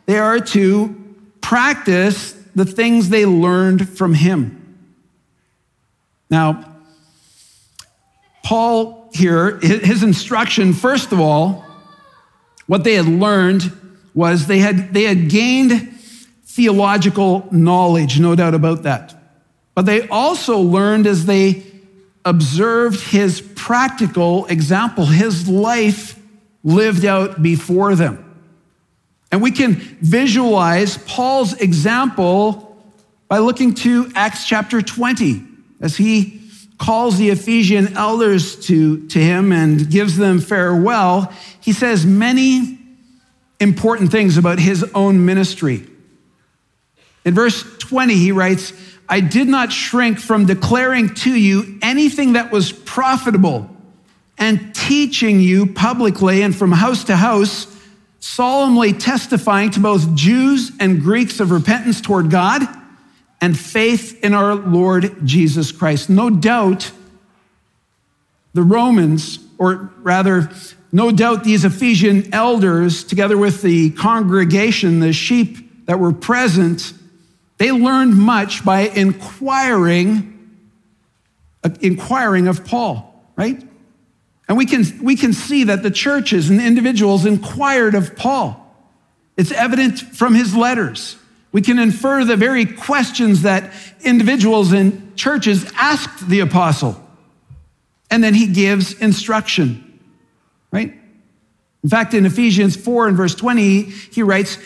they 0.06 0.18
are 0.18 0.40
to 0.40 1.03
practice 1.44 2.32
the 2.56 2.66
things 2.66 3.10
they 3.10 3.26
learned 3.28 3.88
from 3.90 4.16
him. 4.16 4.60
Now, 6.30 6.74
Paul 8.44 9.10
here, 9.14 9.60
his 9.60 10.02
instruction, 10.02 10.74
first 10.74 11.12
of 11.12 11.20
all, 11.20 11.64
what 12.66 12.84
they 12.84 12.96
had 12.96 13.06
learned 13.06 13.72
was 14.16 14.48
they 14.48 14.60
had, 14.60 14.94
they 14.94 15.04
had 15.04 15.30
gained 15.30 15.96
theological 16.46 17.48
knowledge, 17.52 18.20
no 18.20 18.36
doubt 18.36 18.54
about 18.54 18.84
that. 18.84 19.16
But 19.76 19.86
they 19.86 20.08
also 20.08 20.60
learned 20.60 21.08
as 21.08 21.26
they 21.26 21.64
observed 22.26 23.00
his 23.02 23.42
practical 23.56 24.46
example, 24.46 25.06
his 25.06 25.48
life 25.48 26.20
lived 26.64 27.06
out 27.06 27.42
before 27.42 27.96
them. 27.96 28.23
And 29.34 29.42
we 29.42 29.50
can 29.50 29.74
visualize 29.74 31.00
Paul's 31.00 31.54
example 31.54 32.78
by 33.28 33.40
looking 33.40 33.74
to 33.74 34.12
Acts 34.14 34.46
chapter 34.46 34.80
20 34.80 35.42
as 35.82 35.98
he 35.98 36.40
calls 36.78 37.18
the 37.18 37.32
Ephesian 37.32 37.98
elders 37.98 38.68
to, 38.68 39.08
to 39.08 39.18
him 39.18 39.52
and 39.52 39.90
gives 39.90 40.18
them 40.18 40.40
farewell. 40.40 41.34
He 41.62 41.74
says 41.74 42.06
many 42.06 42.78
important 43.60 44.12
things 44.12 44.38
about 44.38 44.60
his 44.60 44.84
own 44.94 45.26
ministry. 45.26 45.88
In 47.26 47.34
verse 47.34 47.64
20, 47.80 48.14
he 48.14 48.32
writes, 48.32 48.72
I 49.10 49.20
did 49.20 49.48
not 49.48 49.72
shrink 49.72 50.20
from 50.20 50.46
declaring 50.46 51.16
to 51.16 51.32
you 51.32 51.80
anything 51.82 52.34
that 52.34 52.52
was 52.52 52.72
profitable 52.72 53.68
and 54.38 54.76
teaching 54.76 55.40
you 55.40 55.66
publicly 55.66 56.44
and 56.44 56.56
from 56.56 56.72
house 56.72 57.06
to 57.06 57.16
house, 57.16 57.73
solemnly 58.24 58.94
testifying 58.94 59.70
to 59.70 59.82
both 59.82 60.16
Jews 60.16 60.72
and 60.80 61.02
Greeks 61.02 61.42
of 61.42 61.52
repentance 61.52 62.00
toward 62.00 62.30
God 62.30 62.62
and 63.42 63.60
faith 63.60 64.24
in 64.24 64.34
our 64.34 64.56
Lord 64.56 65.14
Jesus 65.26 65.74
Christ. 65.74 66.10
No 66.10 66.30
doubt 66.30 66.90
the 68.54 68.64
Romans, 68.64 69.40
or 69.58 69.92
rather, 69.98 70.50
no 70.94 71.12
doubt 71.12 71.44
these 71.44 71.66
Ephesian 71.66 72.34
elders, 72.34 73.04
together 73.04 73.38
with 73.38 73.62
the 73.62 73.90
congregation, 73.90 75.02
the 75.02 75.12
sheep 75.12 75.86
that 75.86 76.00
were 76.00 76.14
present, 76.14 76.94
they 77.58 77.74
learned 77.74 78.16
much 78.16 78.64
by 78.64 78.88
inquiring, 78.88 80.50
uh, 81.62 81.72
inquiring 81.82 82.48
of 82.48 82.64
Paul, 82.64 83.14
right? 83.36 83.62
And 84.54 84.58
we 84.60 84.68
can, 84.68 84.84
we 85.04 85.16
can 85.16 85.34
see 85.34 85.64
that 85.64 85.82
the 85.82 85.90
churches 85.90 86.52
and 86.52 86.62
individuals 86.62 87.26
inquired 87.26 87.96
of 87.96 88.16
Paul. 88.16 88.64
It's 89.36 89.52
evident 89.52 89.98
from 89.98 90.36
his 90.36 90.56
letters. 90.56 91.18
We 91.52 91.64
can 91.64 91.80
infer 91.80 92.24
the 92.24 92.36
very 92.36 92.68
questions 92.68 93.42
that 93.42 93.74
individuals 94.04 94.72
in 94.72 95.16
churches 95.16 95.66
asked 95.76 96.30
the 96.30 96.42
apostle. 96.42 97.04
And 98.12 98.24
then 98.24 98.36
he 98.36 98.46
gives 98.46 98.94
instruction, 98.94 100.00
right? 100.70 100.94
In 101.84 101.90
fact, 101.90 102.14
in 102.14 102.24
Ephesians 102.28 102.76
4 102.76 103.08
and 103.08 103.18
verse 103.18 103.34
20, 103.34 103.82
he 103.82 104.22
writes, 104.22 104.60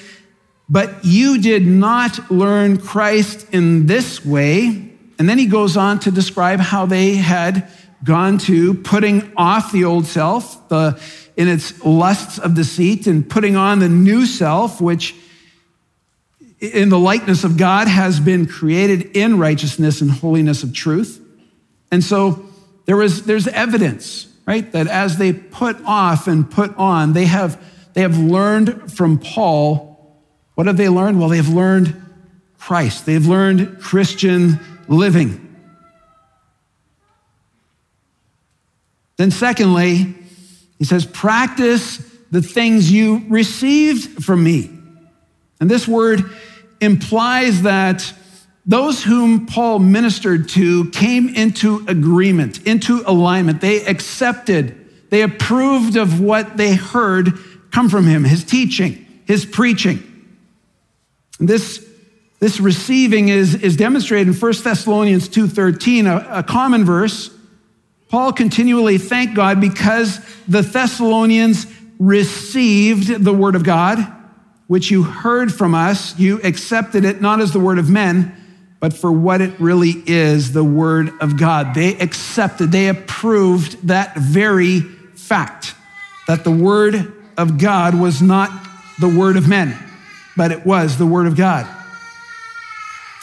but 0.68 1.06
you 1.06 1.40
did 1.40 1.66
not 1.66 2.30
learn 2.30 2.78
Christ 2.78 3.48
in 3.54 3.86
this 3.86 4.26
way. 4.26 4.92
And 5.18 5.30
then 5.30 5.38
he 5.38 5.46
goes 5.46 5.78
on 5.78 6.02
to 6.02 6.12
describe 6.12 6.60
how 6.60 6.86
they 6.86 7.16
had 7.16 7.70
gone 8.04 8.38
to 8.38 8.74
putting 8.74 9.32
off 9.36 9.72
the 9.72 9.86
old 9.86 10.06
self 10.06 10.70
the, 10.70 11.02
in 11.36 11.48
its 11.48 11.84
lusts 11.84 12.38
of 12.40 12.54
deceit 12.54 13.08
and 13.08 13.30
putting 13.30 13.56
on 13.56 13.80
the 13.80 13.90
new 13.90 14.26
self, 14.26 14.80
which 14.80 15.16
in 16.60 16.90
the 16.90 17.00
likeness 17.00 17.44
of 17.44 17.58
God 17.58 17.88
has 17.88 18.20
been 18.20 18.48
created 18.48 19.16
in 19.16 19.38
righteousness 19.38 20.02
and 20.02 20.10
holiness 20.10 20.64
of 20.64 20.74
truth. 20.74 21.22
And 21.92 22.04
so 22.04 22.46
there 22.86 22.98
was, 22.98 23.24
there's 23.24 23.48
evidence, 23.48 24.28
right, 24.46 24.72
that 24.72 24.88
as 24.88 25.18
they 25.18 25.34
put 25.34 25.78
off 25.86 26.28
and 26.28 26.50
put 26.50 26.76
on, 26.78 27.14
they 27.14 27.26
have, 27.26 27.64
they 27.94 28.02
have 28.02 28.18
learned 28.18 28.92
from 28.92 29.20
Paul 29.20 29.88
what 30.58 30.66
have 30.66 30.78
they 30.78 30.90
learned? 30.90 31.20
Well, 31.20 31.30
they've 31.30 31.48
learned 31.48 32.02
Christ, 32.58 33.06
they've 33.06 33.28
learned 33.28 33.80
Christian 33.80 34.60
living. 34.88 35.47
Then, 39.18 39.32
secondly, 39.32 40.16
he 40.78 40.86
says, 40.86 41.06
practice 41.06 41.98
the 42.32 42.42
things 42.42 42.92
you 42.92 43.26
received 43.30 44.24
from 44.24 44.44
me. 44.44 44.70
And 45.60 45.70
this 45.70 45.88
word 45.88 46.24
implies 46.80 47.64
that 47.64 48.14
those 48.66 49.02
whom 49.04 49.46
Paul 49.46 49.80
ministered 49.80 50.50
to 50.50 50.90
came 50.92 51.30
into 51.30 51.86
agreement, 51.88 52.68
into 52.68 53.02
alignment. 53.06 53.62
They 53.62 53.86
accepted, 53.86 55.10
they 55.10 55.22
approved 55.22 55.96
of 55.96 56.20
what 56.20 56.58
they 56.58 56.76
heard 56.76 57.34
come 57.72 57.90
from 57.90 58.06
him, 58.06 58.24
his 58.24 58.44
teaching, 58.44 59.06
his 59.26 59.46
preaching. 59.46 60.04
This, 61.40 61.86
this 62.40 62.60
receiving 62.60 63.30
is, 63.30 63.56
is 63.56 63.78
demonstrated 63.78 64.28
in 64.28 64.34
1 64.34 64.54
Thessalonians 64.64 65.30
2.13, 65.30 66.06
a, 66.06 66.40
a 66.40 66.44
common 66.44 66.84
verse. 66.84 67.30
Paul 68.10 68.34
continually 68.34 68.98
thanked 68.98 69.36
God 69.36 69.60
because 69.60 70.20
the 70.48 70.62
Thessalonians 70.62 71.68
received 72.00 73.24
the 73.24 73.34
word 73.34 73.56
of 73.56 73.64
God, 73.64 74.00
which 74.68 74.92
you 74.92 75.04
heard 75.04 75.54
from 75.54 75.76
us. 75.76 76.18
You 76.18 76.40
accepted 76.44 77.06
it 77.06 77.22
not 77.22 77.42
as 77.42 77.52
the 77.52 77.60
word 77.60 77.80
of 77.80 77.90
men, 77.90 78.34
but 78.80 78.94
for 78.94 79.12
what 79.12 79.42
it 79.42 79.60
really 79.60 80.04
is, 80.06 80.54
the 80.54 80.64
word 80.64 81.12
of 81.20 81.38
God. 81.38 81.74
They 81.74 81.98
accepted, 81.98 82.72
they 82.72 82.88
approved 82.88 83.88
that 83.88 84.16
very 84.16 84.80
fact 84.80 85.76
that 86.28 86.44
the 86.44 86.52
word 86.52 87.14
of 87.38 87.58
God 87.58 88.00
was 88.00 88.22
not 88.22 88.52
the 89.00 89.10
word 89.10 89.38
of 89.38 89.48
men 89.48 89.78
but 90.38 90.52
it 90.52 90.66
was 90.66 90.98
the 90.98 91.06
Word 91.06 91.28
of 91.28 91.36
God. 91.36 91.68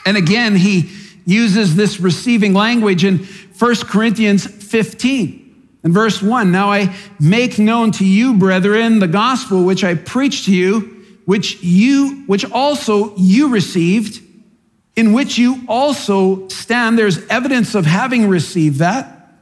And 0.05 0.19
again, 0.19 0.57
he 0.57 0.91
uses 1.25 1.77
this 1.77 2.01
receiving 2.01 2.53
language 2.53 3.05
in 3.05 3.25
1 3.59 3.77
Corinthians 3.87 4.64
15. 4.75 5.79
In 5.85 5.93
verse 5.93 6.21
1, 6.21 6.51
now 6.51 6.73
I 6.73 6.97
make 7.21 7.61
known 7.61 7.93
to 7.93 8.05
you, 8.05 8.35
brethren, 8.35 8.99
the 8.99 9.07
gospel 9.07 9.63
which 9.65 9.85
I 9.85 9.95
preached 9.95 10.47
to 10.47 10.53
you, 10.53 11.05
which 11.27 11.63
you, 11.63 12.25
which 12.27 12.45
also 12.51 13.15
you 13.15 13.51
received, 13.51 14.21
in 14.97 15.13
which 15.13 15.39
you 15.39 15.63
also 15.69 16.49
stand. 16.49 16.99
There's 16.99 17.25
evidence 17.29 17.77
of 17.77 17.87
having 17.87 18.29
received 18.29 18.81
that, 18.81 19.33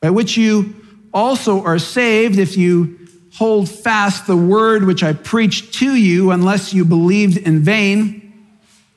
by 0.00 0.08
which 0.08 0.38
you 0.38 0.76
also 1.12 1.62
are 1.62 1.78
saved 1.78 2.38
if 2.38 2.56
you 2.56 3.06
hold 3.34 3.68
fast 3.68 4.26
the 4.26 4.34
word 4.34 4.84
which 4.84 5.02
I 5.02 5.12
preached 5.12 5.74
to 5.74 5.94
you 5.94 6.30
unless 6.30 6.72
you 6.72 6.86
believed 6.86 7.36
in 7.36 7.60
vain. 7.60 8.32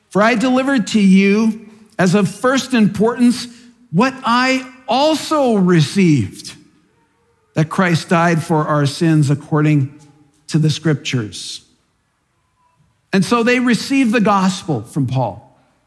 For 0.08 0.22
I 0.22 0.34
delivered 0.34 0.86
to 0.88 1.00
you 1.00 1.68
as 1.98 2.14
of 2.14 2.26
first 2.26 2.72
importance 2.72 3.48
what 3.90 4.14
I 4.24 4.72
also 4.88 5.56
received 5.56 6.56
that 7.54 7.68
Christ 7.68 8.08
died 8.08 8.42
for 8.42 8.66
our 8.66 8.86
sins 8.86 9.30
according 9.30 9.98
to 10.48 10.58
the 10.58 10.70
scriptures. 10.70 11.64
And 13.12 13.24
so 13.24 13.42
they 13.42 13.60
received 13.60 14.12
the 14.12 14.20
gospel 14.20 14.82
from 14.82 15.06
Paul. 15.06 15.42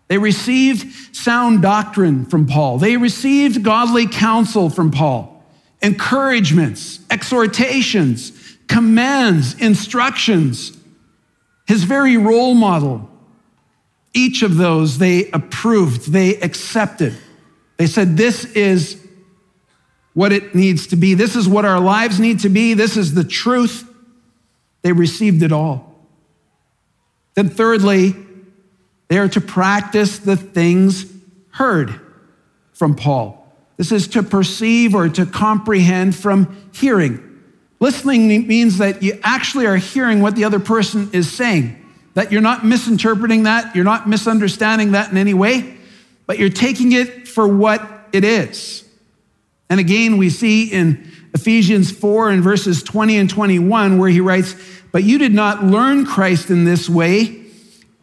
They 0.08 0.18
received 0.18 1.16
sound 1.16 1.62
doctrine 1.62 2.26
from 2.26 2.48
Paul. 2.48 2.80
They 2.80 2.98
received 2.98 3.64
godly 3.64 4.08
counsel 4.08 4.72
from 4.72 4.90
Paul, 4.90 5.44
encouragements, 5.82 7.00
exhortations, 7.12 8.32
commands, 8.68 9.54
instructions, 9.62 10.76
his 11.68 11.84
very 11.84 12.18
role 12.18 12.56
model. 12.56 13.08
Each 14.14 14.42
of 14.42 14.58
those 14.58 14.98
they 14.98 15.30
approved, 15.30 16.12
they 16.12 16.38
accepted. 16.38 17.16
They 17.80 17.88
said, 17.88 18.18
This 18.18 18.46
is 18.46 19.02
what 20.14 20.32
it 20.34 20.54
needs 20.54 20.88
to 20.88 20.98
be. 20.98 21.14
This 21.16 21.36
is 21.36 21.48
what 21.48 21.66
our 21.66 21.80
lives 21.80 22.20
need 22.20 22.42
to 22.42 22.50
be. 22.50 22.76
This 22.76 22.98
is 22.98 23.14
the 23.14 23.24
truth. 23.24 23.90
They 24.82 24.92
received 24.92 25.42
it 25.42 25.52
all. 25.52 25.96
Then, 27.36 27.50
thirdly, 27.50 28.16
they 29.08 29.18
are 29.18 29.30
to 29.30 29.42
practice 29.42 30.20
the 30.20 30.36
things 30.36 31.06
heard 31.52 32.00
from 32.74 32.96
Paul. 32.96 33.36
This 33.78 33.94
is 33.94 34.10
to 34.10 34.24
perceive 34.24 34.94
or 34.94 35.08
to 35.08 35.26
comprehend 35.26 36.16
from 36.16 36.70
hearing. 36.74 37.26
Listening 37.80 38.46
means 38.46 38.78
that 38.80 39.02
you 39.02 39.18
actually 39.24 39.68
are 39.68 39.78
hearing 39.78 40.20
what 40.20 40.36
the 40.36 40.44
other 40.44 40.60
person 40.60 41.10
is 41.14 41.32
saying, 41.32 41.82
that 42.14 42.30
you're 42.30 42.42
not 42.42 42.66
misinterpreting 42.66 43.44
that, 43.44 43.74
you're 43.74 43.86
not 43.86 44.08
misunderstanding 44.08 44.92
that 44.92 45.12
in 45.12 45.18
any 45.18 45.34
way, 45.34 45.78
but 46.26 46.38
you're 46.38 46.50
taking 46.50 46.92
it 46.92 47.19
for 47.30 47.48
what 47.48 47.88
it 48.12 48.24
is. 48.24 48.84
And 49.70 49.80
again, 49.80 50.18
we 50.18 50.30
see 50.30 50.72
in 50.72 51.12
Ephesians 51.34 51.92
4 51.92 52.32
and 52.32 52.44
verses 52.44 52.82
20 52.84 53.18
and 53.18 53.30
21 53.30 53.98
where 53.98 54.10
he 54.10 54.20
writes, 54.20 54.56
But 54.92 55.04
you 55.04 55.18
did 55.18 55.34
not 55.34 55.64
learn 55.64 56.06
Christ 56.06 56.50
in 56.50 56.66
this 56.66 56.90
way, 56.90 57.46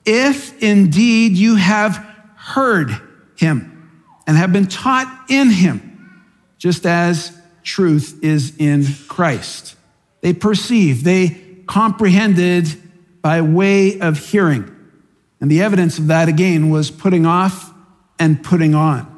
if 0.04 0.62
indeed 0.62 1.32
you 1.32 1.56
have 1.56 1.96
heard 2.36 2.90
him 3.36 3.90
and 4.26 4.36
have 4.36 4.52
been 4.52 4.66
taught 4.66 5.26
in 5.28 5.50
him, 5.50 6.24
just 6.58 6.86
as 6.86 7.36
truth 7.64 8.22
is 8.22 8.56
in 8.58 8.86
Christ. 9.08 9.74
They 10.20 10.32
perceived, 10.32 11.04
they 11.04 11.30
comprehended 11.66 12.68
by 13.20 13.40
way 13.40 13.98
of 14.00 14.18
hearing. 14.18 14.72
And 15.40 15.50
the 15.50 15.62
evidence 15.62 15.98
of 15.98 16.06
that, 16.06 16.28
again, 16.28 16.70
was 16.70 16.90
putting 16.90 17.26
off 17.26 17.72
and 18.18 18.42
putting 18.42 18.74
on. 18.74 19.15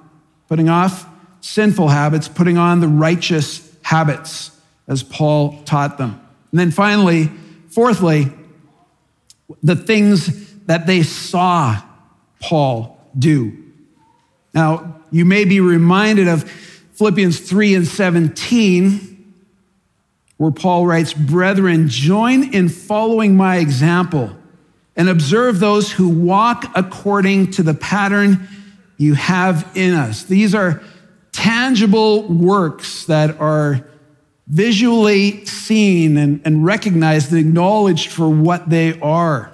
Putting 0.49 0.68
off 0.68 1.07
sinful 1.40 1.88
habits, 1.88 2.28
putting 2.28 2.59
on 2.59 2.80
the 2.80 2.88
righteous 2.88 3.76
habits, 3.82 4.51
as 4.86 5.03
Paul 5.03 5.62
taught 5.64 5.99
them. 5.99 6.20
And 6.51 6.61
then 6.61 6.70
finally, 6.70 7.30
fourthly, 7.68 8.32
the 9.62 9.76
things 9.76 10.55
that 10.64 10.86
they 10.86 11.03
saw 11.03 11.82
Paul 12.40 12.99
do. 13.18 13.57
Now, 14.55 14.96
you 15.11 15.24
may 15.24 15.44
be 15.44 15.61
reminded 15.61 16.28
of 16.28 16.49
Philippians 16.94 17.40
3 17.40 17.74
and 17.76 17.86
17, 17.86 19.34
where 20.36 20.51
Paul 20.51 20.86
writes, 20.86 21.14
Brethren, 21.14 21.88
join 21.88 22.53
in 22.53 22.68
following 22.68 23.36
my 23.36 23.57
example 23.57 24.36
and 24.96 25.09
observe 25.09 25.61
those 25.61 25.92
who 25.92 26.09
walk 26.09 26.70
according 26.74 27.53
to 27.53 27.62
the 27.62 27.74
pattern 27.74 28.49
you 28.99 29.14
have 29.14 29.70
in 29.74 29.94
us. 29.94 30.24
These 30.24 30.55
are 30.55 30.82
tangible 31.32 32.24
works 32.24 33.07
that 33.07 33.40
are 33.40 33.86
visually 34.49 35.44
seen 35.46 36.16
and, 36.16 36.42
and 36.44 36.64
recognized 36.64 37.30
and 37.32 37.40
acknowledged 37.40 38.11
for 38.11 38.28
what 38.28 38.68
they 38.68 38.99
are. 39.01 39.53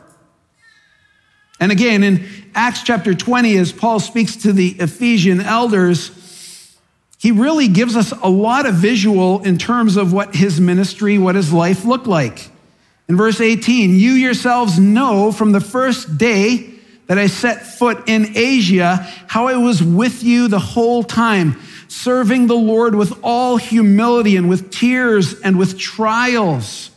And 1.61 1.71
again, 1.71 2.03
in 2.03 2.27
Acts 2.55 2.83
chapter 2.83 3.15
20, 3.15 3.57
as 3.59 3.73
Paul 3.73 4.01
speaks 4.01 4.37
to 4.37 4.53
the 4.53 4.71
Ephesian 4.79 5.41
elders, 5.41 6.11
he 7.19 7.33
really 7.33 7.69
gives 7.69 7.97
us 7.97 8.13
a 8.13 8.29
lot 8.29 8.67
of 8.67 8.75
visual 8.75 9.41
in 9.41 9.59
terms 9.59 9.97
of 9.97 10.13
what 10.13 10.35
his 10.35 10.61
ministry, 10.61 11.19
what 11.19 11.35
his 11.35 11.53
life 11.53 11.85
looked 11.85 12.07
like. 12.07 12.51
In 13.09 13.17
verse 13.17 13.41
18, 13.41 13.95
you 13.95 14.13
yourselves 14.13 14.79
know 14.79 15.33
from 15.33 15.53
the 15.53 15.61
first 15.61 16.17
day 16.17 16.74
that 17.07 17.19
I 17.19 17.27
set 17.27 17.67
foot 17.67 18.09
in 18.09 18.37
Asia 18.37 18.97
how 19.27 19.49
I 19.49 19.57
was 19.57 19.83
with 19.83 20.23
you 20.23 20.49
the 20.49 20.59
whole 20.59 21.03
time, 21.03 21.61
serving 21.89 22.47
the 22.47 22.57
Lord 22.57 22.95
with 22.95 23.19
all 23.23 23.57
humility 23.57 24.37
and 24.37 24.49
with 24.49 24.71
tears 24.71 25.41
and 25.41 25.59
with 25.59 25.79
trials. 25.79 26.91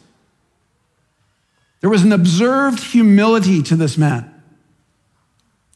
There 1.82 1.90
was 1.90 2.04
an 2.04 2.12
observed 2.12 2.82
humility 2.82 3.62
to 3.64 3.76
this 3.76 3.98
man 3.98 4.34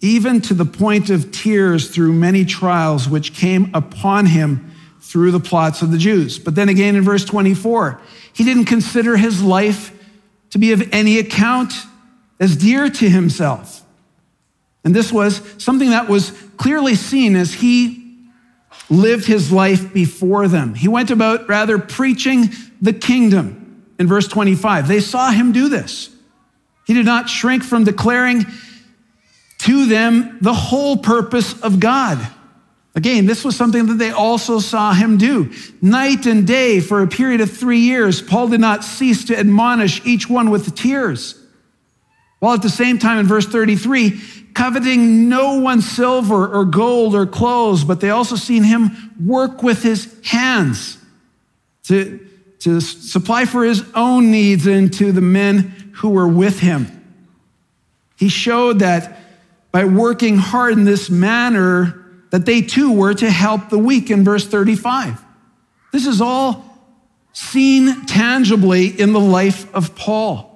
even 0.02 0.42
to 0.42 0.54
the 0.56 0.66
point 0.66 1.10
of 1.10 1.32
tears 1.32 1.90
through 1.90 2.12
many 2.12 2.44
trials 2.44 3.08
which 3.08 3.34
came 3.34 3.70
upon 3.74 4.26
him 4.26 4.72
through 5.00 5.32
the 5.32 5.40
plots 5.40 5.82
of 5.82 5.92
the 5.92 5.98
Jews. 5.98 6.40
But 6.40 6.56
then 6.56 6.70
again 6.70 6.96
in 6.96 7.04
verse 7.04 7.24
24, 7.24 8.02
he 8.34 8.44
didn't 8.44 8.66
consider 8.66 9.16
his 9.16 9.42
life 9.42 9.98
to 10.50 10.58
be 10.58 10.72
of 10.72 10.90
any 10.92 11.20
account 11.20 11.74
as 12.40 12.58
dear 12.58 12.90
to 12.90 13.10
himself. 13.10 13.84
And 14.84 14.96
this 14.96 15.12
was 15.12 15.42
something 15.58 15.92
that 15.92 16.10
was 16.10 16.32
clearly 16.58 16.96
seen 16.96 17.36
as 17.36 17.54
he 17.54 18.02
lived 18.90 19.26
his 19.26 19.52
life 19.52 19.94
before 19.94 20.48
them. 20.48 20.74
He 20.74 20.88
went 20.88 21.12
about 21.12 21.48
rather 21.48 21.78
preaching 21.78 22.50
the 22.82 22.94
kingdom 22.94 23.86
in 24.00 24.08
verse 24.08 24.28
25. 24.28 24.88
They 24.88 25.00
saw 25.00 25.32
him 25.32 25.52
do 25.52 25.70
this. 25.70 26.10
He 26.88 26.94
did 26.94 27.06
not 27.06 27.30
shrink 27.30 27.64
from 27.64 27.84
declaring 27.84 28.46
to 29.60 29.86
them 29.86 30.40
the 30.42 30.54
whole 30.54 30.98
purpose 30.98 31.60
of 31.62 31.80
God. 31.80 32.20
Again, 32.94 33.26
this 33.26 33.46
was 33.46 33.56
something 33.56 33.86
that 33.86 33.94
they 33.94 34.12
also 34.12 34.60
saw 34.60 34.94
him 34.94 35.18
do. 35.18 35.52
Night 35.82 36.26
and 36.26 36.46
day 36.46 36.82
for 36.82 37.02
a 37.02 37.08
period 37.08 37.40
of 37.40 37.50
three 37.50 37.80
years, 37.80 38.22
Paul 38.22 38.50
did 38.50 38.60
not 38.60 38.84
cease 38.84 39.24
to 39.26 39.38
admonish 39.38 40.06
each 40.06 40.30
one 40.30 40.50
with 40.50 40.76
tears. 40.76 41.41
While 42.42 42.56
at 42.56 42.64
the 42.64 42.70
same 42.70 42.98
time, 42.98 43.20
in 43.20 43.28
verse 43.28 43.46
33, 43.46 44.20
coveting 44.56 45.30
no 45.30 45.60
one's 45.60 45.88
silver 45.88 46.48
or 46.48 46.66
gold 46.66 47.14
or 47.14 47.28
clothes, 47.28 47.84
but 47.84 48.02
they 48.02 48.10
also 48.10 48.36
seen 48.36 48.64
him 48.64 49.14
work 49.24 49.62
with 49.62 49.84
his 49.84 50.12
hands 50.24 50.98
to, 51.84 52.20
to 52.62 52.82
supply 52.82 53.46
for 53.46 53.64
his 53.64 53.84
own 53.94 54.32
needs 54.32 54.66
and 54.66 54.92
to 54.94 55.12
the 55.12 55.22
men 55.22 55.92
who 55.98 56.10
were 56.10 56.28
with 56.28 56.60
him. 56.60 56.88
He 58.18 58.28
showed 58.28 58.80
that 58.80 59.20
by 59.72 59.86
working 59.86 60.38
hard 60.38 60.74
in 60.74 60.84
this 60.84 61.12
manner 61.12 62.04
that 62.32 62.48
they 62.48 62.62
too 62.64 62.92
were 62.92 63.14
to 63.14 63.30
help 63.30 63.70
the 63.70 63.78
weak 63.78 64.10
in 64.10 64.24
verse 64.24 64.48
35. 64.48 65.24
This 65.92 66.08
is 66.08 66.22
all 66.22 66.66
seen 67.34 68.08
tangibly 68.08 68.88
in 68.88 69.14
the 69.14 69.20
life 69.20 69.72
of 69.76 69.96
Paul. 69.96 70.51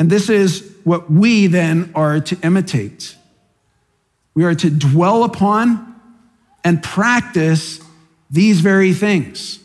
And 0.00 0.08
this 0.08 0.30
is 0.30 0.68
what 0.82 1.10
we 1.10 1.46
then 1.46 1.92
are 1.94 2.20
to 2.20 2.38
imitate. 2.42 3.14
We 4.32 4.44
are 4.44 4.54
to 4.54 4.70
dwell 4.70 5.24
upon 5.24 5.94
and 6.64 6.82
practice 6.82 7.80
these 8.30 8.60
very 8.60 8.94
things. 8.94 9.58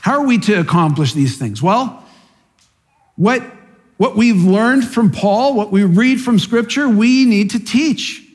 How 0.00 0.14
are 0.14 0.26
we 0.26 0.38
to 0.38 0.54
accomplish 0.54 1.12
these 1.12 1.36
things? 1.38 1.62
Well, 1.62 2.02
what 3.16 3.42
what 3.98 4.16
we've 4.16 4.42
learned 4.42 4.88
from 4.88 5.12
Paul, 5.12 5.54
what 5.54 5.70
we 5.70 5.84
read 5.84 6.18
from 6.18 6.38
Scripture, 6.38 6.88
we 6.88 7.26
need 7.26 7.50
to 7.50 7.60
teach. 7.60 8.26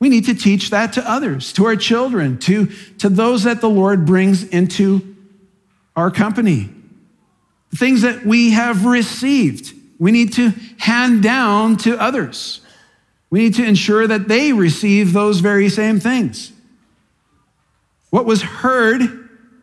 We 0.00 0.08
need 0.08 0.24
to 0.24 0.34
teach 0.34 0.70
that 0.70 0.94
to 0.94 1.08
others, 1.08 1.52
to 1.52 1.66
our 1.66 1.76
children, 1.76 2.38
to, 2.38 2.66
to 2.98 3.10
those 3.10 3.44
that 3.44 3.60
the 3.60 3.68
Lord 3.68 4.06
brings 4.06 4.42
into 4.42 5.14
our 5.94 6.10
company. 6.10 6.70
Things 7.76 8.02
that 8.02 8.26
we 8.26 8.50
have 8.50 8.84
received, 8.84 9.72
we 10.02 10.10
need 10.10 10.32
to 10.32 10.52
hand 10.78 11.22
down 11.22 11.76
to 11.76 11.96
others. 11.96 12.60
We 13.30 13.38
need 13.38 13.54
to 13.54 13.64
ensure 13.64 14.04
that 14.04 14.26
they 14.26 14.52
receive 14.52 15.12
those 15.12 15.38
very 15.38 15.68
same 15.68 16.00
things. 16.00 16.50
What 18.10 18.24
was 18.24 18.42
heard 18.42 19.00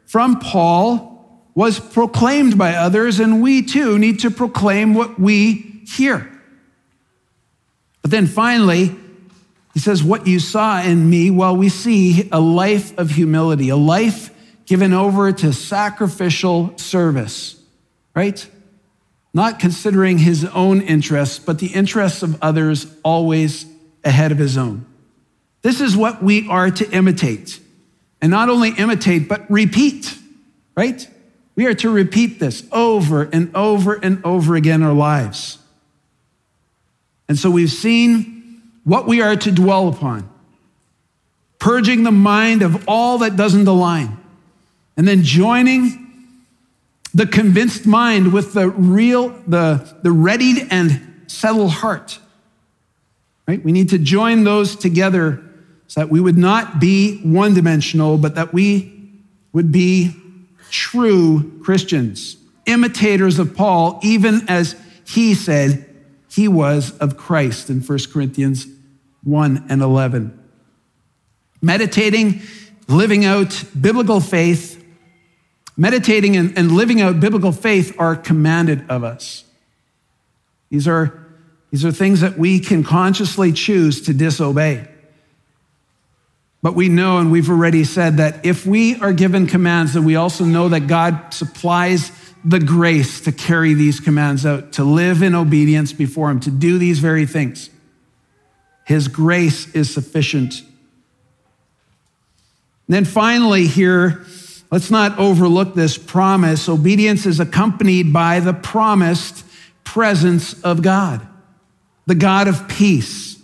from 0.06 0.40
Paul 0.40 1.44
was 1.56 1.78
proclaimed 1.78 2.58
by 2.58 2.76
others, 2.76 3.20
and 3.20 3.42
we 3.42 3.64
too 3.64 4.00
need 4.00 4.22
to 4.22 4.32
proclaim 4.32 4.94
what 4.94 5.20
we 5.20 5.84
hear. 5.86 6.32
But 8.02 8.12
then 8.12 8.26
finally, 8.26 8.96
he 9.74 9.82
says, 9.82 10.02
What 10.02 10.26
you 10.26 10.40
saw 10.40 10.82
in 10.82 11.10
me, 11.10 11.32
well, 11.32 11.58
we 11.58 11.68
see 11.68 12.30
a 12.32 12.40
life 12.40 12.98
of 12.98 13.10
humility, 13.10 13.68
a 13.68 13.76
life 13.76 14.34
given 14.66 14.94
over 14.94 15.34
to 15.34 15.52
sacrificial 15.52 16.78
service, 16.78 17.62
right? 18.16 18.50
Not 19.34 19.60
considering 19.60 20.18
his 20.18 20.44
own 20.46 20.82
interests, 20.82 21.40
but 21.40 21.60
the 21.60 21.68
interests 21.68 22.24
of 22.24 22.42
others 22.42 22.88
always 23.04 23.66
ahead 24.04 24.32
of 24.32 24.38
his 24.38 24.58
own. 24.58 24.86
This 25.62 25.82
is 25.82 25.96
what 25.96 26.24
we 26.24 26.48
are 26.50 26.72
to 26.72 26.90
imitate. 26.92 27.60
And 28.22 28.32
not 28.32 28.50
only 28.50 28.72
imitate, 28.72 29.30
but 29.30 29.50
repeat, 29.50 30.18
right? 30.76 31.08
We 31.56 31.66
are 31.66 31.74
to 31.76 31.90
repeat 31.90 32.40
this 32.40 32.64
over 32.72 33.24
and 33.24 33.56
over 33.56 33.94
and 33.94 34.24
over 34.26 34.56
again 34.56 34.82
in 34.82 34.88
our 34.88 34.94
lives. 34.94 35.58
And 37.28 37.38
so 37.38 37.52
we've 37.52 37.70
seen 37.70 38.62
what 38.84 39.06
we 39.06 39.22
are 39.22 39.36
to 39.36 39.52
dwell 39.52 39.88
upon, 39.88 40.28
purging 41.60 42.04
the 42.04 42.12
mind 42.12 42.62
of 42.62 42.88
all 42.88 43.20
that 43.20 43.36
doesn't 43.36 43.68
align, 43.68 44.18
and 44.98 45.08
then 45.08 45.24
joining 45.24 46.09
the 47.14 47.26
convinced 47.26 47.86
mind 47.86 48.34
with 48.34 48.54
the 48.54 48.70
real, 48.70 49.30
the, 49.48 49.98
the 50.04 50.12
readied 50.12 50.68
and 50.70 51.24
settled 51.28 51.72
heart. 51.72 52.20
Right? 53.48 53.64
We 53.64 53.72
need 53.72 53.90
to 53.90 53.98
join 53.98 54.44
those 54.44 54.76
together 54.76 55.44
so 55.88 56.02
that 56.02 56.10
we 56.10 56.20
would 56.20 56.38
not 56.38 56.80
be 56.80 57.20
one 57.22 57.56
dimensional, 57.56 58.18
but 58.18 58.36
that 58.36 58.54
we 58.54 59.12
would 59.54 59.72
be 59.72 60.16
true 60.70 61.60
Christians, 61.64 62.38
imitators 62.68 63.40
of 63.40 63.56
Paul, 63.56 64.00
even 64.04 64.48
as 64.48 64.76
he 65.06 65.34
said 65.34 65.86
he 66.30 66.48
was 66.48 66.96
of 67.00 67.18
Christ 67.18 67.72
in 67.72 67.82
1 67.82 68.00
Corinthians 68.14 68.68
1 69.24 69.66
and 69.70 69.82
11. 69.82 70.38
Meditating, 71.62 72.42
living 72.88 73.26
out 73.26 73.64
biblical 73.80 74.20
faith, 74.20 74.79
meditating 75.80 76.36
and, 76.36 76.56
and 76.58 76.74
living 76.74 77.00
out 77.00 77.22
biblical 77.22 77.54
faith 77.54 77.96
are 77.98 78.14
commanded 78.14 78.84
of 78.90 79.04
us. 79.04 79.46
These 80.70 80.90
are, 80.90 81.26
these 81.72 81.86
are 81.86 81.92
things 81.92 82.20
that 82.20 82.38
we 82.38 82.60
can 82.60 82.84
consciously 82.84 83.54
choose 83.54 84.02
to 84.02 84.14
disobey. 84.14 84.88
But 86.62 86.76
we 86.76 86.90
know, 86.90 87.20
and 87.20 87.32
we've 87.32 87.50
already 87.50 87.86
said, 87.86 88.18
that 88.18 88.46
if 88.46 88.66
we 88.66 89.00
are 89.00 89.14
given 89.14 89.48
commands, 89.48 89.94
then 89.94 90.04
we 90.04 90.18
also 90.18 90.44
know 90.44 90.68
that 90.68 90.88
God 90.88 91.34
supplies 91.34 92.12
the 92.44 92.60
grace 92.60 93.22
to 93.22 93.32
carry 93.32 93.74
these 93.74 94.02
commands 94.02 94.46
out, 94.46 94.74
to 94.74 94.84
live 94.84 95.22
in 95.24 95.34
obedience 95.34 95.94
before 95.94 96.30
Him, 96.30 96.42
to 96.42 96.52
do 96.52 96.78
these 96.78 97.00
very 97.00 97.26
things. 97.26 97.70
His 98.86 99.08
grace 99.08 99.74
is 99.74 99.94
sufficient. 99.94 100.60
And 102.88 102.96
then 102.96 103.06
finally, 103.06 103.66
here, 103.66 104.26
let's 104.72 104.92
not 104.92 105.18
overlook 105.18 105.74
this 105.74 105.98
promise. 105.98 106.70
Obedience 106.70 107.26
is 107.26 107.40
accompanied 107.40 108.14
by 108.14 108.40
the 108.40 108.54
promised 108.54 109.46
presence 109.84 110.62
of 110.62 110.82
God, 110.82 111.26
the 112.06 112.16
God 112.16 112.48
of 112.48 112.68
peace. 112.68 113.38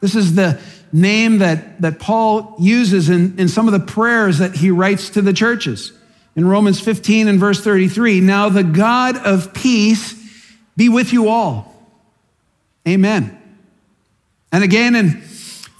This 0.00 0.14
is 0.14 0.34
the 0.34 0.60
name 0.92 1.38
that, 1.38 1.80
that 1.80 1.98
Paul 1.98 2.54
uses 2.58 3.08
in, 3.08 3.38
in 3.38 3.48
some 3.48 3.66
of 3.66 3.72
the 3.72 3.92
prayers 3.92 4.38
that 4.38 4.54
he 4.54 4.70
writes 4.70 5.10
to 5.10 5.22
the 5.22 5.32
churches. 5.32 5.92
In 6.34 6.46
Romans 6.46 6.80
15 6.80 7.28
and 7.28 7.40
verse 7.40 7.62
33, 7.62 8.20
now 8.20 8.48
the 8.48 8.62
God 8.62 9.16
of 9.16 9.54
peace 9.54 10.14
be 10.76 10.88
with 10.88 11.12
you 11.12 11.28
all. 11.28 11.74
Amen. 12.86 13.36
And 14.52 14.62
again 14.62 14.94
in 14.94 15.22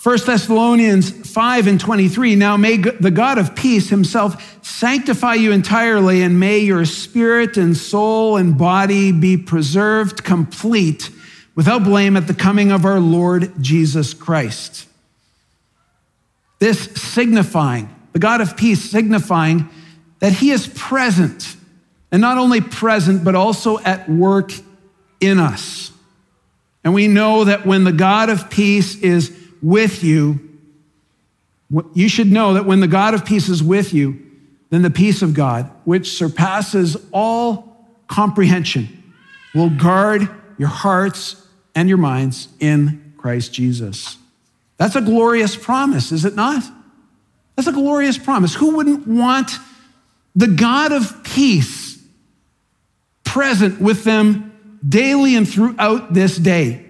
1 0.03 0.18
Thessalonians 0.24 1.25
5 1.37 1.66
and 1.66 1.78
23, 1.78 2.34
now 2.34 2.57
may 2.57 2.78
the 2.78 3.11
God 3.11 3.37
of 3.37 3.55
peace 3.55 3.91
himself 3.91 4.64
sanctify 4.64 5.34
you 5.34 5.53
entirely, 5.53 6.22
and 6.22 6.41
may 6.41 6.61
your 6.61 6.87
spirit 6.87 7.59
and 7.59 7.76
soul 7.76 8.39
and 8.39 8.57
body 8.57 9.12
be 9.12 9.37
preserved 9.37 10.24
complete 10.24 11.11
without 11.55 11.84
blame 11.84 12.16
at 12.16 12.26
the 12.26 12.32
coming 12.32 12.72
of 12.72 12.87
our 12.87 12.99
Lord 12.99 13.53
Jesus 13.61 14.14
Christ. 14.14 14.89
This 16.59 16.84
signifying, 16.95 17.95
the 18.14 18.18
God 18.18 18.41
of 18.41 18.57
peace 18.57 18.82
signifying 18.82 19.68
that 20.20 20.32
he 20.32 20.53
is 20.53 20.66
present, 20.68 21.55
and 22.11 22.22
not 22.22 22.39
only 22.39 22.62
present, 22.62 23.24
but 23.24 23.34
also 23.34 23.78
at 23.80 24.09
work 24.09 24.53
in 25.20 25.39
us. 25.39 25.93
And 26.82 26.95
we 26.95 27.09
know 27.09 27.45
that 27.45 27.66
when 27.66 27.84
the 27.84 27.93
God 27.93 28.30
of 28.30 28.49
peace 28.49 28.97
is 28.97 29.39
with 29.61 30.03
you, 30.03 30.45
you 31.94 32.08
should 32.08 32.30
know 32.30 32.54
that 32.54 32.64
when 32.64 32.80
the 32.80 32.88
God 32.88 33.14
of 33.14 33.24
peace 33.24 33.48
is 33.48 33.62
with 33.62 33.92
you, 33.92 34.22
then 34.70 34.82
the 34.82 34.90
peace 34.90 35.22
of 35.22 35.34
God, 35.34 35.70
which 35.84 36.12
surpasses 36.12 36.96
all 37.12 37.88
comprehension, 38.08 39.02
will 39.54 39.70
guard 39.70 40.28
your 40.58 40.68
hearts 40.68 41.46
and 41.74 41.88
your 41.88 41.98
minds 41.98 42.48
in 42.60 43.14
Christ 43.16 43.52
Jesus. 43.52 44.16
That's 44.76 44.96
a 44.96 45.00
glorious 45.00 45.56
promise, 45.56 46.12
is 46.12 46.24
it 46.24 46.34
not? 46.34 46.62
That's 47.56 47.68
a 47.68 47.72
glorious 47.72 48.18
promise. 48.18 48.54
Who 48.54 48.76
wouldn't 48.76 49.06
want 49.06 49.52
the 50.34 50.48
God 50.48 50.92
of 50.92 51.24
peace 51.24 51.98
present 53.24 53.80
with 53.80 54.04
them 54.04 54.78
daily 54.86 55.34
and 55.34 55.48
throughout 55.48 56.12
this 56.12 56.36
day? 56.36 56.84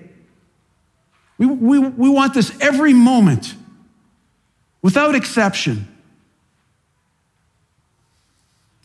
We, 1.38 1.46
we, 1.46 1.78
we 1.78 2.08
want 2.08 2.34
this 2.34 2.56
every 2.60 2.94
moment, 2.94 3.54
without 4.86 5.14
exception. 5.14 5.86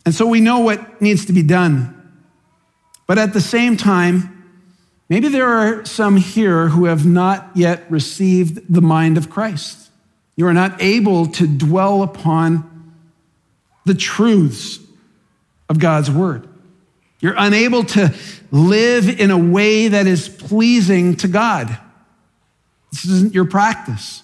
And 0.04 0.14
so 0.14 0.26
we 0.26 0.40
know 0.40 0.58
what 0.58 1.00
needs 1.00 1.24
to 1.26 1.32
be 1.32 1.42
done. 1.42 1.98
But 3.06 3.18
at 3.18 3.32
the 3.32 3.40
same 3.40 3.76
time, 3.76 4.32
Maybe 5.12 5.28
there 5.28 5.46
are 5.46 5.84
some 5.84 6.16
here 6.16 6.68
who 6.68 6.86
have 6.86 7.04
not 7.04 7.50
yet 7.54 7.84
received 7.90 8.72
the 8.72 8.80
mind 8.80 9.18
of 9.18 9.28
Christ. 9.28 9.90
You 10.36 10.46
are 10.46 10.54
not 10.54 10.80
able 10.80 11.26
to 11.32 11.46
dwell 11.46 12.02
upon 12.02 12.94
the 13.84 13.92
truths 13.92 14.78
of 15.68 15.78
God's 15.78 16.10
word. 16.10 16.48
You're 17.20 17.34
unable 17.36 17.84
to 17.84 18.14
live 18.50 19.20
in 19.20 19.30
a 19.30 19.36
way 19.36 19.88
that 19.88 20.06
is 20.06 20.30
pleasing 20.30 21.16
to 21.16 21.28
God. 21.28 21.76
This 22.90 23.04
isn't 23.04 23.34
your 23.34 23.44
practice. 23.44 24.22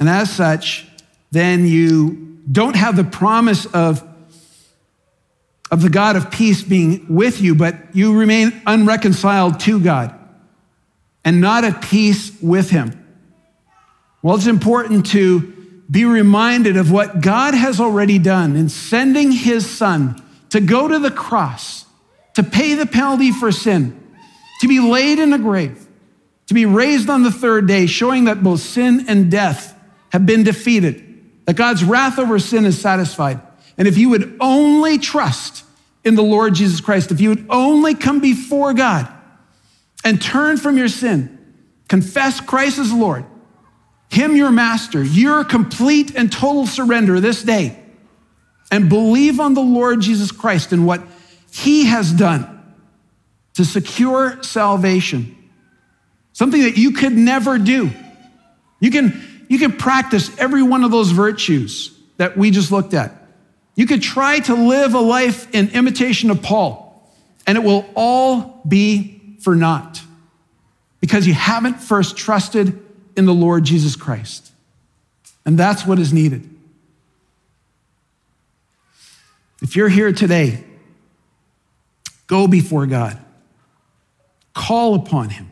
And 0.00 0.08
as 0.08 0.30
such, 0.30 0.86
then 1.30 1.66
you 1.66 2.38
don't 2.50 2.76
have 2.76 2.96
the 2.96 3.04
promise 3.04 3.66
of 3.66 4.04
of 5.70 5.82
the 5.82 5.90
God 5.90 6.16
of 6.16 6.30
peace 6.30 6.62
being 6.62 7.14
with 7.14 7.42
you, 7.42 7.54
but 7.54 7.94
you 7.94 8.18
remain 8.18 8.62
unreconciled 8.66 9.60
to 9.60 9.78
God 9.78 10.14
and 11.24 11.40
not 11.42 11.64
at 11.64 11.82
peace 11.82 12.32
with 12.40 12.70
Him. 12.70 13.04
Well, 14.22 14.36
it's 14.36 14.46
important 14.46 15.06
to 15.06 15.40
be 15.90 16.04
reminded 16.04 16.76
of 16.76 16.90
what 16.90 17.20
God 17.20 17.54
has 17.54 17.80
already 17.80 18.18
done 18.18 18.56
in 18.56 18.68
sending 18.68 19.30
His 19.30 19.68
Son 19.68 20.22
to 20.50 20.60
go 20.60 20.88
to 20.88 20.98
the 20.98 21.10
cross, 21.10 21.84
to 22.34 22.42
pay 22.42 22.74
the 22.74 22.86
penalty 22.86 23.30
for 23.30 23.52
sin, 23.52 24.02
to 24.60 24.68
be 24.68 24.80
laid 24.80 25.18
in 25.18 25.34
a 25.34 25.38
grave, 25.38 25.86
to 26.46 26.54
be 26.54 26.64
raised 26.64 27.10
on 27.10 27.22
the 27.22 27.30
third 27.30 27.66
day, 27.66 27.84
showing 27.86 28.24
that 28.24 28.42
both 28.42 28.60
sin 28.60 29.04
and 29.06 29.30
death 29.30 29.77
have 30.10 30.26
been 30.26 30.42
defeated, 30.42 31.04
that 31.44 31.56
God's 31.56 31.84
wrath 31.84 32.18
over 32.18 32.38
sin 32.38 32.64
is 32.64 32.80
satisfied 32.80 33.40
and 33.78 33.86
if 33.86 33.96
you 33.96 34.10
would 34.10 34.36
only 34.40 34.98
trust 34.98 35.64
in 36.04 36.16
the 36.16 36.22
Lord 36.22 36.54
Jesus 36.54 36.80
Christ, 36.80 37.12
if 37.12 37.20
you 37.20 37.28
would 37.30 37.46
only 37.48 37.94
come 37.94 38.20
before 38.20 38.74
God 38.74 39.08
and 40.04 40.20
turn 40.20 40.56
from 40.56 40.76
your 40.76 40.88
sin, 40.88 41.38
confess 41.86 42.40
Christ 42.40 42.78
as 42.78 42.92
Lord, 42.92 43.24
Him 44.10 44.34
your 44.34 44.50
master, 44.50 45.02
your 45.02 45.44
complete 45.44 46.14
and 46.16 46.30
total 46.30 46.66
surrender 46.66 47.20
this 47.20 47.42
day, 47.44 47.78
and 48.70 48.88
believe 48.88 49.38
on 49.38 49.54
the 49.54 49.62
Lord 49.62 50.00
Jesus 50.00 50.32
Christ 50.32 50.72
and 50.72 50.84
what 50.84 51.00
He 51.52 51.86
has 51.86 52.12
done 52.12 52.56
to 53.54 53.64
secure 53.64 54.42
salvation, 54.42 55.36
something 56.32 56.62
that 56.62 56.76
you 56.76 56.92
could 56.92 57.12
never 57.12 57.58
do. 57.58 57.90
You 58.80 58.90
can, 58.90 59.27
you 59.48 59.58
can 59.58 59.72
practice 59.72 60.36
every 60.38 60.62
one 60.62 60.84
of 60.84 60.90
those 60.90 61.10
virtues 61.10 61.96
that 62.18 62.36
we 62.36 62.50
just 62.50 62.70
looked 62.70 62.94
at. 62.94 63.12
You 63.74 63.86
could 63.86 64.02
try 64.02 64.40
to 64.40 64.54
live 64.54 64.94
a 64.94 65.00
life 65.00 65.52
in 65.54 65.68
imitation 65.70 66.30
of 66.30 66.42
Paul, 66.42 67.10
and 67.46 67.56
it 67.56 67.64
will 67.64 67.88
all 67.94 68.60
be 68.66 69.36
for 69.40 69.54
naught 69.54 70.02
because 71.00 71.26
you 71.26 71.34
haven't 71.34 71.74
first 71.74 72.16
trusted 72.16 72.78
in 73.16 73.24
the 73.24 73.34
Lord 73.34 73.64
Jesus 73.64 73.96
Christ. 73.96 74.52
And 75.46 75.58
that's 75.58 75.86
what 75.86 75.98
is 75.98 76.12
needed. 76.12 76.48
If 79.62 79.76
you're 79.76 79.88
here 79.88 80.12
today, 80.12 80.62
go 82.26 82.46
before 82.46 82.86
God, 82.86 83.18
call 84.54 84.94
upon 84.94 85.30
Him, 85.30 85.50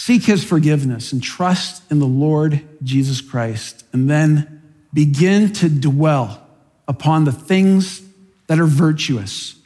seek 0.00 0.24
His 0.24 0.42
forgiveness, 0.42 1.12
and 1.12 1.22
trust 1.22 1.82
in 1.90 1.98
the 1.98 2.06
Lord 2.06 2.66
Jesus 2.82 3.20
Christ, 3.20 3.84
and 3.92 4.08
then 4.08 4.62
begin 4.94 5.52
to 5.52 5.68
dwell 5.68 6.46
upon 6.88 7.24
the 7.24 7.32
things 7.32 8.00
that 8.46 8.58
are 8.58 8.66
virtuous 8.66 9.56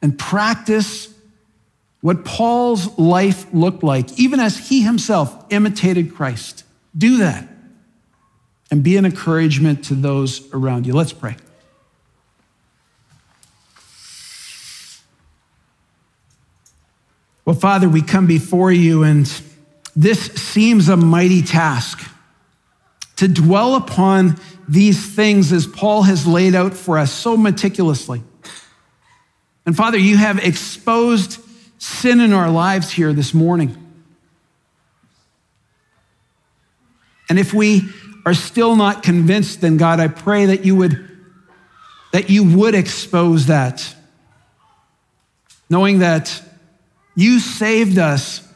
and 0.00 0.18
practice 0.18 1.12
what 2.00 2.24
Paul's 2.24 2.98
life 2.98 3.44
looked 3.52 3.82
like, 3.82 4.18
even 4.18 4.40
as 4.40 4.70
he 4.70 4.80
himself 4.80 5.44
imitated 5.50 6.14
Christ. 6.14 6.64
Do 6.96 7.18
that 7.18 7.46
and 8.70 8.82
be 8.82 8.96
an 8.96 9.04
encouragement 9.04 9.84
to 9.84 9.94
those 9.94 10.50
around 10.54 10.86
you. 10.86 10.94
Let's 10.94 11.12
pray. 11.12 11.36
Well, 17.44 17.56
Father, 17.56 17.88
we 17.88 18.02
come 18.02 18.26
before 18.26 18.70
you, 18.70 19.02
and 19.02 19.26
this 19.96 20.20
seems 20.20 20.88
a 20.88 20.96
mighty 20.96 21.42
task 21.42 22.00
to 23.16 23.28
dwell 23.28 23.74
upon 23.74 24.38
these 24.68 25.14
things 25.14 25.52
as 25.52 25.66
Paul 25.66 26.02
has 26.02 26.26
laid 26.26 26.54
out 26.54 26.74
for 26.74 26.96
us 26.96 27.12
so 27.12 27.36
meticulously. 27.36 28.22
And 29.66 29.76
Father, 29.76 29.98
you 29.98 30.16
have 30.16 30.38
exposed 30.38 31.40
sin 31.78 32.20
in 32.20 32.32
our 32.32 32.50
lives 32.50 32.90
here 32.90 33.12
this 33.12 33.34
morning. 33.34 33.76
And 37.28 37.38
if 37.38 37.54
we 37.54 37.82
are 38.26 38.34
still 38.34 38.76
not 38.76 39.02
convinced, 39.02 39.60
then 39.60 39.76
God, 39.76 40.00
I 40.00 40.08
pray 40.08 40.46
that 40.46 40.64
you 40.64 40.76
would 40.76 41.06
that 42.12 42.28
you 42.28 42.58
would 42.58 42.74
expose 42.74 43.46
that. 43.46 43.94
Knowing 45.68 46.00
that 46.00 46.42
you 47.14 47.40
saved 47.40 47.98
us 47.98 48.46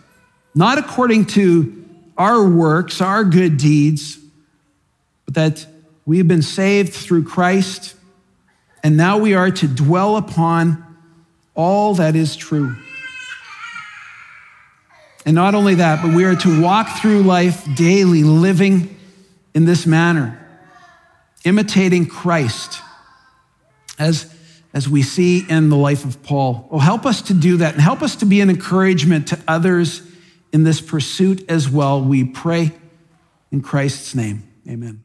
not 0.55 0.79
according 0.79 1.27
to 1.27 1.85
our 2.17 2.49
works, 2.49 3.01
our 3.01 3.25
good 3.25 3.57
deeds, 3.57 4.19
but 5.25 5.35
that 5.35 5.67
we 6.07 6.19
have 6.19 6.29
been 6.29 6.43
saved 6.43 6.93
through 6.93 7.25
Christ, 7.25 7.95
and 8.83 8.97
now 8.97 9.19
we 9.19 9.35
are 9.35 9.51
to 9.51 9.67
dwell 9.67 10.17
upon 10.17 10.85
all 11.55 11.95
that 11.95 12.15
is 12.15 12.37
true. 12.37 12.77
And 15.27 15.35
not 15.35 15.55
only 15.55 15.77
that, 15.77 16.03
but 16.03 16.15
we 16.15 16.25
are 16.25 16.37
to 16.37 16.63
walk 16.63 16.99
through 17.01 17.23
life 17.23 17.67
daily, 17.75 18.23
living 18.25 18.95
in 19.55 19.65
this 19.65 19.87
manner, 19.87 20.39
imitating 21.45 22.07
Christ, 22.07 22.83
as, 23.99 24.34
as 24.75 24.89
we 24.89 25.03
see 25.03 25.49
in 25.49 25.69
the 25.69 25.77
life 25.77 26.05
of 26.05 26.23
Paul. 26.25 26.69
Oh, 26.71 26.79
help 26.79 27.07
us 27.07 27.23
to 27.23 27.35
do 27.35 27.59
that 27.59 27.75
and 27.75 27.83
help 27.83 28.03
us 28.03 28.17
to 28.17 28.27
be 28.27 28.41
an 28.41 28.51
encouragement 28.51 29.29
to 29.29 29.39
others 29.47 30.03
in 30.53 30.65
this 30.65 30.81
pursuit 30.81 31.49
as 31.49 31.71
well. 31.71 32.03
We 32.03 32.25
pray 32.25 32.73
in 33.53 33.63
Christ's 33.63 34.15
name. 34.15 34.43
Amen. 34.69 35.05